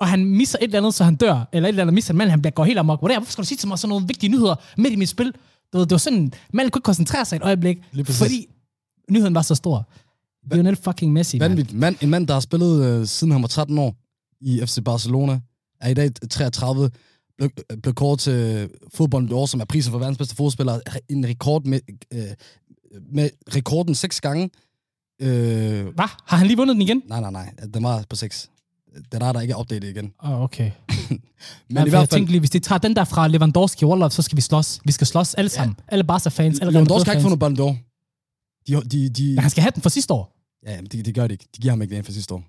og 0.00 0.08
han 0.08 0.24
misser 0.24 0.58
et 0.58 0.64
eller 0.64 0.78
andet, 0.78 0.94
så 0.94 1.04
han 1.04 1.16
dør, 1.16 1.48
eller 1.52 1.68
et 1.68 1.72
eller 1.72 1.82
andet 1.82 1.94
misser 1.94 2.12
en 2.14 2.18
mand, 2.18 2.30
han 2.30 2.42
bliver- 2.42 2.52
går 2.52 2.64
helt 2.64 2.78
amok. 2.78 3.00
Hvorfor 3.00 3.32
skal 3.32 3.42
du 3.42 3.46
sige 3.46 3.58
til 3.58 3.68
mig 3.68 3.78
sådan 3.78 3.88
nogle 3.88 4.06
vigtige 4.06 4.30
nyheder 4.30 4.54
midt 4.78 4.92
i 4.92 4.96
mit 4.96 5.08
spil? 5.08 5.32
Du 5.72 5.78
ved, 5.78 5.86
det 5.86 5.90
var 5.92 5.98
sådan, 5.98 6.32
manden 6.52 6.70
kunne 6.70 6.78
ikke 6.78 6.84
koncentrere 6.84 7.24
sig 7.24 7.36
et 7.36 7.42
øjeblik, 7.42 7.78
fordi 8.18 8.46
nyheden 9.10 9.34
var 9.34 9.42
så 9.42 9.54
stor. 9.54 9.88
Lionel 10.54 10.76
fucking 10.76 11.12
Messi, 11.12 11.38
mand. 11.38 11.58
Mand, 11.72 11.96
en 12.00 12.10
mand, 12.10 12.26
der 12.26 12.32
har 12.34 12.40
spillet 12.40 12.84
øh, 12.84 13.06
siden 13.06 13.32
han 13.32 13.42
var 13.42 13.48
13 13.48 13.78
år 13.78 13.94
i 14.40 14.60
FC 14.66 14.78
Barcelona, 14.84 15.40
er 15.80 15.88
i 15.88 15.94
dag 15.94 16.10
33, 16.30 16.90
blev, 17.38 17.50
øh, 17.70 17.78
blev 17.78 17.94
kåret 17.94 18.20
til 18.20 18.70
fodbold 18.94 19.32
år, 19.32 19.46
som 19.46 19.60
er 19.60 19.64
prisen 19.64 19.90
for 19.92 19.98
verdens 19.98 20.18
bedste 20.18 20.36
fodspiller. 20.36 20.80
En 21.08 21.26
rekord 21.26 21.64
med, 21.64 21.80
øh, 22.12 22.20
med 23.12 23.30
rekorden 23.54 23.94
seks 23.94 24.20
gange. 24.20 24.50
Øh, 25.22 25.86
Hvad? 25.86 26.08
Har 26.26 26.36
han 26.36 26.46
lige 26.46 26.56
vundet 26.56 26.74
den 26.74 26.82
igen? 26.82 27.02
nej, 27.08 27.20
nej, 27.20 27.30
nej. 27.30 27.54
Den 27.74 27.82
var 27.84 28.04
på 28.10 28.16
seks. 28.16 28.50
Den 29.12 29.22
er 29.22 29.32
der 29.32 29.40
ikke 29.40 29.52
er 29.52 29.56
opdateret 29.56 29.84
igen. 29.84 30.12
Oh, 30.18 30.40
okay. 30.40 30.70
Men 31.10 31.20
Men 31.68 31.76
i 31.76 31.80
jeg 31.80 31.84
hvert 31.84 31.92
fald, 31.92 32.08
tænkte 32.08 32.32
lige, 32.32 32.40
hvis 32.40 32.50
de 32.50 32.58
tager 32.58 32.78
den 32.78 32.96
der 32.96 33.04
fra 33.04 33.28
Lewandowski 33.28 33.84
Wallah, 33.84 34.10
så 34.10 34.22
skal 34.22 34.36
vi 34.36 34.40
slås. 34.40 34.80
Vi 34.84 34.92
skal 34.92 35.06
slås 35.06 35.34
alle 35.34 35.48
sammen. 35.48 35.76
Alle 35.88 36.04
Barca-fans, 36.04 36.60
alle 36.60 36.72
Lewandowski 36.72 37.06
har 37.08 37.12
ikke 37.14 37.22
fundet 37.22 37.38
Ballon 37.40 37.58
d'Or. 37.70 37.76
De, 38.68 38.82
de, 38.82 39.08
de, 39.08 39.28
Men 39.34 39.38
han 39.38 39.50
skal 39.50 39.62
have 39.62 39.70
den 39.74 39.82
for 39.82 39.88
sidste 39.90 40.14
år. 40.14 40.36
ja, 40.66 40.76
men 40.76 40.86
de, 40.86 41.02
de 41.02 41.12
gør 41.12 41.22
det 41.22 41.32
ikke. 41.32 41.46
De 41.56 41.60
giver 41.60 41.72
ham 41.72 41.82
ikke 41.82 41.90
det 41.92 41.96
ind 41.96 42.04
for 42.04 42.12
sidste 42.12 42.34
år. 42.34 42.42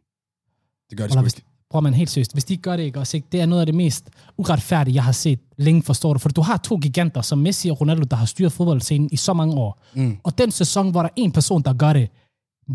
Det 0.89 0.97
gør 0.97 1.07
de 1.07 1.15
Wallah, 1.15 1.29
sgu 1.29 1.37
ikke. 1.37 1.47
Prøv 1.69 1.81
man 1.81 1.93
helt 1.93 2.09
seriøst. 2.09 2.33
Hvis 2.33 2.45
de 2.45 2.57
gør 2.57 2.75
det, 2.75 2.83
ikke 2.83 2.99
også, 2.99 3.17
ikke? 3.17 3.27
det 3.31 3.41
er 3.41 3.45
noget 3.45 3.59
af 3.59 3.65
det 3.65 3.75
mest 3.75 4.09
uretfærdige, 4.37 4.95
jeg 4.95 5.03
har 5.03 5.11
set 5.11 5.39
længe, 5.57 5.83
forstår 5.83 6.13
du? 6.13 6.19
For 6.19 6.29
du 6.29 6.41
har 6.41 6.57
to 6.57 6.77
giganter, 6.77 7.21
som 7.21 7.37
Messi 7.37 7.69
og 7.69 7.81
Ronaldo, 7.81 8.03
der 8.03 8.15
har 8.15 8.25
styret 8.25 8.51
fodboldscenen 8.51 9.09
i 9.11 9.15
så 9.15 9.33
mange 9.33 9.55
år. 9.55 9.81
Mm. 9.95 10.17
Og 10.23 10.37
den 10.37 10.51
sæson, 10.51 10.91
hvor 10.91 11.01
der 11.01 11.09
er 11.09 11.13
en 11.15 11.31
person, 11.31 11.61
der 11.61 11.73
gør 11.73 11.93
det 11.93 12.09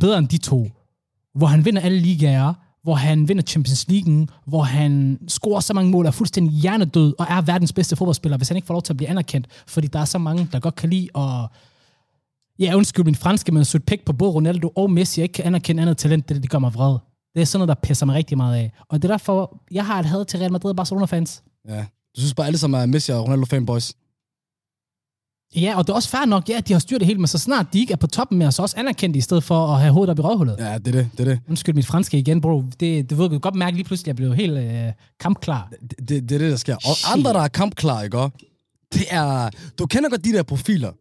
bedre 0.00 0.18
end 0.18 0.28
de 0.28 0.38
to, 0.38 0.66
hvor 1.34 1.46
han 1.46 1.64
vinder 1.64 1.82
alle 1.82 1.98
ligaer, 1.98 2.54
hvor 2.82 2.94
han 2.94 3.28
vinder 3.28 3.42
Champions 3.42 3.88
League, 3.88 4.26
hvor 4.46 4.62
han 4.62 5.18
scorer 5.28 5.60
så 5.60 5.74
mange 5.74 5.90
mål, 5.90 6.06
er 6.06 6.10
fuldstændig 6.10 6.54
hjernedød 6.54 7.14
og 7.18 7.26
er 7.28 7.40
verdens 7.40 7.72
bedste 7.72 7.96
fodboldspiller, 7.96 8.36
hvis 8.36 8.48
han 8.48 8.56
ikke 8.56 8.66
får 8.66 8.74
lov 8.74 8.82
til 8.82 8.92
at 8.92 8.96
blive 8.96 9.08
anerkendt, 9.08 9.46
fordi 9.66 9.86
der 9.86 9.98
er 9.98 10.04
så 10.04 10.18
mange, 10.18 10.48
der 10.52 10.60
godt 10.60 10.74
kan 10.74 10.90
lide 10.90 11.08
at 11.14 11.48
Ja, 12.58 12.74
undskyld 12.76 13.04
min 13.04 13.14
franske, 13.14 13.52
men 13.52 13.64
sødt 13.64 13.86
pæk 13.86 14.04
på 14.04 14.12
både 14.12 14.30
Ronaldo 14.30 14.72
og 14.76 14.90
Messi, 14.90 15.20
jeg 15.20 15.24
ikke 15.24 15.32
kan 15.32 15.44
anerkende 15.44 15.82
andet 15.82 15.96
talent, 15.96 16.28
det, 16.28 16.42
det 16.42 16.50
gør 16.50 16.58
mig 16.58 16.74
vred. 16.74 16.98
Det 17.34 17.40
er 17.40 17.44
sådan 17.44 17.66
noget, 17.66 17.76
der 17.76 17.88
pisser 17.88 18.06
mig 18.06 18.14
rigtig 18.14 18.36
meget 18.36 18.56
af. 18.56 18.72
Og 18.88 19.02
det 19.02 19.08
er 19.10 19.12
derfor, 19.12 19.62
jeg 19.70 19.86
har 19.86 20.00
et 20.00 20.06
had 20.06 20.24
til 20.24 20.38
Real 20.38 20.52
Madrid 20.52 20.70
og 20.70 20.76
Barcelona-fans. 20.76 21.42
Ja. 21.68 21.84
Du 22.16 22.20
synes 22.20 22.34
bare 22.34 22.46
alle 22.46 22.58
sammen 22.58 22.80
er 22.80 22.86
Messi 22.86 23.12
og 23.12 23.24
Ronaldo 23.24 23.46
fanboys? 23.46 23.92
Ja, 25.56 25.76
og 25.76 25.86
det 25.86 25.92
er 25.92 25.94
også 25.94 26.08
fair 26.08 26.24
nok, 26.24 26.48
ja, 26.48 26.60
de 26.60 26.72
har 26.72 26.80
styrt 26.80 27.00
det 27.00 27.06
hele, 27.06 27.18
men 27.18 27.26
så 27.26 27.38
snart 27.38 27.66
de 27.72 27.80
ikke 27.80 27.92
er 27.92 27.96
på 27.96 28.06
toppen 28.06 28.38
med, 28.38 28.50
så 28.50 28.62
også 28.62 28.76
anerkendt 28.78 29.16
i 29.16 29.20
stedet 29.20 29.44
for 29.44 29.66
at 29.66 29.80
have 29.80 29.92
hovedet 29.92 30.10
op 30.10 30.18
i 30.18 30.22
røvhullet. 30.22 30.56
Ja, 30.58 30.78
det 30.78 30.88
er 30.88 30.92
det, 30.92 31.08
det 31.12 31.20
er 31.20 31.24
det. 31.24 31.40
Undskyld 31.48 31.74
mit 31.74 31.86
franske 31.86 32.18
igen, 32.18 32.40
bro. 32.40 32.62
Det, 32.80 33.10
det 33.10 33.18
ved 33.18 33.28
du 33.28 33.38
godt 33.38 33.54
mærke 33.54 33.76
lige 33.76 33.84
pludselig, 33.84 34.04
at 34.04 34.08
jeg 34.08 34.16
blev 34.16 34.34
helt 34.34 34.58
øh, 34.58 34.92
kampklar. 35.20 35.68
Det, 35.90 36.08
det, 36.08 36.08
det 36.08 36.32
er 36.32 36.38
det, 36.38 36.50
der 36.50 36.56
sker. 36.56 36.74
Og 36.74 36.96
Shit. 36.96 37.12
andre, 37.12 37.32
der 37.32 37.40
er 37.40 37.48
kampklar, 37.48 38.02
ikke? 38.02 38.18
Det 38.92 39.06
er... 39.10 39.50
Du 39.78 39.86
kender 39.86 40.10
godt 40.10 40.24
de 40.24 40.32
der 40.32 40.42
profiler. 40.42 40.92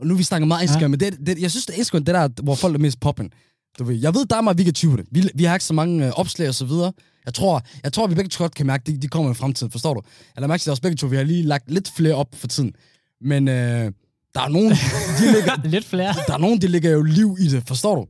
Og 0.00 0.06
nu 0.06 0.14
vi 0.14 0.22
snakker 0.22 0.46
meget 0.46 0.62
Instagram, 0.62 0.82
ja. 0.82 0.88
men 0.88 1.00
det, 1.00 1.26
det, 1.26 1.42
jeg 1.42 1.50
synes, 1.50 1.66
det 1.66 1.74
er 1.74 1.78
Instagram, 1.78 2.04
det 2.04 2.14
der, 2.14 2.42
hvor 2.42 2.54
folk 2.54 2.74
er 2.74 2.78
mest 2.78 3.00
poppen. 3.00 3.30
Du 3.78 3.84
ved, 3.84 3.94
jeg 3.96 4.14
ved, 4.14 4.26
der 4.26 4.36
er 4.36 4.40
meget, 4.40 4.58
vi 4.58 4.64
kan 4.64 4.74
tyve 4.74 4.96
det. 4.96 5.06
Vi, 5.10 5.30
vi 5.34 5.44
har 5.44 5.54
ikke 5.54 5.64
så 5.64 5.74
mange 5.74 6.06
øh, 6.06 6.12
opslag 6.12 6.48
og 6.48 6.54
så 6.54 6.64
videre. 6.64 6.92
Jeg 7.26 7.34
tror, 7.34 7.62
jeg 7.84 7.92
tror, 7.92 8.06
vi 8.06 8.14
begge 8.14 8.28
to 8.28 8.44
godt 8.44 8.54
kan 8.54 8.66
mærke, 8.66 8.82
at 8.82 8.86
de, 8.86 8.96
de 8.98 9.08
kommer 9.08 9.30
i 9.30 9.34
fremtiden, 9.34 9.70
forstår 9.72 9.94
du? 9.94 10.00
Eller 10.36 10.48
mærke 10.48 10.62
til 10.62 10.72
os 10.72 10.80
begge 10.80 10.96
to, 10.96 11.06
vi 11.06 11.16
har 11.16 11.22
lige 11.22 11.42
lagt 11.42 11.70
lidt 11.70 11.92
flere 11.96 12.14
op 12.14 12.28
for 12.34 12.46
tiden. 12.46 12.72
Men 13.20 13.48
øh, 13.48 13.92
der 14.34 14.40
er 14.40 14.48
nogen, 14.48 14.70
de 14.70 15.32
ligger, 15.34 15.68
Lidt 15.68 15.84
flere. 15.84 16.14
der 16.26 16.34
er 16.34 16.38
nogen, 16.38 16.60
de 16.60 16.68
lægger 16.68 16.90
jo 16.90 17.02
liv 17.02 17.36
i 17.40 17.48
det, 17.48 17.62
forstår 17.68 17.94
du? 17.94 18.06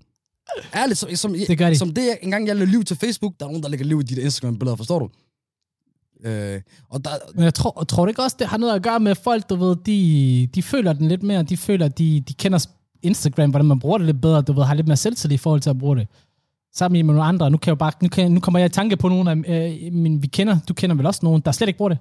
Ærligt, 0.74 0.98
som, 0.98 1.16
som, 1.16 1.32
Det 1.48 1.58
gør 1.58 1.70
de. 1.70 1.78
som 1.78 1.94
det, 1.94 2.16
engang 2.22 2.46
jeg 2.46 2.56
lavede 2.56 2.70
liv 2.70 2.84
til 2.84 2.96
Facebook, 2.96 3.34
der 3.40 3.46
er 3.46 3.50
nogen, 3.50 3.62
der 3.62 3.68
lægger 3.68 3.86
liv 3.86 4.00
i 4.00 4.02
der 4.02 4.22
Instagram-billeder, 4.24 4.76
forstår 4.76 4.98
du? 4.98 5.08
Øh, 6.28 6.60
og 6.90 7.04
der, 7.04 7.10
Men 7.34 7.44
jeg 7.44 7.54
tror, 7.54 7.84
tror 7.88 8.04
du 8.04 8.08
ikke 8.08 8.22
også, 8.22 8.36
det 8.38 8.46
har 8.46 8.56
noget 8.56 8.74
at 8.74 8.82
gøre 8.82 9.00
med 9.00 9.14
folk, 9.14 9.48
du 9.50 9.56
ved, 9.56 9.76
de, 9.86 10.48
de 10.54 10.62
føler 10.62 10.92
den 10.92 11.08
lidt 11.08 11.22
mere, 11.22 11.42
de 11.42 11.56
føler, 11.56 11.86
at 11.86 11.98
de, 11.98 12.20
de 12.28 12.34
kender 12.34 12.66
Instagram, 13.02 13.50
hvordan 13.50 13.66
man 13.66 13.78
bruger 13.78 13.98
det 13.98 14.06
lidt 14.06 14.20
bedre, 14.20 14.42
du 14.42 14.52
ved, 14.52 14.64
har 14.64 14.74
lidt 14.74 14.86
mere 14.86 14.96
selvtillid 14.96 15.34
i 15.34 15.38
forhold 15.38 15.60
til 15.60 15.70
at 15.70 15.78
bruge 15.78 15.96
det. 15.96 16.08
Sammen 16.74 17.06
med 17.06 17.14
nogle 17.14 17.28
andre. 17.28 17.50
Nu, 17.50 17.56
kan 17.56 17.66
jeg 17.66 17.72
jo 17.72 17.78
bare, 17.78 17.92
nu, 18.02 18.08
kan, 18.08 18.32
nu 18.32 18.40
kommer 18.40 18.58
jeg 18.58 18.66
i 18.66 18.72
tanke 18.72 18.96
på 18.96 19.08
nogle 19.08 19.30
af 19.30 19.36
øh, 19.36 19.92
mine, 19.92 20.20
vi 20.20 20.26
kender, 20.26 20.58
du 20.68 20.74
kender 20.74 20.96
vel 20.96 21.06
også 21.06 21.20
nogen, 21.22 21.42
der 21.44 21.52
slet 21.52 21.68
ikke 21.68 21.78
bruger 21.78 21.88
det. 21.88 21.98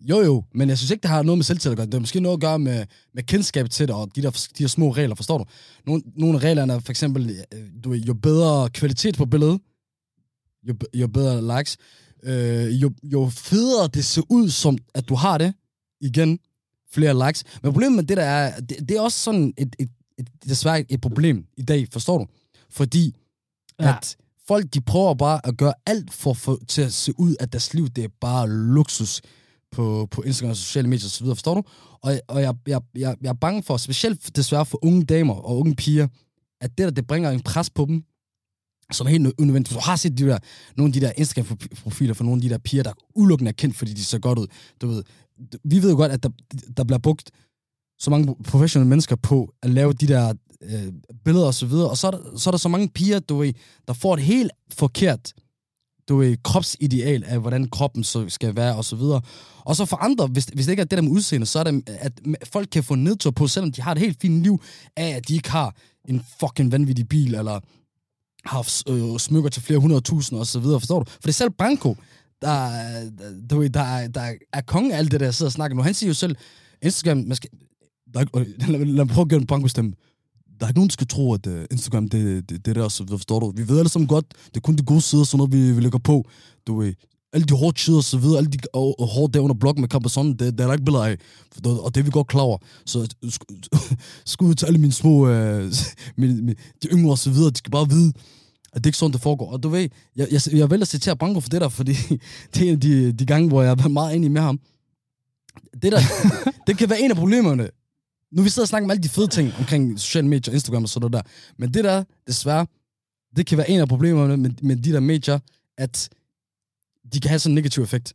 jo 0.00 0.20
jo, 0.20 0.44
men 0.54 0.68
jeg 0.68 0.78
synes 0.78 0.90
ikke, 0.90 1.02
det 1.02 1.10
har 1.10 1.22
noget 1.22 1.38
med 1.38 1.44
selvtillid 1.44 1.72
at 1.72 1.76
gøre. 1.76 1.86
Det 1.86 1.94
har 1.94 2.00
måske 2.00 2.20
noget 2.20 2.36
at 2.36 2.40
gøre 2.40 2.58
med, 2.58 2.86
med 3.14 3.22
kendskab 3.22 3.70
til 3.70 3.88
det, 3.88 3.96
og 3.96 4.16
de 4.16 4.22
der, 4.22 4.30
de 4.30 4.62
der 4.62 4.68
små 4.68 4.90
regler, 4.90 5.14
forstår 5.14 5.38
du? 5.38 5.44
Nogle, 5.86 6.02
nogle 6.16 6.38
af 6.38 6.44
reglerne 6.44 6.72
er 6.72 6.78
for 6.78 6.90
eksempel, 6.90 7.30
øh, 7.54 7.60
du 7.84 7.92
jo 7.92 8.14
bedre 8.14 8.68
kvalitet 8.70 9.16
på 9.16 9.26
billedet, 9.26 9.60
jo, 10.68 10.74
jo 10.94 11.06
bedre 11.06 11.58
likes, 11.58 11.76
øh, 12.22 12.82
jo, 12.82 12.90
jo 13.02 13.30
federe 13.32 13.88
det 13.94 14.04
ser 14.04 14.22
ud, 14.28 14.50
som 14.50 14.78
at 14.94 15.08
du 15.08 15.14
har 15.14 15.38
det, 15.38 15.54
igen, 16.00 16.38
flere 16.92 17.26
likes. 17.26 17.44
Men 17.62 17.72
problemet 17.72 17.96
med 17.96 18.04
det 18.04 18.16
der 18.16 18.24
er, 18.24 18.60
det, 18.60 18.88
det 18.88 18.96
er 18.96 19.00
også 19.00 19.18
sådan 19.18 19.54
et, 19.58 19.76
et, 19.78 19.88
desværre 20.44 20.92
et 20.92 21.00
problem 21.00 21.46
i 21.56 21.62
dag, 21.62 21.88
forstår 21.92 22.18
du? 22.18 22.26
Fordi 22.70 23.16
Ja. 23.80 23.96
at 23.96 24.16
folk, 24.48 24.74
de 24.74 24.80
prøver 24.80 25.14
bare 25.14 25.46
at 25.46 25.56
gøre 25.56 25.74
alt 25.86 26.12
for, 26.12 26.32
for 26.34 26.58
til 26.68 26.82
at 26.82 26.92
se 26.92 27.12
ud, 27.20 27.36
at 27.40 27.52
deres 27.52 27.74
liv, 27.74 27.88
det 27.88 28.04
er 28.04 28.08
bare 28.20 28.48
luksus 28.50 29.20
på, 29.72 30.08
på 30.10 30.22
Instagram 30.22 30.50
og 30.50 30.56
sociale 30.56 30.88
medier 30.88 31.06
osv., 31.06 31.26
forstår 31.26 31.54
du? 31.54 31.62
Og, 32.02 32.20
og 32.28 32.42
jeg, 32.42 32.54
jeg, 32.66 32.80
jeg, 32.94 33.16
jeg 33.22 33.28
er 33.28 33.32
bange 33.32 33.62
for, 33.62 33.76
specielt 33.76 34.36
desværre 34.36 34.66
for 34.66 34.84
unge 34.84 35.04
damer 35.04 35.34
og 35.34 35.58
unge 35.58 35.76
piger, 35.76 36.08
at 36.60 36.78
det 36.78 36.84
der, 36.84 36.90
det 36.90 37.06
bringer 37.06 37.30
en 37.30 37.40
pres 37.40 37.70
på 37.70 37.84
dem, 37.84 38.04
som 38.92 39.06
er 39.06 39.10
helt 39.10 39.26
nø- 39.26 39.32
unødvendigt. 39.38 39.74
Du 39.74 39.80
har 39.82 39.96
set 39.96 40.18
de 40.18 40.24
der, 40.26 40.38
nogle 40.76 40.88
af 40.88 40.92
de 40.92 41.00
der 41.00 41.12
Instagram-profiler 41.16 42.14
for 42.14 42.24
nogle 42.24 42.38
af 42.38 42.42
de 42.42 42.48
der 42.48 42.58
piger, 42.58 42.82
der 42.82 42.92
udelukkende 43.14 43.48
er 43.48 43.52
kendt, 43.52 43.76
fordi 43.76 43.92
de 43.92 44.04
ser 44.04 44.18
godt 44.18 44.38
ud. 44.38 44.46
Du 44.80 44.86
ved, 44.86 45.02
vi 45.64 45.82
ved 45.82 45.90
jo 45.90 45.96
godt, 45.96 46.12
at 46.12 46.22
der, 46.22 46.28
der 46.76 46.84
bliver 46.84 46.98
brugt 46.98 47.30
så 48.00 48.10
mange 48.10 48.36
professionelle 48.44 48.88
mennesker 48.88 49.16
på 49.16 49.54
at 49.62 49.70
lave 49.70 49.92
de 49.92 50.06
der 50.08 50.32
øh, 50.62 50.92
billeder 51.24 51.46
og 51.46 51.54
så 51.54 51.66
videre, 51.66 51.90
og 51.90 51.98
så 51.98 52.06
er, 52.06 52.10
der, 52.10 52.18
så 52.38 52.50
er 52.50 52.52
der 52.52 52.58
så 52.58 52.68
mange 52.68 52.88
piger, 52.88 53.18
du 53.18 53.38
ved, 53.38 53.52
der 53.88 53.92
får 53.92 54.14
et 54.14 54.20
helt 54.22 54.50
forkert 54.72 55.32
du 56.08 56.16
ved, 56.16 56.36
kropsideal 56.44 57.24
af, 57.24 57.40
hvordan 57.40 57.68
kroppen 57.68 58.04
så 58.04 58.28
skal 58.28 58.56
være, 58.56 58.76
og 58.76 58.84
så 58.84 58.96
videre. 58.96 59.20
Og 59.58 59.76
så 59.76 59.84
for 59.84 59.96
andre, 59.96 60.26
hvis, 60.26 60.44
hvis 60.44 60.66
det 60.66 60.72
ikke 60.72 60.80
er 60.80 60.84
det 60.84 60.96
der 60.96 61.02
med 61.02 61.10
udseende, 61.10 61.46
så 61.46 61.58
er 61.58 61.64
det, 61.64 61.88
at 61.88 62.12
folk 62.52 62.68
kan 62.72 62.84
få 62.84 62.94
nedtur 62.94 63.30
på, 63.30 63.46
selvom 63.46 63.72
de 63.72 63.82
har 63.82 63.92
et 63.92 63.98
helt 63.98 64.20
fint 64.20 64.42
liv, 64.42 64.62
af 64.96 65.08
at 65.08 65.28
de 65.28 65.34
ikke 65.34 65.50
har 65.50 65.76
en 66.08 66.24
fucking 66.40 66.72
vanvittig 66.72 67.08
bil, 67.08 67.34
eller 67.34 67.60
har 68.44 68.82
øh, 68.88 69.18
smykker 69.18 69.50
til 69.50 69.62
flere 69.62 69.78
hundrede 69.78 70.00
tusind, 70.00 70.38
og 70.38 70.46
så 70.46 70.60
videre, 70.60 70.80
forstår 70.80 70.98
du? 71.02 71.10
For 71.10 71.20
det 71.22 71.28
er 71.28 71.32
selv 71.32 71.50
Branko, 71.50 71.96
der, 72.42 72.70
der, 73.18 73.46
du 73.50 73.58
ved, 73.58 73.70
der, 73.70 73.80
er- 73.80 74.08
der 74.08 74.32
er 74.52 74.60
konge 74.60 74.94
af 74.94 74.98
alt 74.98 75.12
det 75.12 75.20
der, 75.20 75.26
jeg 75.26 75.34
sidder 75.34 75.48
og 75.48 75.52
snakker 75.52 75.76
nu. 75.76 75.82
Han 75.82 75.94
siger 75.94 76.08
jo 76.10 76.14
selv, 76.14 76.36
Instagram, 76.82 77.16
man 77.18 77.36
skal, 77.36 77.50
der 78.14 78.20
er, 78.20 78.24
øh, 78.36 78.46
lad, 78.68 78.84
lad 78.84 79.04
mig 79.04 79.08
prøve 79.08 79.22
at 79.22 79.28
gøre 79.28 79.40
en 79.40 79.46
Branko-stemme. 79.46 79.92
Der 80.60 80.66
er 80.66 80.70
ikke 80.70 80.78
nogen, 80.78 80.88
der 80.88 80.92
skal 80.92 81.06
tro, 81.06 81.34
at 81.34 81.46
uh, 81.46 81.64
Instagram, 81.70 82.08
det, 82.08 82.48
det, 82.48 82.66
det 82.66 82.76
der, 82.76 82.88
så 82.88 83.06
forstår 83.08 83.40
du? 83.40 83.52
Vi 83.56 83.68
ved 83.68 83.78
alle 83.78 83.88
sammen 83.88 84.08
godt, 84.08 84.26
det 84.46 84.56
er 84.56 84.60
kun 84.60 84.76
de 84.76 84.82
gode 84.82 85.00
sider, 85.00 85.24
sådan 85.24 85.38
noget, 85.38 85.52
vi, 85.52 85.72
vi 85.72 85.80
lægger 85.80 85.98
på. 85.98 86.24
Du 86.66 86.78
ved, 86.80 86.94
alle 87.32 87.46
de 87.46 87.54
hårde 87.54 87.80
sider 87.80 87.96
og 87.96 88.04
så 88.04 88.18
videre, 88.18 88.38
alle 88.38 88.50
de 88.50 88.58
og, 88.72 89.00
og 89.00 89.06
hårde 89.06 89.32
der 89.32 89.40
under 89.40 89.54
bloggen 89.54 89.80
med 89.80 89.88
Campazon, 89.88 90.28
det, 90.30 90.38
det 90.38 90.60
er 90.60 90.66
der 90.66 90.72
ikke 90.72 90.84
billeder 90.84 91.04
af. 91.04 91.16
Og 91.64 91.94
det 91.94 92.00
er 92.00 92.04
vi 92.04 92.10
godt 92.10 92.26
klar 92.26 92.42
over. 92.42 92.58
Så 92.86 93.08
sk- 93.24 93.96
skud 94.32 94.54
til 94.54 94.66
alle 94.66 94.78
mine 94.78 94.92
små, 94.92 95.28
øh, 95.28 95.72
mine, 96.16 96.34
mine, 96.34 96.54
de 96.82 96.88
yngre 96.88 97.10
og 97.12 97.18
så 97.18 97.30
videre, 97.30 97.50
de 97.50 97.58
skal 97.58 97.70
bare 97.70 97.88
vide, 97.88 98.12
at 98.72 98.74
det 98.74 98.86
er 98.86 98.88
ikke 98.88 98.98
sådan, 98.98 99.12
det 99.12 99.20
foregår. 99.20 99.52
Og 99.52 99.62
du 99.62 99.68
ved, 99.68 99.88
jeg, 100.16 100.28
jeg, 100.30 100.40
jeg 100.52 100.70
vælger 100.70 100.84
at 100.84 100.88
citere 100.88 101.16
Branko 101.16 101.40
for 101.40 101.48
det 101.48 101.60
der, 101.60 101.68
fordi 101.68 101.92
det 102.54 102.62
er 102.62 102.66
en 102.66 102.74
af 102.74 102.80
de, 102.80 103.12
de 103.12 103.26
gange, 103.26 103.48
hvor 103.48 103.62
jeg 103.62 103.70
har 103.70 103.76
været 103.76 103.90
meget 103.90 104.16
enig 104.16 104.30
med 104.30 104.40
ham. 104.40 104.60
Det 105.82 105.92
der, 105.92 106.00
det 106.66 106.78
kan 106.78 106.90
være 106.90 107.00
en 107.00 107.10
af 107.10 107.16
problemerne. 107.16 107.68
Nu 108.32 108.42
vi 108.42 108.48
sidder 108.48 108.64
og 108.64 108.68
snakker 108.68 108.86
om 108.86 108.90
alle 108.90 109.02
de 109.02 109.08
fede 109.08 109.26
ting 109.26 109.52
omkring 109.58 110.00
sociale 110.00 110.28
medier, 110.28 110.54
Instagram 110.54 110.82
og 110.82 110.88
sådan 110.88 111.10
noget 111.10 111.24
der. 111.24 111.30
Men 111.56 111.74
det 111.74 111.84
der, 111.84 112.04
desværre, 112.26 112.66
det 113.36 113.46
kan 113.46 113.58
være 113.58 113.70
en 113.70 113.80
af 113.80 113.88
problemerne 113.88 114.36
med, 114.36 114.50
med 114.62 114.76
de 114.76 114.92
der 114.92 115.00
medier, 115.00 115.38
at 115.78 116.08
de 117.12 117.20
kan 117.20 117.28
have 117.28 117.38
sådan 117.38 117.52
en 117.52 117.54
negativ 117.54 117.82
effekt. 117.82 118.14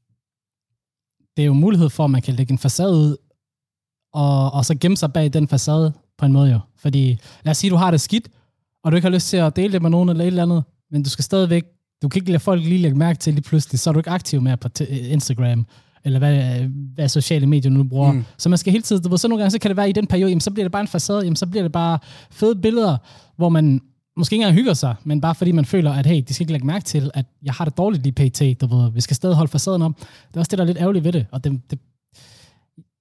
Det 1.38 1.41
er 1.41 1.45
jo 1.45 1.54
mulighed 1.54 1.89
for, 1.89 2.04
at 2.04 2.12
man 2.12 2.21
kan 2.21 2.34
lægge 2.34 2.51
en 2.51 2.58
facade 2.58 2.93
ud, 2.93 3.17
og, 4.13 4.51
og 4.54 4.65
så 4.65 4.75
gemme 4.75 4.97
sig 4.97 5.13
bag 5.13 5.34
den 5.34 5.47
facade 5.47 5.93
på 6.17 6.25
en 6.25 6.32
måde 6.34 6.51
jo. 6.51 6.60
Fordi 6.78 7.19
lad 7.43 7.51
os 7.51 7.58
sige, 7.58 7.71
du 7.71 7.75
har 7.75 7.91
det 7.91 8.01
skidt, 8.01 8.30
og 8.84 8.91
du 8.91 8.95
ikke 8.95 9.06
har 9.06 9.13
lyst 9.13 9.30
til 9.30 9.38
at 9.38 9.56
dele 9.56 9.73
det 9.73 9.82
med 9.82 9.89
nogen 9.89 10.10
eller 10.10 10.23
et 10.23 10.28
eller 10.28 10.43
andet, 10.43 10.63
men 10.91 11.04
du 11.04 11.10
skal 11.10 11.23
stadigvæk, 11.23 11.63
du 12.01 12.10
kan 12.10 12.19
ikke 12.21 12.32
lade 12.32 12.39
folk 12.39 12.63
lige 12.63 12.78
lægge 12.78 12.97
mærke 12.97 13.19
til 13.19 13.34
lige 13.34 13.43
pludselig, 13.43 13.80
så 13.80 13.89
er 13.89 13.91
du 13.91 13.99
ikke 13.99 14.10
aktiv 14.10 14.41
mere 14.41 14.58
på 14.58 14.69
t- 14.80 14.93
Instagram, 14.93 15.65
eller 16.06 16.20
hvad, 16.20 16.60
hvad 16.96 17.10
sociale 17.10 17.46
medier 17.48 17.72
nu 17.72 17.84
bruger. 17.84 18.12
Mm. 18.12 18.24
Så 18.38 18.50
man 18.50 18.58
skal 18.58 18.72
hele 18.72 18.82
tiden, 18.84 19.04
du 19.04 19.10
ved, 19.10 19.18
så 19.18 19.28
nogle 19.28 19.41
gange, 19.41 19.52
så 19.52 19.60
kan 19.60 19.70
det 19.70 19.78
være 19.78 19.89
i 19.89 19.91
den 19.91 20.08
periode, 20.08 20.30
jamen, 20.30 20.41
så 20.41 20.52
bliver 20.52 20.65
det 20.65 20.72
bare 20.72 20.82
en 20.82 20.88
facade, 20.88 21.22
jamen, 21.24 21.36
så 21.36 21.46
bliver 21.46 21.63
det 21.63 21.72
bare 21.72 22.00
fede 22.32 22.56
billeder, 22.56 22.98
hvor 23.38 23.50
man 23.50 23.82
måske 24.18 24.34
ikke 24.34 24.44
engang 24.44 24.56
hygger 24.58 24.74
sig, 24.74 24.96
men 25.04 25.22
bare 25.22 25.36
fordi 25.36 25.52
man 25.52 25.65
føler, 25.65 25.94
at 25.94 26.06
hey, 26.06 26.24
de 26.28 26.34
skal 26.34 26.44
ikke 26.44 26.52
lægge 26.52 26.68
mærke 26.68 26.86
til, 26.86 27.12
at 27.13 27.26
jeg 27.44 27.54
har 27.54 27.65
det 27.65 27.78
dårligt 27.78 28.04
lige 28.04 28.30
pt, 28.30 28.62
du 28.62 28.76
ved, 28.76 28.91
vi 28.91 29.02
skal 29.02 29.15
stadig 29.15 29.36
holde 29.36 29.52
facaden 29.52 29.82
op. 29.82 29.91
Det 30.00 30.36
er 30.36 30.39
også 30.39 30.50
det, 30.50 30.58
der 30.58 30.63
er 30.63 30.68
lidt 30.68 30.78
ærgerligt 30.78 31.06
ved 31.06 31.12
det, 31.12 31.26
og 31.32 31.44
det, 31.44 31.52
det, 31.52 31.62
det 31.70 31.78
er 31.78 31.78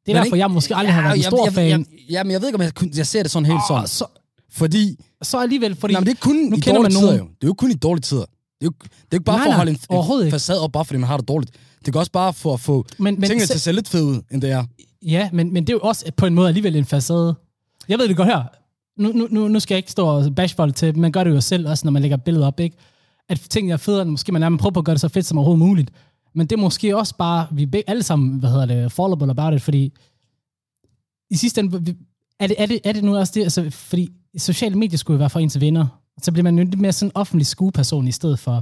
Men 0.06 0.16
derfor, 0.16 0.24
ikke- 0.24 0.38
jeg 0.38 0.50
måske 0.50 0.76
aldrig 0.76 0.94
har 0.94 1.02
været 1.02 1.16
en 1.16 1.22
stor 1.22 1.44
jeg, 1.46 1.52
fan. 1.52 1.70
Jeg, 1.70 1.84
jeg, 2.10 2.24
men 2.26 2.32
jeg 2.32 2.40
ved 2.40 2.48
ikke, 2.48 2.56
om 2.56 2.62
jeg, 2.62 2.96
jeg 2.96 3.06
ser 3.06 3.22
det 3.22 3.30
sådan 3.30 3.46
helt 3.46 3.60
sådan. 3.68 3.82
Åh, 3.82 3.86
så, 3.88 4.04
Fordi, 4.50 4.96
så 5.22 5.38
alligevel, 5.38 5.74
fordi... 5.76 5.94
nej, 5.94 6.00
men 6.00 6.06
det 6.06 6.12
er 6.14 6.20
kun 6.20 6.36
nu 6.36 6.56
i 6.56 6.60
kender 6.60 6.82
man 6.82 6.90
dårlige 6.92 6.98
tider 7.00 7.18
jo. 7.18 7.24
Det 7.24 7.44
er 7.44 7.46
jo 7.46 7.54
kun 7.54 7.70
i 7.70 7.74
dårlige 7.74 8.02
tider. 8.02 8.24
Det 8.64 8.70
er 8.70 8.74
jo, 8.74 8.88
det 8.88 8.90
er 8.90 9.06
jo 9.12 9.16
ikke 9.16 9.24
bare 9.24 9.36
Nej, 9.36 9.44
for 9.44 9.50
at 9.50 10.04
holde 10.04 10.20
en, 10.20 10.26
en 10.26 10.30
facade 10.30 10.60
op, 10.60 10.72
bare 10.72 10.84
fordi 10.84 10.98
man 10.98 11.08
har 11.08 11.16
det 11.16 11.28
dårligt. 11.28 11.50
Det 11.84 11.92
kan 11.92 11.98
også 11.98 12.12
bare 12.12 12.32
for 12.32 12.54
at 12.54 12.60
få 12.60 12.86
men, 12.98 13.14
men, 13.14 13.22
tingene 13.22 13.46
til 13.46 13.54
at 13.54 13.60
se 13.60 13.72
lidt 13.72 13.88
fede 13.88 14.04
ud, 14.04 14.20
end 14.30 14.42
det 14.42 14.50
er. 14.50 14.64
Ja, 15.02 15.30
men, 15.32 15.52
men 15.52 15.66
det 15.66 15.72
er 15.72 15.74
jo 15.74 15.80
også 15.80 16.12
på 16.16 16.26
en 16.26 16.34
måde 16.34 16.48
alligevel 16.48 16.76
en 16.76 16.84
facade. 16.84 17.34
Jeg 17.88 17.98
ved 17.98 18.08
det 18.08 18.16
godt 18.16 18.28
her. 18.28 18.42
Nu, 19.02 19.12
nu, 19.12 19.28
nu, 19.30 19.48
nu 19.48 19.60
skal 19.60 19.74
jeg 19.74 19.78
ikke 19.78 19.92
stå 19.92 20.06
og 20.06 20.34
bash 20.34 20.56
folk 20.56 20.76
til, 20.76 20.98
man 20.98 21.12
gør 21.12 21.24
det 21.24 21.30
jo 21.30 21.40
selv 21.40 21.68
også, 21.68 21.86
når 21.86 21.90
man 21.90 22.02
lægger 22.02 22.16
billeder 22.16 22.46
op, 22.46 22.60
ikke? 22.60 22.76
At 23.28 23.40
tingene 23.50 23.72
er 23.72 23.76
federe, 23.76 24.04
måske 24.04 24.32
man 24.32 24.42
er, 24.42 24.48
man 24.48 24.58
prøver 24.58 24.72
på 24.72 24.80
at 24.80 24.84
gøre 24.84 24.94
det 24.94 25.00
så 25.00 25.08
fedt 25.08 25.26
som 25.26 25.38
overhovedet 25.38 25.66
muligt. 25.66 25.90
Men 26.34 26.46
det 26.46 26.56
er 26.56 26.60
måske 26.60 26.96
også 26.96 27.16
bare, 27.16 27.46
vi 27.52 27.62
er 27.62 27.82
alle 27.86 28.02
sammen, 28.02 28.38
hvad 28.38 28.50
hedder 28.50 28.66
det, 28.66 28.92
fallable 28.92 29.30
about 29.30 29.54
it, 29.54 29.62
fordi 29.62 29.92
i 31.30 31.36
sidste 31.36 31.60
ende, 31.60 31.96
er 32.40 32.46
det, 32.46 32.56
er 32.58 32.66
det, 32.66 32.80
er 32.84 32.92
det 32.92 33.04
nu 33.04 33.16
også 33.16 33.32
det, 33.34 33.42
altså, 33.42 33.70
fordi 33.70 34.12
sociale 34.36 34.78
medier 34.78 34.98
skulle 34.98 35.14
jo 35.14 35.18
være 35.18 35.30
for 35.30 35.40
ens 35.40 35.60
venner, 35.60 35.86
så 36.22 36.32
bliver 36.32 36.42
man 36.42 36.58
jo 36.58 36.64
lidt 36.64 36.80
mere 36.80 36.92
sådan 36.92 37.08
en 37.08 37.12
offentlig 37.14 37.46
skueperson 37.46 38.08
i 38.08 38.12
stedet 38.12 38.38
for. 38.38 38.54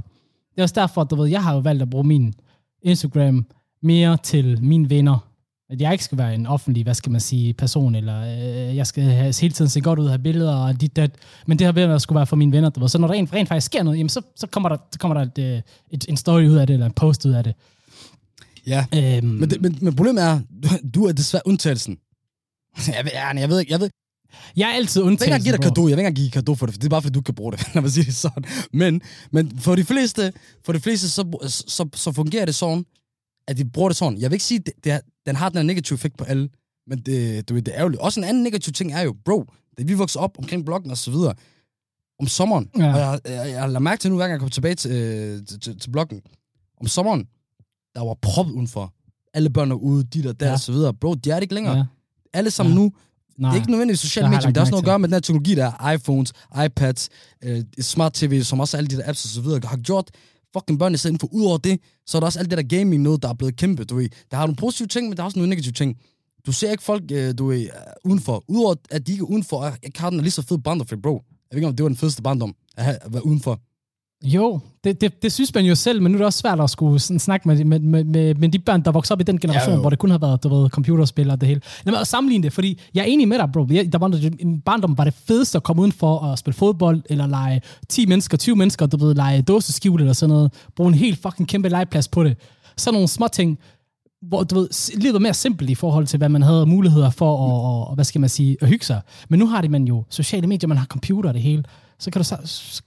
Det 0.51 0.57
er 0.57 0.63
også 0.63 0.75
derfor, 0.75 1.03
du 1.03 1.15
ved, 1.15 1.29
jeg 1.29 1.43
har 1.43 1.53
jo 1.53 1.59
valgt 1.59 1.81
at 1.81 1.89
bruge 1.89 2.03
min 2.03 2.33
Instagram 2.81 3.45
mere 3.83 4.17
til 4.17 4.63
mine 4.63 4.89
venner, 4.89 5.29
At 5.69 5.81
jeg 5.81 5.91
ikke 5.91 6.03
skal 6.03 6.17
være 6.17 6.35
en 6.35 6.47
offentlig, 6.47 6.83
hvad 6.83 6.93
skal 6.93 7.11
man 7.11 7.21
sige, 7.21 7.53
person, 7.53 7.95
eller 7.95 8.21
øh, 8.21 8.75
jeg 8.75 8.87
skal 8.87 9.03
have, 9.03 9.33
hele 9.41 9.53
tiden 9.53 9.69
se 9.69 9.81
godt 9.81 9.99
ud, 9.99 10.07
have 10.07 10.19
billeder 10.19 10.55
og 10.55 10.81
dit, 10.81 10.95
dat. 10.95 11.11
Men 11.47 11.59
det 11.59 11.65
har 11.65 11.71
været, 11.71 11.95
at 11.95 12.01
skulle 12.01 12.17
være 12.17 12.25
for 12.25 12.35
mine 12.35 12.51
venner. 12.51 12.69
Du 12.69 12.79
ved. 12.79 12.89
Så 12.89 12.97
når 12.97 13.07
der 13.07 13.13
rent, 13.13 13.33
rent 13.33 13.47
faktisk 13.47 13.65
sker 13.65 13.83
noget, 13.83 13.97
jamen 13.97 14.09
så, 14.09 14.21
så 14.35 14.47
kommer 14.47 14.69
der, 14.69 14.77
så 14.91 14.99
kommer 14.99 15.13
der 15.13 15.21
et, 15.21 15.55
øh, 15.55 15.61
et, 15.91 16.05
en 16.09 16.17
story 16.17 16.47
ud 16.47 16.55
af 16.55 16.67
det, 16.67 16.73
eller 16.73 16.85
en 16.85 16.93
post 16.93 17.25
ud 17.25 17.31
af 17.31 17.43
det. 17.43 17.53
Ja, 18.67 18.85
Øhm, 18.95 19.27
men, 19.27 19.49
det, 19.49 19.61
men, 19.61 19.77
men 19.81 19.95
problemet 19.95 20.23
er, 20.23 20.39
du, 20.63 20.67
du 20.95 21.05
er 21.05 21.11
desværre 21.11 21.43
undtagelsen. 21.45 21.97
Jeg 22.97 23.05
ved, 23.05 23.11
jeg, 23.13 23.35
jeg 23.39 23.49
ved 23.49 23.65
jeg 23.69 23.79
ved, 23.79 23.89
jeg 24.57 24.69
er 24.69 24.73
altid 24.73 25.01
Jeg 25.01 25.05
vil 25.09 25.11
ikke 25.23 25.39
give 25.39 25.51
dig 25.51 25.61
kado. 25.63 25.87
Jeg 25.87 25.97
vil 25.97 26.05
ikke 26.05 26.15
give 26.21 26.31
kado 26.31 26.55
for 26.55 26.65
det, 26.65 26.73
for 26.75 26.79
det 26.79 26.85
er 26.85 26.89
bare, 26.89 27.01
fordi 27.01 27.13
du 27.13 27.21
kan 27.21 27.35
bruge 27.35 27.51
det. 27.51 27.67
Lad 27.73 27.81
mig 27.81 27.91
sige 27.91 28.05
det 28.05 28.15
sådan. 28.15 28.43
Men, 28.73 29.01
men 29.31 29.59
for 29.59 29.75
de 29.75 29.83
fleste, 29.83 30.33
for 30.65 30.73
de 30.73 30.79
fleste 30.79 31.09
så, 31.09 31.23
så, 31.67 31.89
så 31.95 32.11
fungerer 32.11 32.45
det 32.45 32.55
sådan, 32.55 32.85
at 33.47 33.57
de 33.57 33.65
bruger 33.65 33.89
det 33.89 33.97
sådan. 33.97 34.17
Jeg 34.19 34.29
vil 34.29 34.35
ikke 34.35 34.45
sige, 34.45 34.59
at 34.59 34.65
det, 34.65 34.73
det 34.83 34.91
er, 34.91 34.99
den 35.25 35.35
har 35.35 35.49
den 35.49 35.57
her 35.57 35.63
negative 35.63 35.95
effekt 35.95 36.17
på 36.17 36.23
alle, 36.23 36.49
men 36.87 36.99
det, 36.99 37.49
du 37.49 37.53
ved, 37.53 37.61
det 37.61 37.73
er 37.73 37.77
ærgerligt. 37.79 38.01
Også 38.01 38.19
en 38.19 38.23
anden 38.23 38.43
negativ 38.43 38.73
ting 38.73 38.93
er 38.93 39.01
jo, 39.01 39.15
bro, 39.25 39.45
da 39.77 39.83
vi 39.83 39.93
voksede 39.93 40.21
op 40.23 40.37
omkring 40.37 40.65
bloggen 40.65 40.91
og 40.91 40.97
så 40.97 41.11
videre, 41.11 41.33
om 42.19 42.27
sommeren, 42.27 42.69
Ja. 42.77 42.93
og 42.93 42.99
jeg, 42.99 43.19
jeg, 43.25 43.49
jeg 43.51 43.67
lader 43.67 43.79
mærke 43.79 43.99
til 44.01 44.11
nu, 44.11 44.15
hver 44.17 44.25
gang 44.25 44.31
jeg 44.31 44.39
kommer 44.39 44.49
tilbage 44.51 44.75
til, 44.75 44.91
øh, 44.91 45.45
til, 45.47 45.59
til, 45.59 45.79
til 45.79 45.89
bloggen, 45.91 46.21
om 46.81 46.87
sommeren, 46.87 47.25
der 47.95 48.05
var 48.05 48.17
proppet 48.21 48.53
udenfor. 48.53 48.93
Alle 49.33 49.49
børn 49.49 49.71
er 49.71 49.75
ude, 49.75 50.03
dit 50.03 50.25
og 50.25 50.39
der 50.39 50.45
Ja. 50.47 50.53
og 50.53 50.59
så 50.59 50.71
videre. 50.71 50.93
Bro, 50.93 51.13
de 51.13 51.29
er 51.31 51.35
det 51.35 51.41
ikke 51.41 51.53
længere. 51.53 51.77
Ja. 51.77 51.83
Alle 52.33 52.51
sammen 52.51 52.73
ja. 52.75 52.79
nu, 52.79 52.91
Nej. 53.37 53.49
det 53.51 53.57
er 53.57 53.61
ikke 53.61 53.71
nødvendigvis 53.71 53.99
sociale 53.99 54.25
jeg 54.25 54.29
medier, 54.31 54.47
men 54.47 54.55
det 54.55 54.57
har 54.59 54.61
også 54.63 54.71
noget 54.71 54.83
at 54.83 54.85
gøre 54.85 54.99
med 54.99 55.07
den 55.09 55.13
her 55.13 55.19
teknologi, 55.19 55.55
der 55.55 55.71
er 55.79 55.91
iPhones, 55.91 56.33
iPads, 56.65 57.09
øh, 57.43 57.63
smart 57.81 58.13
TV, 58.13 58.43
som 58.43 58.59
også 58.59 58.77
alle 58.77 58.87
de 58.87 58.97
der 58.97 59.03
apps 59.09 59.25
og 59.25 59.29
så 59.29 59.41
videre, 59.41 59.59
har 59.63 59.77
gjort 59.77 60.11
fucking 60.57 60.79
børn 60.79 60.93
i 60.93 60.97
stedet 60.97 61.19
for. 61.21 61.27
Udover 61.33 61.57
det, 61.57 61.79
så 62.07 62.17
er 62.17 62.19
der 62.19 62.25
også 62.25 62.39
alt 62.39 62.49
det 62.51 62.57
der 62.57 62.77
gaming 62.77 63.01
noget, 63.03 63.21
der 63.23 63.29
er 63.29 63.33
blevet 63.33 63.55
kæmpe, 63.55 63.83
du 63.85 63.95
ved. 63.95 64.09
Der 64.31 64.37
har 64.37 64.45
nogle 64.45 64.55
positive 64.55 64.87
ting, 64.87 65.07
men 65.09 65.17
der 65.17 65.23
er 65.23 65.25
også 65.25 65.39
nogle 65.39 65.49
negative 65.49 65.73
ting. 65.73 65.97
Du 66.45 66.51
ser 66.51 66.71
ikke 66.71 66.83
folk, 66.83 67.03
øh, 67.11 67.33
du 67.37 67.45
ved, 67.47 67.61
øh, 67.61 67.69
udenfor. 68.05 68.43
Udover 68.47 68.75
at 68.91 69.07
de 69.07 69.11
ikke 69.11 69.21
er 69.21 69.25
udenfor, 69.25 69.63
er- 69.63 69.75
ikke 69.83 69.99
har 70.01 70.09
den 70.09 70.19
lige 70.21 70.31
så 70.31 70.41
fed 70.41 70.57
barndom, 70.57 70.87
for 70.87 70.95
bro. 71.03 71.13
Jeg 71.51 71.55
ved 71.55 71.57
ikke, 71.57 71.67
om 71.67 71.75
det 71.75 71.83
var 71.83 71.89
den 71.89 71.97
fedeste 71.97 72.21
barndom, 72.21 72.55
at, 72.77 72.83
have, 72.85 72.97
at 73.01 73.13
være 73.13 73.25
udenfor. 73.25 73.59
Jo, 74.25 74.59
det, 74.83 75.01
det, 75.01 75.23
det 75.23 75.31
synes 75.31 75.53
man 75.53 75.65
jo 75.65 75.75
selv, 75.75 76.01
men 76.01 76.11
nu 76.11 76.15
er 76.15 76.19
det 76.19 76.25
også 76.25 76.39
svært 76.39 76.59
at 76.59 76.69
skulle 76.69 76.99
sådan 76.99 77.19
snakke 77.19 77.47
med, 77.47 77.63
med, 77.65 77.79
med, 77.79 78.03
med, 78.03 78.35
med 78.35 78.49
de 78.49 78.59
børn, 78.59 78.81
der 78.81 78.91
vokser 78.91 79.15
op 79.15 79.21
i 79.21 79.23
den 79.23 79.39
generation, 79.39 79.69
Ja, 79.69 79.75
jo. 79.75 79.81
hvor 79.81 79.89
det 79.89 79.99
kun 79.99 80.11
har 80.11 80.17
været, 80.17 80.43
du 80.43 80.49
ved, 80.49 80.69
computerspil 80.69 81.29
og 81.31 81.41
det 81.41 81.47
hele. 81.47 81.61
Lad 81.83 81.93
mig 81.93 82.07
sammenligne 82.07 82.43
det, 82.43 82.53
fordi 82.53 82.79
jeg 82.93 83.01
er 83.01 83.05
enig 83.05 83.27
med 83.27 83.37
dig, 83.37 83.49
bro. 83.53 83.67
Jeg, 83.69 83.91
der 83.93 83.97
var, 83.97 84.19
en 84.39 84.61
barndom 84.61 84.97
var 84.97 85.03
det 85.03 85.13
fedeste 85.13 85.55
at 85.57 85.63
komme 85.63 85.81
udenfor 85.81 86.17
og 86.17 86.37
spille 86.39 86.55
fodbold, 86.55 87.01
eller 87.09 87.27
lege 87.27 87.61
10 87.89 88.05
mennesker, 88.05 88.37
20 88.37 88.55
mennesker, 88.55 88.85
du 88.85 88.97
ved, 88.97 89.15
lege 89.15 89.41
dåseskjul 89.41 89.99
eller 89.99 90.13
sådan 90.13 90.33
noget. 90.33 90.53
Bruge 90.75 90.87
en 90.87 90.93
helt 90.93 91.21
fucking 91.21 91.49
kæmpe 91.49 91.69
legeplads 91.69 92.07
på 92.07 92.23
det. 92.23 92.37
Sådan 92.77 92.93
nogle 92.93 93.07
små 93.07 93.27
ting, 93.27 93.59
hvor 94.21 94.43
du 94.43 94.55
ved, 94.55 94.99
livet 94.99 95.13
var 95.13 95.19
mere 95.19 95.33
simpelt 95.33 95.69
i 95.69 95.75
forhold 95.75 96.07
til, 96.07 96.17
hvad 96.17 96.29
man 96.29 96.41
havde 96.41 96.65
muligheder 96.65 97.09
for 97.09 97.33
at, 97.33 97.87
og, 97.89 97.95
hvad 97.95 98.05
skal 98.05 98.21
man 98.21 98.29
sige, 98.29 98.57
at 98.61 98.67
hygge 98.67 98.85
sig. 98.85 99.01
Men 99.29 99.39
nu 99.39 99.47
har 99.47 99.61
det 99.61 99.71
man 99.71 99.85
jo 99.85 100.03
sociale 100.09 100.47
medier, 100.47 100.67
man 100.67 100.77
har 100.77 100.85
computer 100.85 101.29
og 101.29 101.33
det 101.33 101.41
hele. 101.41 101.63
Så 101.99 102.11
kan 102.11 102.19
du, 102.21 102.23
så, 102.23 102.37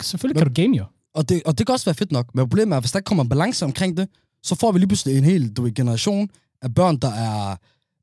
selvfølgelig 0.03 0.43
kan 0.43 0.47
du 0.55 0.63
game 0.63 0.77
jo. 0.77 0.85
Og 1.17 1.29
det, 1.29 1.43
og 1.47 1.59
det 1.59 1.67
kan 1.67 1.73
også 1.73 1.85
være 1.85 1.95
fedt 1.95 2.13
nok, 2.13 2.35
men 2.35 2.49
problemet 2.49 2.73
er, 2.73 2.77
at 2.77 2.83
hvis 2.83 2.93
der 2.93 2.99
ikke 2.99 3.07
kommer 3.07 3.23
en 3.25 3.29
balance 3.29 3.65
omkring 3.65 3.97
det, 3.97 4.09
så 4.43 4.55
får 4.55 4.73
vi 4.73 4.79
lige 4.79 4.89
pludselig 4.89 5.19
en 5.19 5.25
hel 5.25 5.53
du 5.53 5.63
ved, 5.63 5.75
generation 5.75 6.29
af 6.63 6.75
børn, 6.75 6.97
der 6.97 7.11
er, 7.13 7.57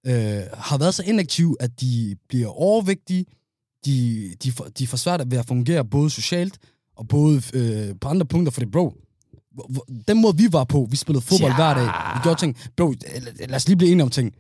øh, 0.07 0.43
har 0.53 0.77
været 0.77 0.93
så 0.95 1.03
inaktive, 1.03 1.55
at 1.59 1.81
de 1.81 2.15
bliver 2.29 2.47
overvægtige, 2.47 3.25
de, 3.85 4.29
de, 4.43 4.51
de 4.79 4.87
får 4.87 4.97
svært 4.97 5.31
ved 5.31 5.37
at 5.37 5.45
fungere 5.47 5.85
både 5.85 6.09
socialt 6.09 6.57
og 6.95 7.07
både 7.07 7.41
øh, 7.53 7.95
på 8.01 8.07
andre 8.07 8.25
punkter, 8.25 8.51
fordi 8.51 8.65
bro, 8.65 8.93
hvor- 9.53 9.67
hvor- 9.69 9.85
den 10.07 10.21
måde 10.21 10.37
vi 10.37 10.47
var 10.51 10.63
på, 10.63 10.87
vi 10.91 10.95
spillede 10.95 11.25
fodbold 11.25 11.51
Ja. 11.51 11.55
hver 11.55 11.73
dag, 11.73 11.85
vi 12.15 12.19
gjorde 12.23 12.39
ting, 12.39 12.57
bro, 12.77 12.93
lad- 13.39 13.55
os 13.55 13.67
lige 13.67 13.77
blive 13.77 13.91
enige 13.91 14.03
om 14.03 14.09
ting. 14.09 14.33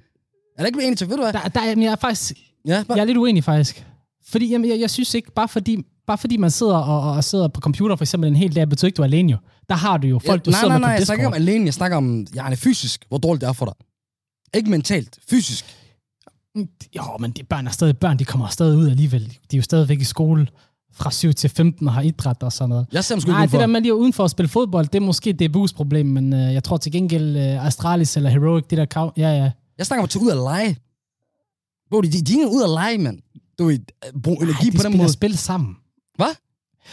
Er 0.57 0.61
der 0.61 0.65
ikke 0.65 0.77
blive 0.77 0.87
enige 0.87 0.97
til, 0.97 1.09
ved 1.09 1.15
du 1.15 1.21
hvad? 1.23 1.33
Der, 1.33 1.47
der, 1.47 1.63
jeg 1.65 1.91
er 1.91 1.95
faktisk 1.95 2.33
Ja, 2.67 2.83
bare, 2.87 2.95
jeg 2.97 3.01
er 3.01 3.05
lidt 3.05 3.17
uenig 3.17 3.43
faktisk. 3.43 3.85
Fordi 4.27 4.49
jamen, 4.49 4.69
jeg, 4.69 4.79
jeg 4.79 4.89
synes 4.89 5.13
ikke, 5.13 5.31
bare 5.31 5.47
fordi, 5.47 5.77
bare 6.07 6.17
fordi 6.17 6.37
man 6.37 6.51
sidder 6.51 6.77
og, 6.77 7.11
og 7.15 7.23
sidder 7.23 7.47
på 7.47 7.61
computer 7.61 7.95
for 7.95 8.03
eksempel 8.03 8.27
en 8.27 8.35
hel 8.35 8.55
dag, 8.55 8.69
betyder 8.69 8.87
ikke, 8.87 8.97
du 8.97 9.01
er 9.01 9.05
alene 9.05 9.31
jo. 9.31 9.37
Der 9.69 9.75
har 9.75 9.97
du 9.97 10.07
jo 10.07 10.19
folk, 10.19 10.45
du 10.45 10.49
nej, 10.49 10.59
sidder 10.59 10.69
nej, 10.69 10.77
med 10.77 10.87
nej, 10.87 10.95
på 10.95 10.99
jeg 10.99 11.05
snakker 11.05 11.21
ikke 11.21 11.27
om 11.27 11.33
alene, 11.33 11.65
jeg 11.65 11.73
snakker 11.73 11.97
om, 11.97 12.27
ja, 12.35 12.53
fysisk, 12.55 13.05
hvor 13.07 13.17
dårligt 13.17 13.41
det 13.41 13.49
er 13.49 13.53
for 13.53 13.65
dig. 13.65 13.73
Ikke 14.53 14.69
mentalt, 14.69 15.19
fysisk. 15.29 15.65
Jo, 16.95 17.17
men 17.19 17.31
de 17.31 17.43
børn 17.43 17.67
er 17.67 17.71
stadig 17.71 17.97
børn, 17.97 18.19
de 18.19 18.25
kommer 18.25 18.47
stadig 18.47 18.77
ud 18.77 18.89
alligevel. 18.89 19.25
De 19.51 19.55
er 19.55 19.57
jo 19.57 19.63
stadigvæk 19.63 20.01
i 20.01 20.03
skole 20.03 20.47
fra 20.93 21.11
7 21.11 21.33
til 21.33 21.49
15 21.49 21.87
og 21.87 21.93
har 21.93 22.01
idræt 22.01 22.43
og 22.43 22.51
sådan 22.51 22.69
noget. 22.69 22.87
Jeg 22.91 23.03
ser 23.03 23.27
Nej, 23.27 23.45
det 23.45 23.59
der 23.59 23.67
med 23.67 23.81
lige 23.81 23.91
at 23.91 23.95
udenfor 23.95 24.23
at 24.23 24.31
spille 24.31 24.49
fodbold, 24.49 24.87
det 24.87 24.95
er 24.95 25.05
måske 25.05 25.35
DBU's 25.41 25.75
problem, 25.75 26.05
men 26.05 26.33
øh, 26.33 26.53
jeg 26.53 26.63
tror 26.63 26.77
til 26.77 26.91
gengæld 26.91 27.37
øh, 27.37 27.65
Astralis 27.65 28.17
eller 28.17 28.29
Heroic, 28.29 28.63
det 28.69 28.77
der 28.77 28.85
kav, 28.85 29.13
ja, 29.17 29.29
ja. 29.37 29.51
Jeg 29.77 29.85
snakker 29.85 30.01
om 30.01 30.03
at 30.03 30.09
tage 30.09 30.25
ud 30.25 30.29
og 30.29 30.37
lege. 30.37 30.77
Bro, 31.89 32.01
de, 32.01 32.11
de, 32.11 32.21
de 32.21 32.33
er 32.33 32.37
ikke 32.37 32.51
ud 32.51 32.63
at 32.63 32.69
lege, 32.69 32.97
mand. 32.97 33.19
Du 33.59 33.65
ved, 33.65 33.79
brug 34.23 34.43
energi 34.43 34.67
Ej, 34.67 34.71
de 34.71 34.77
på 34.77 34.83
den 34.83 34.97
måde. 34.97 35.11
spil 35.11 35.37
sammen. 35.37 35.75
Hvad? 36.15 36.35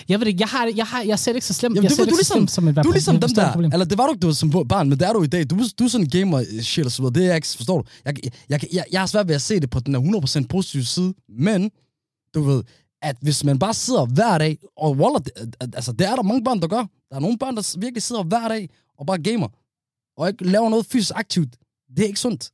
Jeg 0.09 0.21
ved 0.21 0.27
ikke, 0.27 0.41
jeg, 0.41 0.49
har, 0.49 0.73
jeg, 0.77 0.87
har, 0.87 1.03
jeg 1.03 1.19
ser 1.19 1.33
det 1.33 1.37
ikke 1.37 1.47
så 1.47 1.55
slemt. 1.55 1.77
Jamen, 1.77 1.85
jeg 1.85 1.91
du, 1.91 1.97
ser 1.97 2.05
du, 2.05 2.07
det 2.07 2.13
du, 2.13 2.19
ikke 2.19 2.25
så 2.25 2.35
ligesom, 2.35 2.49
slemt 2.49 2.51
som 2.51 2.69
et 2.69 2.85
du 2.85 2.89
er 2.89 2.93
ligesom 2.93 3.21
dem 3.21 3.31
der, 3.31 3.53
Problem. 3.53 3.73
eller 3.73 3.87
det 3.87 3.99
var 3.99 4.07
du 4.07 4.13
ikke, 4.13 4.21
du 4.21 4.27
var 4.27 4.35
som 4.35 4.51
barn, 4.69 4.89
men 4.89 4.99
det 4.99 5.09
er 5.09 5.13
du 5.13 5.23
i 5.23 5.27
dag. 5.27 5.51
Du, 5.51 5.57
du 5.79 5.85
er 5.85 5.89
sådan 5.89 6.07
en 6.07 6.11
gamer 6.11 6.45
shit 6.63 6.87
og 6.87 6.93
så 6.93 7.03
videre. 7.03 7.15
Det 7.15 7.23
er 7.23 7.27
jeg 7.27 7.37
ikke, 7.37 7.49
forstår 7.49 7.79
du? 7.79 7.85
Jeg, 8.05 8.15
jeg, 8.49 8.61
jeg, 8.73 8.85
jeg 8.93 9.01
har 9.01 9.07
svært 9.07 9.29
ved 9.29 9.35
at 9.35 9.43
se 9.43 9.61
det 9.61 9.71
på 9.71 9.81
den 9.81 9.95
her 9.95 10.43
100% 10.43 10.47
positive 10.47 10.85
side, 10.85 11.15
men 11.29 11.71
du 12.35 12.43
ved, 12.43 12.63
at 13.03 13.17
hvis 13.23 13.45
man 13.45 13.59
bare 13.59 13.75
sidder 13.75 14.07
hver 14.07 14.39
dag, 14.39 14.59
og 14.77 14.91
Waller, 14.93 15.21
altså 15.75 15.93
det 15.93 16.07
er 16.07 16.17
der 16.17 16.23
mange 16.23 16.45
børn, 16.45 16.61
der 16.61 16.69
gør. 16.69 16.85
Der 17.11 17.17
er 17.17 17.21
nogle 17.21 17.39
børn, 17.39 17.57
der 17.57 17.77
virkelig 17.79 18.03
sidder 18.03 18.23
hver 18.23 18.49
dag 18.49 18.69
og 18.99 19.07
bare 19.07 19.19
gamer, 19.19 19.49
og 20.17 20.29
ikke 20.29 20.45
laver 20.45 20.69
noget 20.69 20.87
fysisk 20.87 21.13
aktivt. 21.15 21.57
Det 21.97 22.03
er 22.03 22.07
ikke 22.07 22.21
sundt. 22.21 22.51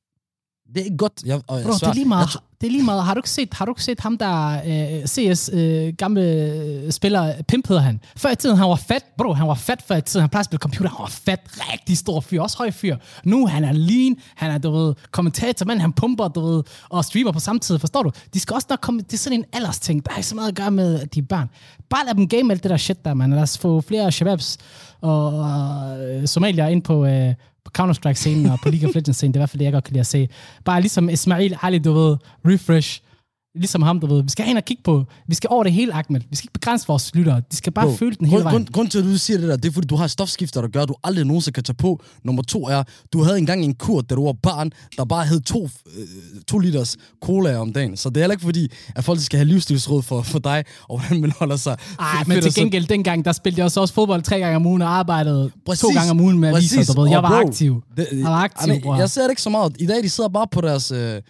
Det 0.75 0.87
er 0.87 0.97
godt. 0.97 1.13
Jeg, 1.27 1.41
og 1.47 1.57
jeg 1.57 1.65
Bro, 1.65 1.73
det 1.73 1.83
er 1.83 1.95
lige 1.95 2.05
meget. 2.05 2.35
Jeg, 2.35 2.41
Det 2.61 2.67
er 2.67 2.71
lige 2.71 2.85
meget. 2.85 3.05
Har 3.05 3.15
du 3.15 3.19
ikke 3.19 3.31
set, 3.31 3.55
har 3.55 3.65
du 3.65 3.73
ikke 3.73 3.85
set 3.85 4.01
ham, 4.01 4.19
der 4.19 4.61
øh, 4.67 5.07
CS 5.07 5.51
øh, 5.53 5.95
gamle 5.99 6.23
øh, 6.23 6.93
spiller, 6.93 7.43
Pimp 7.49 7.69
hedder 7.69 7.83
han. 7.83 8.01
Før 8.17 8.31
i 8.31 8.37
tiden, 8.37 8.57
han 8.57 8.69
var 8.69 8.77
fat. 8.77 9.05
Bro, 9.19 9.33
han 9.33 9.49
var 9.49 9.55
fat 9.55 9.83
før 9.83 9.97
i 9.97 10.01
tiden. 10.03 10.21
Han 10.21 10.31
plejede 10.31 10.41
at 10.41 10.45
spille 10.45 10.59
computer. 10.59 10.91
Han 10.91 10.99
var 10.99 11.09
fat. 11.09 11.41
Rigtig 11.73 11.99
stor 11.99 12.21
fyr. 12.21 12.41
Også 12.43 12.59
høj 12.59 12.71
fyr. 12.71 12.97
Nu 13.25 13.47
han 13.47 13.65
er 13.65 13.73
lean. 13.73 14.17
Han 14.35 14.51
er, 14.51 14.59
du 14.59 14.71
ved, 14.71 14.95
kommentator, 15.11 15.67
men 15.67 15.81
han 15.81 15.93
pumper, 15.93 16.29
du 16.29 16.47
ved, 16.47 16.63
og 16.89 17.05
streamer 17.05 17.33
på 17.33 17.41
samme 17.41 17.61
tid. 17.61 17.79
Forstår 17.79 18.03
du? 18.03 18.11
De 18.35 18.41
skal 18.41 18.55
også 18.55 18.67
nok 18.71 18.81
komme... 18.81 19.01
Det 19.01 19.13
er 19.13 19.19
sådan 19.19 19.39
en 19.39 19.45
aldersting. 19.53 20.07
Der 20.07 20.13
er 20.13 20.17
ikke 20.17 20.29
så 20.29 20.35
meget 20.35 20.49
at 20.49 20.55
gøre 20.55 20.71
med, 20.71 21.07
de 21.07 21.23
børn. 21.23 21.49
Bare 21.91 22.07
lad 22.07 22.15
dem 22.15 22.29
game 22.29 22.53
alt 22.53 22.63
det 22.63 22.71
der 22.71 22.77
shit 22.77 23.05
der, 23.05 23.15
man. 23.15 23.31
Lad 23.31 23.43
os 23.43 23.59
få 23.59 23.81
flere 23.81 24.13
shababs 24.13 24.59
og, 25.01 25.27
og 25.27 25.99
øh, 26.01 26.27
somalier 26.27 26.67
ind 26.67 26.83
på... 26.83 27.07
Øh, 27.07 27.35
på 27.67 27.71
Counter-Strike-scenen 27.79 28.51
og 28.53 28.59
på 28.63 28.69
League 28.69 28.89
of 28.89 28.95
Legends-scenen. 28.95 29.33
Det 29.33 29.37
er 29.37 29.41
i 29.41 29.43
hvert 29.43 29.51
fald 29.51 29.59
det, 29.59 29.65
jeg 29.65 29.73
godt 29.73 29.85
kan 29.85 29.93
lide 29.93 30.01
at 30.01 30.07
se. 30.07 30.29
Bare 30.65 30.81
ligesom 30.81 31.09
Ismail 31.09 31.59
Ali, 31.63 31.79
du 31.79 31.93
ved, 31.93 32.17
refresh. 32.45 33.01
Ligesom 33.57 33.83
ham, 33.83 34.01
du 34.01 34.07
ved. 34.07 34.23
Vi 34.23 34.29
skal 34.29 34.45
hen 34.45 34.57
og 34.57 34.65
kigge 34.65 34.83
på, 34.83 35.05
vi 35.29 35.35
skal 35.35 35.49
over 35.51 35.63
det 35.65 35.73
hele, 35.73 35.95
Ahmed. 35.95 36.21
Vi 36.31 36.37
skal 36.37 36.45
ikke 36.47 36.53
begrænse 36.53 36.87
vores 36.87 37.15
lyttere. 37.15 37.43
De 37.51 37.57
skal 37.57 37.73
bare 37.73 37.87
Bro, 37.87 37.95
føle 37.97 38.17
den 38.17 38.27
hele 38.27 38.37
grund, 38.37 38.43
vejen. 38.43 38.57
grund, 38.65 38.73
grund 38.73 38.89
til, 38.89 38.99
at 38.99 39.05
du 39.05 39.19
siger 39.19 39.39
det 39.39 39.49
der, 39.49 39.57
det 39.57 39.69
er, 39.69 39.73
fordi 39.73 39.87
du 39.87 39.97
har 39.97 40.07
stofskifter, 40.07 40.61
der 40.61 40.69
gør, 40.69 40.83
at 40.83 40.89
du 40.89 40.95
aldrig 41.05 41.25
nogensinde 41.25 41.55
kan 41.55 41.65
tage 41.65 41.77
på. 41.77 42.01
Nummer 42.25 42.43
to 42.43 42.67
er, 42.69 42.83
du 43.13 43.23
havde 43.23 43.39
engang 43.39 43.65
en 43.65 43.75
kur, 43.75 44.01
da 44.01 44.15
du 44.15 44.25
var 44.25 44.33
barn, 44.43 44.71
der 44.97 45.05
bare 45.05 45.25
havde 45.25 45.41
to, 45.41 45.65
øh, 45.65 46.03
to 46.49 46.59
liters 46.59 46.97
cola 47.25 47.57
om 47.57 47.73
dagen. 47.73 47.97
Så 47.97 48.09
det 48.09 48.17
er 48.17 48.21
heller 48.21 48.33
ikke 48.35 48.45
fordi, 48.45 48.69
at 48.95 49.05
folk 49.05 49.21
skal 49.21 49.39
have 49.39 49.49
livsstilsråd 49.49 50.03
for, 50.03 50.23
for 50.23 50.39
dig, 50.39 50.65
og 50.89 50.99
hvordan 51.01 51.21
man 51.21 51.33
holder 51.39 51.57
sig 51.57 51.77
Ej, 51.99 52.07
fedt 52.19 52.29
men 52.29 52.43
til 52.43 52.55
gengæld 52.55 52.87
dengang, 52.87 53.25
der 53.25 53.33
spillede 53.33 53.59
jeg 53.59 53.65
også, 53.65 53.81
også 53.81 53.95
fodbold 53.95 54.23
tre 54.23 54.39
gange 54.39 54.57
om 54.57 54.67
ugen 54.67 54.83
og 54.83 54.89
arbejdede 54.89 55.51
Præcis, 55.67 55.81
to 55.81 55.89
gange 55.95 56.11
om 56.11 56.21
ugen 56.21 56.39
med 56.39 56.49
aviser, 56.49 56.77
præcis. 56.77 56.95
du 56.95 57.01
ved. 57.01 57.11
Jeg 57.11 57.23
var 57.23 57.29
bro, 57.43 57.49
aktiv. 57.49 57.83
Det, 57.97 58.09
Jeg 58.13 58.23
var 58.23 58.31
aktiv, 58.45 58.81
bror. 58.83 58.97
Jeg 58.97 59.11
ser 59.11 59.23
det 59.23 59.31
ikke 59.31 59.43
så 59.43 59.51
meget. 59.51 59.77
I 59.79 59.87
dag, 59.87 60.03
de 60.03 60.09
sidder 60.11 60.31
bare 60.31 60.47
på 60.53 60.61
deres 60.61 60.91
øh, 60.91 61.23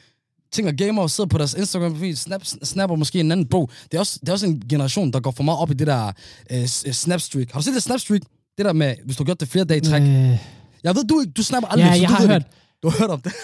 ting 0.52 0.68
og 0.68 0.74
gamer, 0.74 1.02
og 1.02 1.10
sidder 1.10 1.28
på 1.28 1.38
deres 1.38 1.54
Instagram-profil, 1.54 2.16
snap, 2.16 2.40
snapper 2.44 2.96
måske 2.96 3.20
en 3.20 3.32
anden 3.32 3.46
bro. 3.46 3.70
Det 3.90 3.94
er, 3.94 3.98
også, 3.98 4.18
det 4.20 4.28
er 4.28 4.32
også 4.32 4.46
en 4.46 4.62
generation, 4.70 5.10
der 5.12 5.20
går 5.20 5.30
for 5.30 5.42
meget 5.42 5.58
op 5.60 5.70
i 5.70 5.74
det 5.74 5.86
der 5.86 6.06
øh, 6.50 6.60
øh, 6.60 6.66
snapstreak. 6.92 7.52
Har 7.52 7.60
du 7.60 7.64
set 7.64 7.74
det 7.74 7.82
snapstreak? 7.82 8.20
Det 8.58 8.64
der 8.66 8.72
med, 8.72 8.94
hvis 9.04 9.16
du 9.16 9.22
har 9.22 9.26
gjort 9.26 9.40
det 9.40 9.48
flere 9.48 9.64
dage 9.64 9.78
i 9.78 9.84
træk. 9.84 10.02
Øh, 10.02 10.38
Jeg 10.84 10.94
ved, 10.96 11.04
du, 11.04 11.24
du 11.36 11.42
snapper 11.42 11.68
aldrig, 11.68 11.86
Ja, 11.86 11.94
så 11.94 12.00
jeg 12.00 12.08
du 12.08 12.14
har 12.14 12.20
ved 12.20 12.28
det 12.28 12.32
hørt. 12.34 12.42
ikke. 12.42 12.56
Du 12.82 12.88
har 12.88 12.98
hørt 12.98 13.10
om 13.10 13.20
det. 13.20 13.32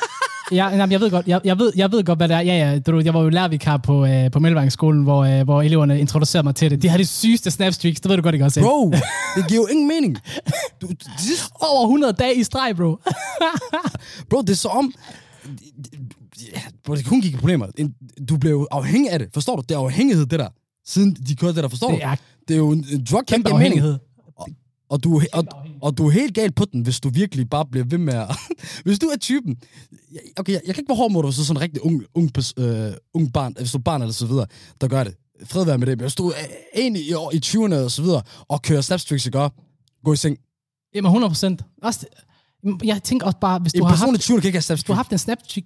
Ja, 0.53 0.69
jamen, 0.69 0.93
jeg 0.93 1.01
ved 1.01 1.11
godt, 1.11 1.27
jeg, 1.27 1.41
jeg, 1.45 1.59
ved, 1.59 1.73
jeg 1.77 1.93
ved 1.93 2.05
godt, 2.05 2.19
hvad 2.19 2.29
det 2.29 2.35
er. 2.37 2.41
Ja, 2.41 2.71
ja, 2.73 2.79
du, 2.79 3.01
jeg 3.05 3.15
var 3.15 3.21
jo 3.21 3.29
lærervikar 3.29 3.77
på, 3.77 4.07
øh, 4.07 4.31
på 4.31 4.39
Mellemvangsskolen, 4.41 5.03
hvor, 5.03 5.25
øh, 5.25 5.43
hvor 5.45 5.63
eleverne 5.63 6.01
introducerede 6.01 6.45
mig 6.45 6.55
til 6.55 6.71
det. 6.71 6.83
De 6.83 6.89
har 6.89 6.99
de 6.99 7.07
sygeste 7.07 7.51
snapstreaks, 7.51 8.01
det 8.01 8.09
ved 8.09 8.17
du 8.17 8.23
godt 8.23 8.35
ikke 8.35 8.45
også. 8.45 8.61
ikke? 8.61 8.67
Bro, 8.69 8.91
det 9.37 9.49
giver 9.49 9.61
jo 9.61 9.67
ingen 9.67 9.89
mening. 9.89 10.17
Du, 10.83 10.87
det, 10.87 11.01
Over 11.55 11.83
100 11.87 12.13
dage 12.13 12.35
i 12.35 12.45
streg, 12.45 12.77
bro. 12.77 12.97
bro, 14.31 14.41
det 14.43 14.51
er 14.51 14.55
så 14.55 14.69
om... 14.69 14.95
Ja, 16.55 16.63
bro, 16.85 16.95
det 16.95 17.05
kun 17.07 17.21
give 17.21 17.39
problemer. 17.39 17.67
En- 17.79 17.95
Du 18.29 18.39
jo 18.51 18.69
afhængig 18.71 19.11
af 19.11 19.19
det. 19.19 19.29
Forstår 19.35 19.57
du? 19.57 19.63
Det 19.69 19.75
er 19.75 19.79
afhængighed, 19.79 20.27
det 20.27 20.39
der. 20.39 20.49
Siden 20.87 21.15
de 21.15 21.37
kørte 21.37 21.55
det 21.55 21.63
der, 21.63 21.69
forstår 21.69 21.89
Det 21.91 22.01
du? 22.03 22.07
er 22.07 22.17
Det 22.49 22.55
er 22.55 22.59
jo 22.59 22.71
en, 22.71 22.87
en 22.93 23.05
drug, 23.11 23.23
kæmpe 23.27 23.51
afhængighed. 23.53 23.99
Og 24.91 25.05
du, 25.05 25.17
er 25.17 25.21
he- 25.21 25.27
og, 25.33 25.45
og 25.83 25.99
du 25.99 26.07
er 26.07 26.11
helt 26.11 26.35
galt 26.35 26.55
på 26.55 26.65
den, 26.65 26.81
hvis 26.83 27.01
du 27.01 27.09
virkelig 27.11 27.51
bare 27.51 27.67
bliver 27.67 27.85
ved 27.85 27.99
med 27.99 28.15
at... 28.15 28.37
hvis 28.85 28.99
du 28.99 29.07
er 29.07 29.17
typen... 29.17 29.57
Okay, 30.37 30.53
jeg, 30.53 30.61
jeg 30.67 30.75
kan 30.75 30.83
ikke 30.83 30.89
være 30.89 30.97
hård 30.97 31.11
mod 31.13 31.23
dig, 31.23 31.27
du 31.37 31.41
er 31.41 31.45
sådan 31.45 31.57
en 31.57 31.61
rigtig 31.61 31.85
ung, 31.85 32.03
ung, 32.15 32.31
øh, 32.59 32.93
ung 33.15 33.33
barn, 33.33 33.55
hvis 33.59 33.73
du 33.73 33.79
er 33.79 33.83
barn 33.83 34.03
eller 34.03 34.13
så 34.13 34.27
videre, 34.27 34.47
der 34.81 34.89
gør 34.89 35.05
det. 35.05 35.15
Fred 35.45 35.65
være 35.65 35.79
med 35.79 35.87
det. 35.87 35.99
Men 35.99 36.03
hvis 36.05 36.15
du 36.15 36.29
er 36.29 36.33
en 36.75 36.97
i, 36.97 37.01
i 37.33 37.41
20'erne 37.47 37.75
og 37.75 37.91
så 37.91 38.03
videre, 38.03 38.23
og 38.49 38.63
kører 38.63 38.81
snapstreaks, 38.81 39.27
ikke? 39.27 39.49
Gå 40.05 40.13
i 40.13 40.17
seng. 40.17 40.37
Jamen 40.95 41.07
100 41.09 41.31
procent. 41.31 41.63
Jeg 42.85 43.03
tænker 43.03 43.27
også 43.27 43.39
bare, 43.41 43.59
hvis 43.59 43.73
En 43.73 43.79
du 43.81 43.85
har, 43.85 43.93
person 43.93 44.09
i 44.09 44.13
haft, 44.13 44.23
20'erne 44.31 44.41
kan 44.41 44.47
ikke 44.49 44.63
have 44.69 44.77
du 44.77 44.93
har 44.93 44.97
haft 44.97 45.13
en 45.13 45.19
snapstreak, 45.19 45.65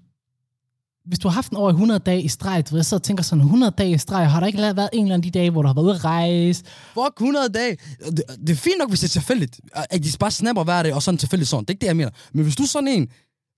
hvis 1.06 1.18
du 1.18 1.28
har 1.28 1.34
haft 1.34 1.50
den 1.50 1.56
over 1.58 1.70
100 1.70 2.00
dage 2.00 2.22
i 2.22 2.28
streg, 2.28 2.70
du 2.70 2.74
ved, 2.74 2.92
og 2.92 3.02
tænker 3.02 3.24
sådan, 3.24 3.42
100 3.42 3.74
dage 3.78 3.90
i 3.90 3.98
streg, 3.98 4.30
har 4.30 4.40
der 4.40 4.46
ikke 4.46 4.58
været 4.58 4.88
en 4.92 5.04
eller 5.04 5.14
anden 5.14 5.32
de 5.32 5.38
dage, 5.38 5.50
hvor 5.50 5.62
du 5.62 5.66
har 5.68 5.74
været 5.74 5.84
ude 5.84 5.94
at 5.94 6.04
rejse? 6.04 6.64
Fuck 6.94 7.16
100 7.20 7.48
dage. 7.48 7.76
Det, 8.10 8.22
det 8.46 8.50
er 8.50 8.56
fint 8.56 8.74
nok, 8.78 8.88
hvis 8.88 9.00
det 9.00 9.08
er 9.08 9.12
tilfældigt. 9.12 9.60
At 9.74 10.04
de 10.04 10.08
bare 10.20 10.30
snapper 10.30 10.64
hver 10.64 10.82
dag, 10.82 10.94
og 10.94 11.02
sådan 11.02 11.18
tilfældigt 11.18 11.50
sådan. 11.50 11.64
Det 11.64 11.70
er 11.70 11.74
ikke 11.74 11.80
det, 11.80 11.86
jeg 11.86 11.96
mener. 11.96 12.10
Men 12.32 12.42
hvis 12.44 12.56
du 12.56 12.62
er 12.62 12.66
sådan 12.66 12.88
en, 12.88 13.08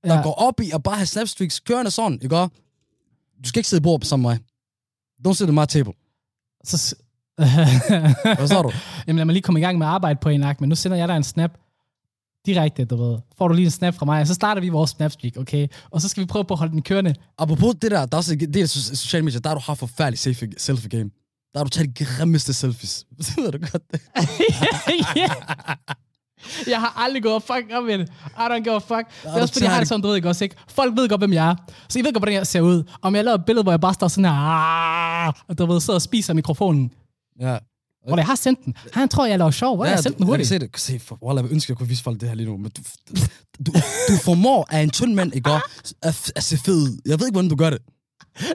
der 0.05 0.15
Ja. 0.15 0.23
går 0.23 0.33
op 0.33 0.61
i 0.61 0.71
at 0.75 0.83
bare 0.83 0.97
have 0.97 1.07
snapstreaks 1.07 1.61
kørende 1.61 1.91
sådan, 1.91 2.19
ikke? 2.23 2.37
Du 2.37 2.49
skal 3.49 3.59
ikke 3.61 3.69
sidde 3.69 3.81
i 3.81 3.83
bord 3.83 4.01
sammen 4.03 4.23
med 4.29 4.31
mig. 4.31 4.41
Don't 5.29 5.35
sit 5.35 5.49
at 5.49 5.55
my 5.55 5.67
table. 5.69 5.93
Så, 6.65 6.95
Hvad 7.37 8.49
så 8.49 8.63
du? 8.63 8.71
Jamen 9.07 9.17
lad 9.17 9.25
mig 9.25 9.33
lige 9.33 9.43
komme 9.43 9.61
i 9.61 9.63
gang 9.63 9.79
med 9.79 9.87
at 9.87 9.93
arbejde 9.93 10.19
på 10.23 10.29
en 10.29 10.41
men 10.61 10.69
nu 10.69 10.75
sender 10.75 10.97
jeg 10.97 11.09
dig 11.09 11.17
en 11.17 11.25
snap 11.25 11.51
direkte, 12.47 12.85
du 12.85 12.97
ved. 12.97 13.19
Får 13.39 13.49
du 13.49 13.55
lige 13.55 13.65
en 13.65 13.71
snap 13.71 13.95
fra 13.95 14.07
mig, 14.07 14.21
og 14.21 14.27
så 14.27 14.35
starter 14.35 14.61
vi 14.61 14.69
vores 14.69 14.91
snapstreak, 14.91 15.37
okay? 15.37 15.67
Og 15.91 16.01
så 16.01 16.09
skal 16.09 16.21
vi 16.21 16.27
prøve 16.27 16.45
på 16.45 16.55
at 16.55 16.59
holde 16.59 16.73
den 16.73 16.83
kørende. 16.83 17.15
Apropos 17.39 17.75
det 17.83 17.91
der, 17.91 18.07
der 18.07 18.17
er 18.17 18.19
også 18.19 18.35
det 18.37 18.57
er 18.57 18.65
so- 18.65 18.95
sociale 18.95 19.25
medier, 19.25 19.41
der 19.41 19.49
har 19.51 19.55
du 19.55 19.63
haft 19.67 19.79
forfærdelig 19.79 20.19
selfie, 20.19 20.49
selfie 20.59 20.89
game. 20.89 21.11
Der 21.53 21.59
har 21.59 21.65
du 21.65 21.71
taget 21.71 21.99
de 21.99 22.05
grimmeste 22.05 22.53
selfies. 22.55 23.07
Ved 23.37 23.53
du 23.53 23.59
godt. 23.59 23.83
det. 23.93 24.01
Jeg 26.67 26.81
har 26.81 27.03
aldrig 27.05 27.23
gået 27.23 27.35
og 27.35 27.43
fuck 27.43 27.65
op 27.73 27.85
med 27.85 27.99
det. 27.99 28.09
I 28.27 28.41
don't 28.41 28.63
give 28.63 28.75
a 28.75 28.79
fuck. 28.79 29.07
Det 29.23 29.31
er 29.31 29.43
også 29.43 29.53
fordi, 29.55 29.65
jeg 29.65 29.73
har 29.73 29.79
det 29.79 29.89
sådan, 29.89 30.03
du 30.03 30.09
ved 30.09 30.17
ikke 30.17 30.29
også, 30.29 30.45
ikke? 30.45 30.57
Folk 30.69 30.97
ved 30.97 31.09
godt, 31.09 31.21
hvem 31.21 31.33
jeg 31.33 31.49
er. 31.51 31.55
Så 31.89 31.99
I 31.99 32.03
ved 32.03 32.13
godt, 32.13 32.21
hvordan 32.21 32.35
jeg 32.35 32.47
ser 32.47 32.61
ud. 32.61 32.83
Om 33.03 33.15
jeg 33.15 33.25
laver 33.25 33.39
et 33.39 33.45
billede, 33.45 33.63
hvor 33.63 33.73
jeg 33.73 33.81
bare 33.81 33.95
står 33.95 34.09
sådan 34.09 34.25
her, 34.25 34.33
"Ah", 34.33 35.33
og 35.49 35.59
du 35.59 35.67
ved, 35.67 35.81
sidder 35.81 35.97
og 35.99 36.03
spiser 36.03 36.35
mikrofonen. 36.35 36.91
Ja. 37.41 37.59
Hvor 38.07 38.17
jeg 38.17 38.27
har 38.27 38.35
sendt 38.35 38.65
den. 38.65 38.75
Han 38.93 39.09
tror, 39.09 39.27
jeg 39.27 39.39
laver 39.39 39.51
sjov. 39.51 39.77
Hvor 39.77 39.85
ja, 39.85 39.91
jeg 39.91 39.99
sendt 40.03 40.19
den 40.19 40.27
du, 40.27 40.33
jeg 40.33 40.39
kan 40.39 40.47
hurtigt. 40.47 40.81
se 40.83 40.93
det. 40.93 41.01
Se, 41.01 41.07
for, 41.07 41.19
Wallah, 41.23 41.45
jeg 41.45 41.53
ønsker, 41.53 41.73
jeg 41.73 41.79
kunne 41.79 41.89
vise 41.89 42.03
folk 42.03 42.21
det 42.21 42.29
her 42.29 42.37
lige 42.37 42.47
nu. 42.47 42.57
Men 42.57 42.71
du, 42.77 42.83
du, 43.67 43.73
du 44.09 44.17
formår 44.23 44.67
af 44.71 44.81
en 44.83 44.91
tynd 44.91 45.15
mand, 45.15 45.35
ikke? 45.35 45.51
At, 46.03 46.33
at 46.37 46.43
se 46.45 46.57
fed. 46.59 46.99
Jeg 47.07 47.21
ved 47.21 47.27
ikke, 47.27 47.35
hvordan 47.35 47.51
du 47.51 47.57
gør 47.57 47.71
det. 47.71 47.79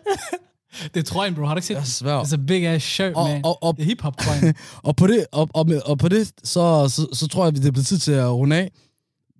Det 0.94 1.00
er 1.00 1.04
trøjen, 1.04 1.36
bro. 1.36 1.46
Har 1.46 1.54
du 1.54 1.58
ikke 1.58 1.68
set 1.68 1.78
den? 1.78 1.86
svær. 1.86 2.24
It's 2.24 2.34
a 2.34 2.38
big 2.48 2.66
ass 2.68 2.86
shirt, 2.86 3.14
Og- 3.16 3.30
man. 3.30 3.42
og- 3.46 3.64
og- 3.64 3.76
Det 3.76 3.82
er 3.84 3.86
hip-hop 3.86 4.18
trøjen. 4.18 4.56
Og 4.84 4.96
på 4.96 5.08
det, 5.08 5.26
og, 5.32 5.50
og, 5.54 5.68
med, 5.68 5.82
og 5.86 5.98
på 6.00 6.08
det 6.10 6.32
så, 6.44 6.88
så, 6.90 7.08
så, 7.14 7.28
tror 7.28 7.44
jeg, 7.46 7.56
det 7.56 7.66
er 7.66 7.72
blevet 7.72 7.88
tid 7.88 7.98
til 7.98 8.12
at 8.12 8.28
runde 8.32 8.56
af. 8.56 8.72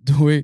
Du 0.08 0.24
ved. 0.24 0.42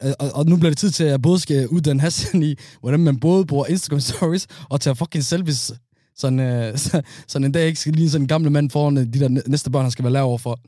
Og, 0.00 0.30
og 0.34 0.46
nu 0.46 0.56
bliver 0.56 0.70
det 0.70 0.78
tid 0.78 0.90
til, 0.90 1.04
at 1.04 1.10
jeg 1.10 1.22
både 1.22 1.38
skal 1.40 1.68
uddanne 1.68 2.00
Hassan 2.00 2.42
i, 2.42 2.54
hvordan 2.80 3.00
man 3.00 3.20
både 3.20 3.46
bruger 3.46 3.66
Instagram 3.66 4.00
stories 4.00 4.46
og 4.70 4.80
tager 4.80 4.94
fucking 4.94 5.24
selfies. 5.24 5.72
Sådan, 6.16 6.40
øh, 6.40 6.78
så, 6.84 7.02
sådan 7.28 7.44
en 7.46 7.52
dag 7.52 7.66
ikke 7.66 7.80
skal 7.80 7.92
lige 7.92 8.10
sådan 8.10 8.22
en 8.24 8.28
gamle 8.28 8.50
mand 8.50 8.70
foran 8.70 8.96
øh, 8.98 9.04
de 9.04 9.20
der 9.20 9.28
næ- 9.28 9.40
næste 9.46 9.70
børn, 9.70 9.82
han 9.82 9.90
skal 9.90 10.02
være 10.02 10.12
lav 10.12 10.24
overfor. 10.24 10.60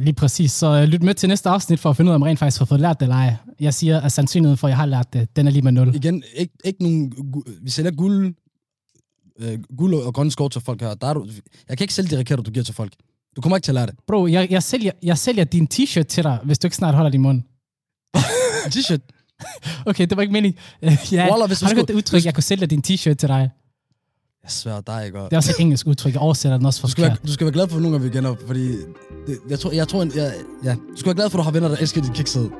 Lige 0.00 0.12
præcis. 0.14 0.52
Så 0.52 0.66
øh, 0.66 0.84
lyt 0.84 1.02
med 1.02 1.14
til 1.14 1.28
næste 1.28 1.48
afsnit 1.48 1.80
for 1.80 1.90
at 1.90 1.96
finde 1.96 2.08
ud 2.08 2.12
af, 2.12 2.14
om 2.14 2.22
rent 2.22 2.38
faktisk 2.38 2.58
har 2.58 2.66
fået 2.66 2.80
lært 2.80 3.00
det 3.00 3.06
eller 3.06 3.16
ej. 3.16 3.34
Jeg 3.60 3.74
siger, 3.74 4.00
at 4.00 4.12
sandsynligheden 4.12 4.56
for, 4.58 4.66
at 4.66 4.70
jeg 4.70 4.76
har 4.76 4.86
lært 4.86 5.12
det, 5.12 5.36
den 5.36 5.46
er 5.46 5.50
lige 5.50 5.62
med 5.62 5.72
0. 5.72 5.94
Igen, 5.94 6.22
ikke, 6.36 6.52
ikke 6.64 6.82
nogen, 6.82 7.12
vi 7.62 7.70
sælger 7.70 7.90
guld, 7.90 8.34
øh, 9.40 9.58
guld 9.78 9.94
og 9.94 10.14
grønne 10.14 10.30
skov 10.30 10.50
til 10.50 10.60
folk 10.60 10.80
her. 10.80 10.94
Der 10.94 11.06
er 11.06 11.14
du, 11.14 11.26
jeg 11.68 11.78
kan 11.78 11.84
ikke 11.84 11.94
sælge 11.94 12.10
de 12.10 12.18
raketter, 12.18 12.42
du 12.44 12.50
giver 12.50 12.64
til 12.64 12.74
folk. 12.74 12.92
Du 13.36 13.40
kommer 13.40 13.56
ikke 13.56 13.64
til 13.64 13.70
at 13.70 13.74
lære 13.74 13.86
det. 13.86 13.94
Bro, 14.06 14.26
jeg, 14.26 14.50
jeg, 14.50 14.62
sælger, 14.62 14.92
jeg 15.02 15.18
sælger 15.18 15.44
din 15.44 15.68
t-shirt 15.74 16.02
til 16.02 16.24
dig, 16.24 16.38
hvis 16.44 16.58
du 16.58 16.66
ikke 16.66 16.76
snart 16.76 16.94
holder 16.94 17.10
din 17.10 17.20
mund. 17.22 17.42
T-shirt. 18.74 19.00
Okay, 19.86 20.06
det 20.06 20.16
var 20.16 20.22
ikke 20.22 20.32
meningen. 20.32 20.60
Ja, 20.82 21.28
Wallah, 21.30 21.46
hvis 21.48 21.58
du 21.58 21.64
har 21.64 21.68
du 21.68 21.70
skulle- 21.70 21.76
hørt 21.76 21.88
det 21.88 21.94
udtryk, 21.94 22.24
jeg 22.24 22.34
kunne 22.34 22.42
sælge 22.42 22.66
din 22.66 22.82
t-shirt 22.86 23.14
til 23.14 23.28
dig? 23.28 23.50
Jeg 24.48 24.52
svær 24.52 24.80
dig, 24.80 25.06
ikke? 25.06 25.18
Det 25.18 25.32
er 25.32 25.36
også 25.36 25.50
et 25.58 25.60
engelsk 25.62 25.86
udtryk, 25.86 26.12
jeg 26.12 26.20
oversætter 26.22 26.56
den 26.58 26.66
også 26.66 26.80
Du 26.82 26.90
skal, 26.90 27.04
være, 27.04 27.16
du 27.26 27.32
skal 27.32 27.44
være 27.44 27.52
glad 27.52 27.68
for, 27.68 27.76
at 27.76 27.82
nogle 27.82 27.98
gange 27.98 28.12
vi 28.12 28.18
igen 28.18 28.36
fordi 28.46 28.68
det, 29.26 29.38
jeg 29.50 29.58
tror, 29.58 29.70
jeg 29.72 29.88
tror, 29.88 30.02
en, 30.02 30.12
jeg, 30.16 30.32
ja, 30.64 30.70
du 30.72 30.96
skal 30.96 31.06
være 31.06 31.14
glad 31.14 31.30
for, 31.30 31.38
at 31.38 31.40
du 31.40 31.44
har 31.44 31.50
venner, 31.50 31.68
der 31.68 31.76
elsker 31.76 32.00
dit 32.02 32.12
kiksede. 32.12 32.50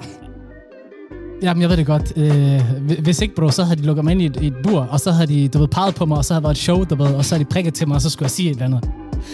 Jamen, 1.43 1.61
jeg 1.62 1.70
ved 1.70 1.76
det 1.76 1.86
godt. 1.86 2.12
Øh, 2.16 2.61
hvi- 2.86 3.01
hvis 3.03 3.20
ikke, 3.20 3.34
bro, 3.34 3.51
så 3.51 3.64
havde 3.64 3.80
de 3.80 3.86
lukket 3.86 4.05
mig 4.05 4.12
ind 4.12 4.22
i 4.22 4.26
et, 4.26 4.36
et 4.36 4.55
bur, 4.62 4.80
og 4.91 5.01
så 5.01 5.11
havde 5.11 5.26
de, 5.26 5.49
du 5.49 5.59
ved, 5.59 5.68
peget 5.68 5.95
på 5.95 6.07
mig, 6.07 6.18
og 6.18 6.24
så 6.24 6.34
havde 6.34 6.43
været 6.43 6.55
et 6.55 6.59
show, 6.59 6.84
du 6.84 6.95
ved, 6.95 7.14
og 7.14 7.24
så 7.24 7.34
havde 7.34 7.45
de 7.45 7.51
prikket 7.51 7.74
til 7.74 7.89
mig, 7.89 7.95
og 7.95 8.03
så 8.03 8.11
skulle 8.11 8.24
jeg 8.24 8.30
sige 8.30 8.51
et 8.51 8.55
eller 8.62 8.64
andet. 8.66 8.91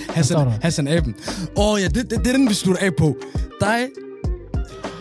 Hassan? 0.09 0.48
Hassan 0.62 0.88
Aben. 0.88 1.14
Åh 1.57 1.72
oh, 1.72 1.80
ja, 1.80 1.86
det, 1.88 2.11
det, 2.11 2.18
det, 2.18 2.26
er 2.26 2.32
den, 2.32 2.48
vi 2.48 2.55
slutter 2.55 2.82
af 2.86 2.90
på. 2.98 3.16
Dig, 3.61 3.76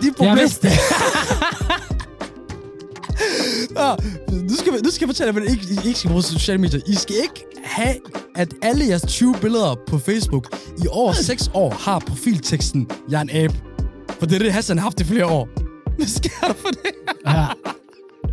de 0.01 0.05
Jeg 0.05 0.13
problemer... 0.17 0.35
vidste 0.35 0.67
det. 0.67 0.77
Ja, 3.77 3.93
nu, 4.31 4.55
skal, 4.55 4.71
nu 4.83 4.91
skal 4.91 5.05
jeg 5.05 5.09
fortælle 5.09 5.27
jer, 5.27 5.31
hvordan 5.31 5.49
I 5.49 5.51
ikke, 5.51 5.65
I 5.83 5.87
ikke 5.87 5.99
skal 5.99 6.09
bruge 6.09 6.23
sociale 6.23 6.61
medier. 6.61 6.79
I 6.87 6.95
skal 6.95 7.15
ikke 7.23 7.45
have, 7.63 7.95
at 8.35 8.53
alle 8.61 8.87
jeres 8.87 9.01
20 9.07 9.35
billeder 9.41 9.75
på 9.87 9.97
Facebook 9.99 10.57
i 10.83 10.87
over 10.91 11.13
6 11.13 11.51
år 11.53 11.73
har 11.85 11.99
profilteksten, 11.99 12.87
jeg 13.09 13.17
er 13.17 13.21
en 13.21 13.29
abe. 13.33 13.53
For 14.19 14.25
det 14.25 14.35
er 14.35 14.39
det, 14.39 14.53
Hassan 14.53 14.77
har 14.77 14.83
haft 14.83 14.99
i 14.99 15.03
flere 15.03 15.25
år. 15.25 15.47
Hvad 15.97 16.07
sker 16.07 16.29
der 16.47 16.53
for 16.53 16.67
det? 16.69 16.91
Ja. 17.27 17.45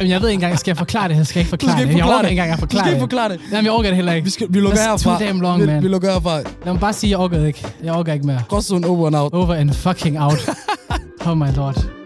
Jamen, 0.01 0.11
jeg 0.11 0.21
ved 0.23 0.29
ikke 0.29 0.35
engang, 0.35 0.59
skal 0.59 0.71
jeg 0.71 0.77
forklare 0.79 1.09
det? 1.09 1.17
Jeg 1.17 1.27
skal 1.27 1.41
ikke 1.41 1.47
Du 1.49 1.51
forklare 1.51 1.73
skal 1.79 1.83
ikke 1.83 1.93
det. 1.93 1.99
Jeg 1.99 2.05
forklare 2.05 2.23
det. 2.23 2.31
ikke 2.31 2.41
engang 2.43 2.51
at 2.53 2.57
Du 2.57 2.61
forklare 2.61 2.83
skal 2.85 2.93
ikke 2.93 3.01
det. 3.01 3.03
forklare 3.03 3.29
det. 3.29 3.41
Jamen, 3.53 3.65
jeg 3.65 3.73
orker 3.73 3.89
det 3.91 3.97
heller 3.97 4.13
ikke. 4.13 4.25
Vi, 4.25 4.31
skal, 4.31 4.47
vi 4.51 4.61
lukker 4.61 4.79
herfra. 4.81 5.19
too 5.19 5.27
damn 5.27 5.41
long, 5.41 5.61
vi, 5.63 5.67
man. 5.67 5.83
vi 5.83 5.89
lukker 5.89 6.13
herfra. 6.13 6.37
Lad 6.39 6.73
mig 6.73 6.81
bare 6.81 6.93
sige, 6.93 7.11
jeg 7.11 7.19
orker 7.19 7.47
ikke. 7.47 7.67
Jeg 7.85 7.93
orker 7.95 8.13
ikke 8.13 8.27
mere. 8.27 8.43
Gråzonen 8.49 8.85
over 8.85 9.07
and 9.07 9.17
out. 9.17 9.33
Over 9.35 9.55
and 9.55 9.73
fucking 9.73 10.21
out. 10.23 10.39
Oh 11.27 11.37
my 11.39 11.47
lord. 11.57 12.00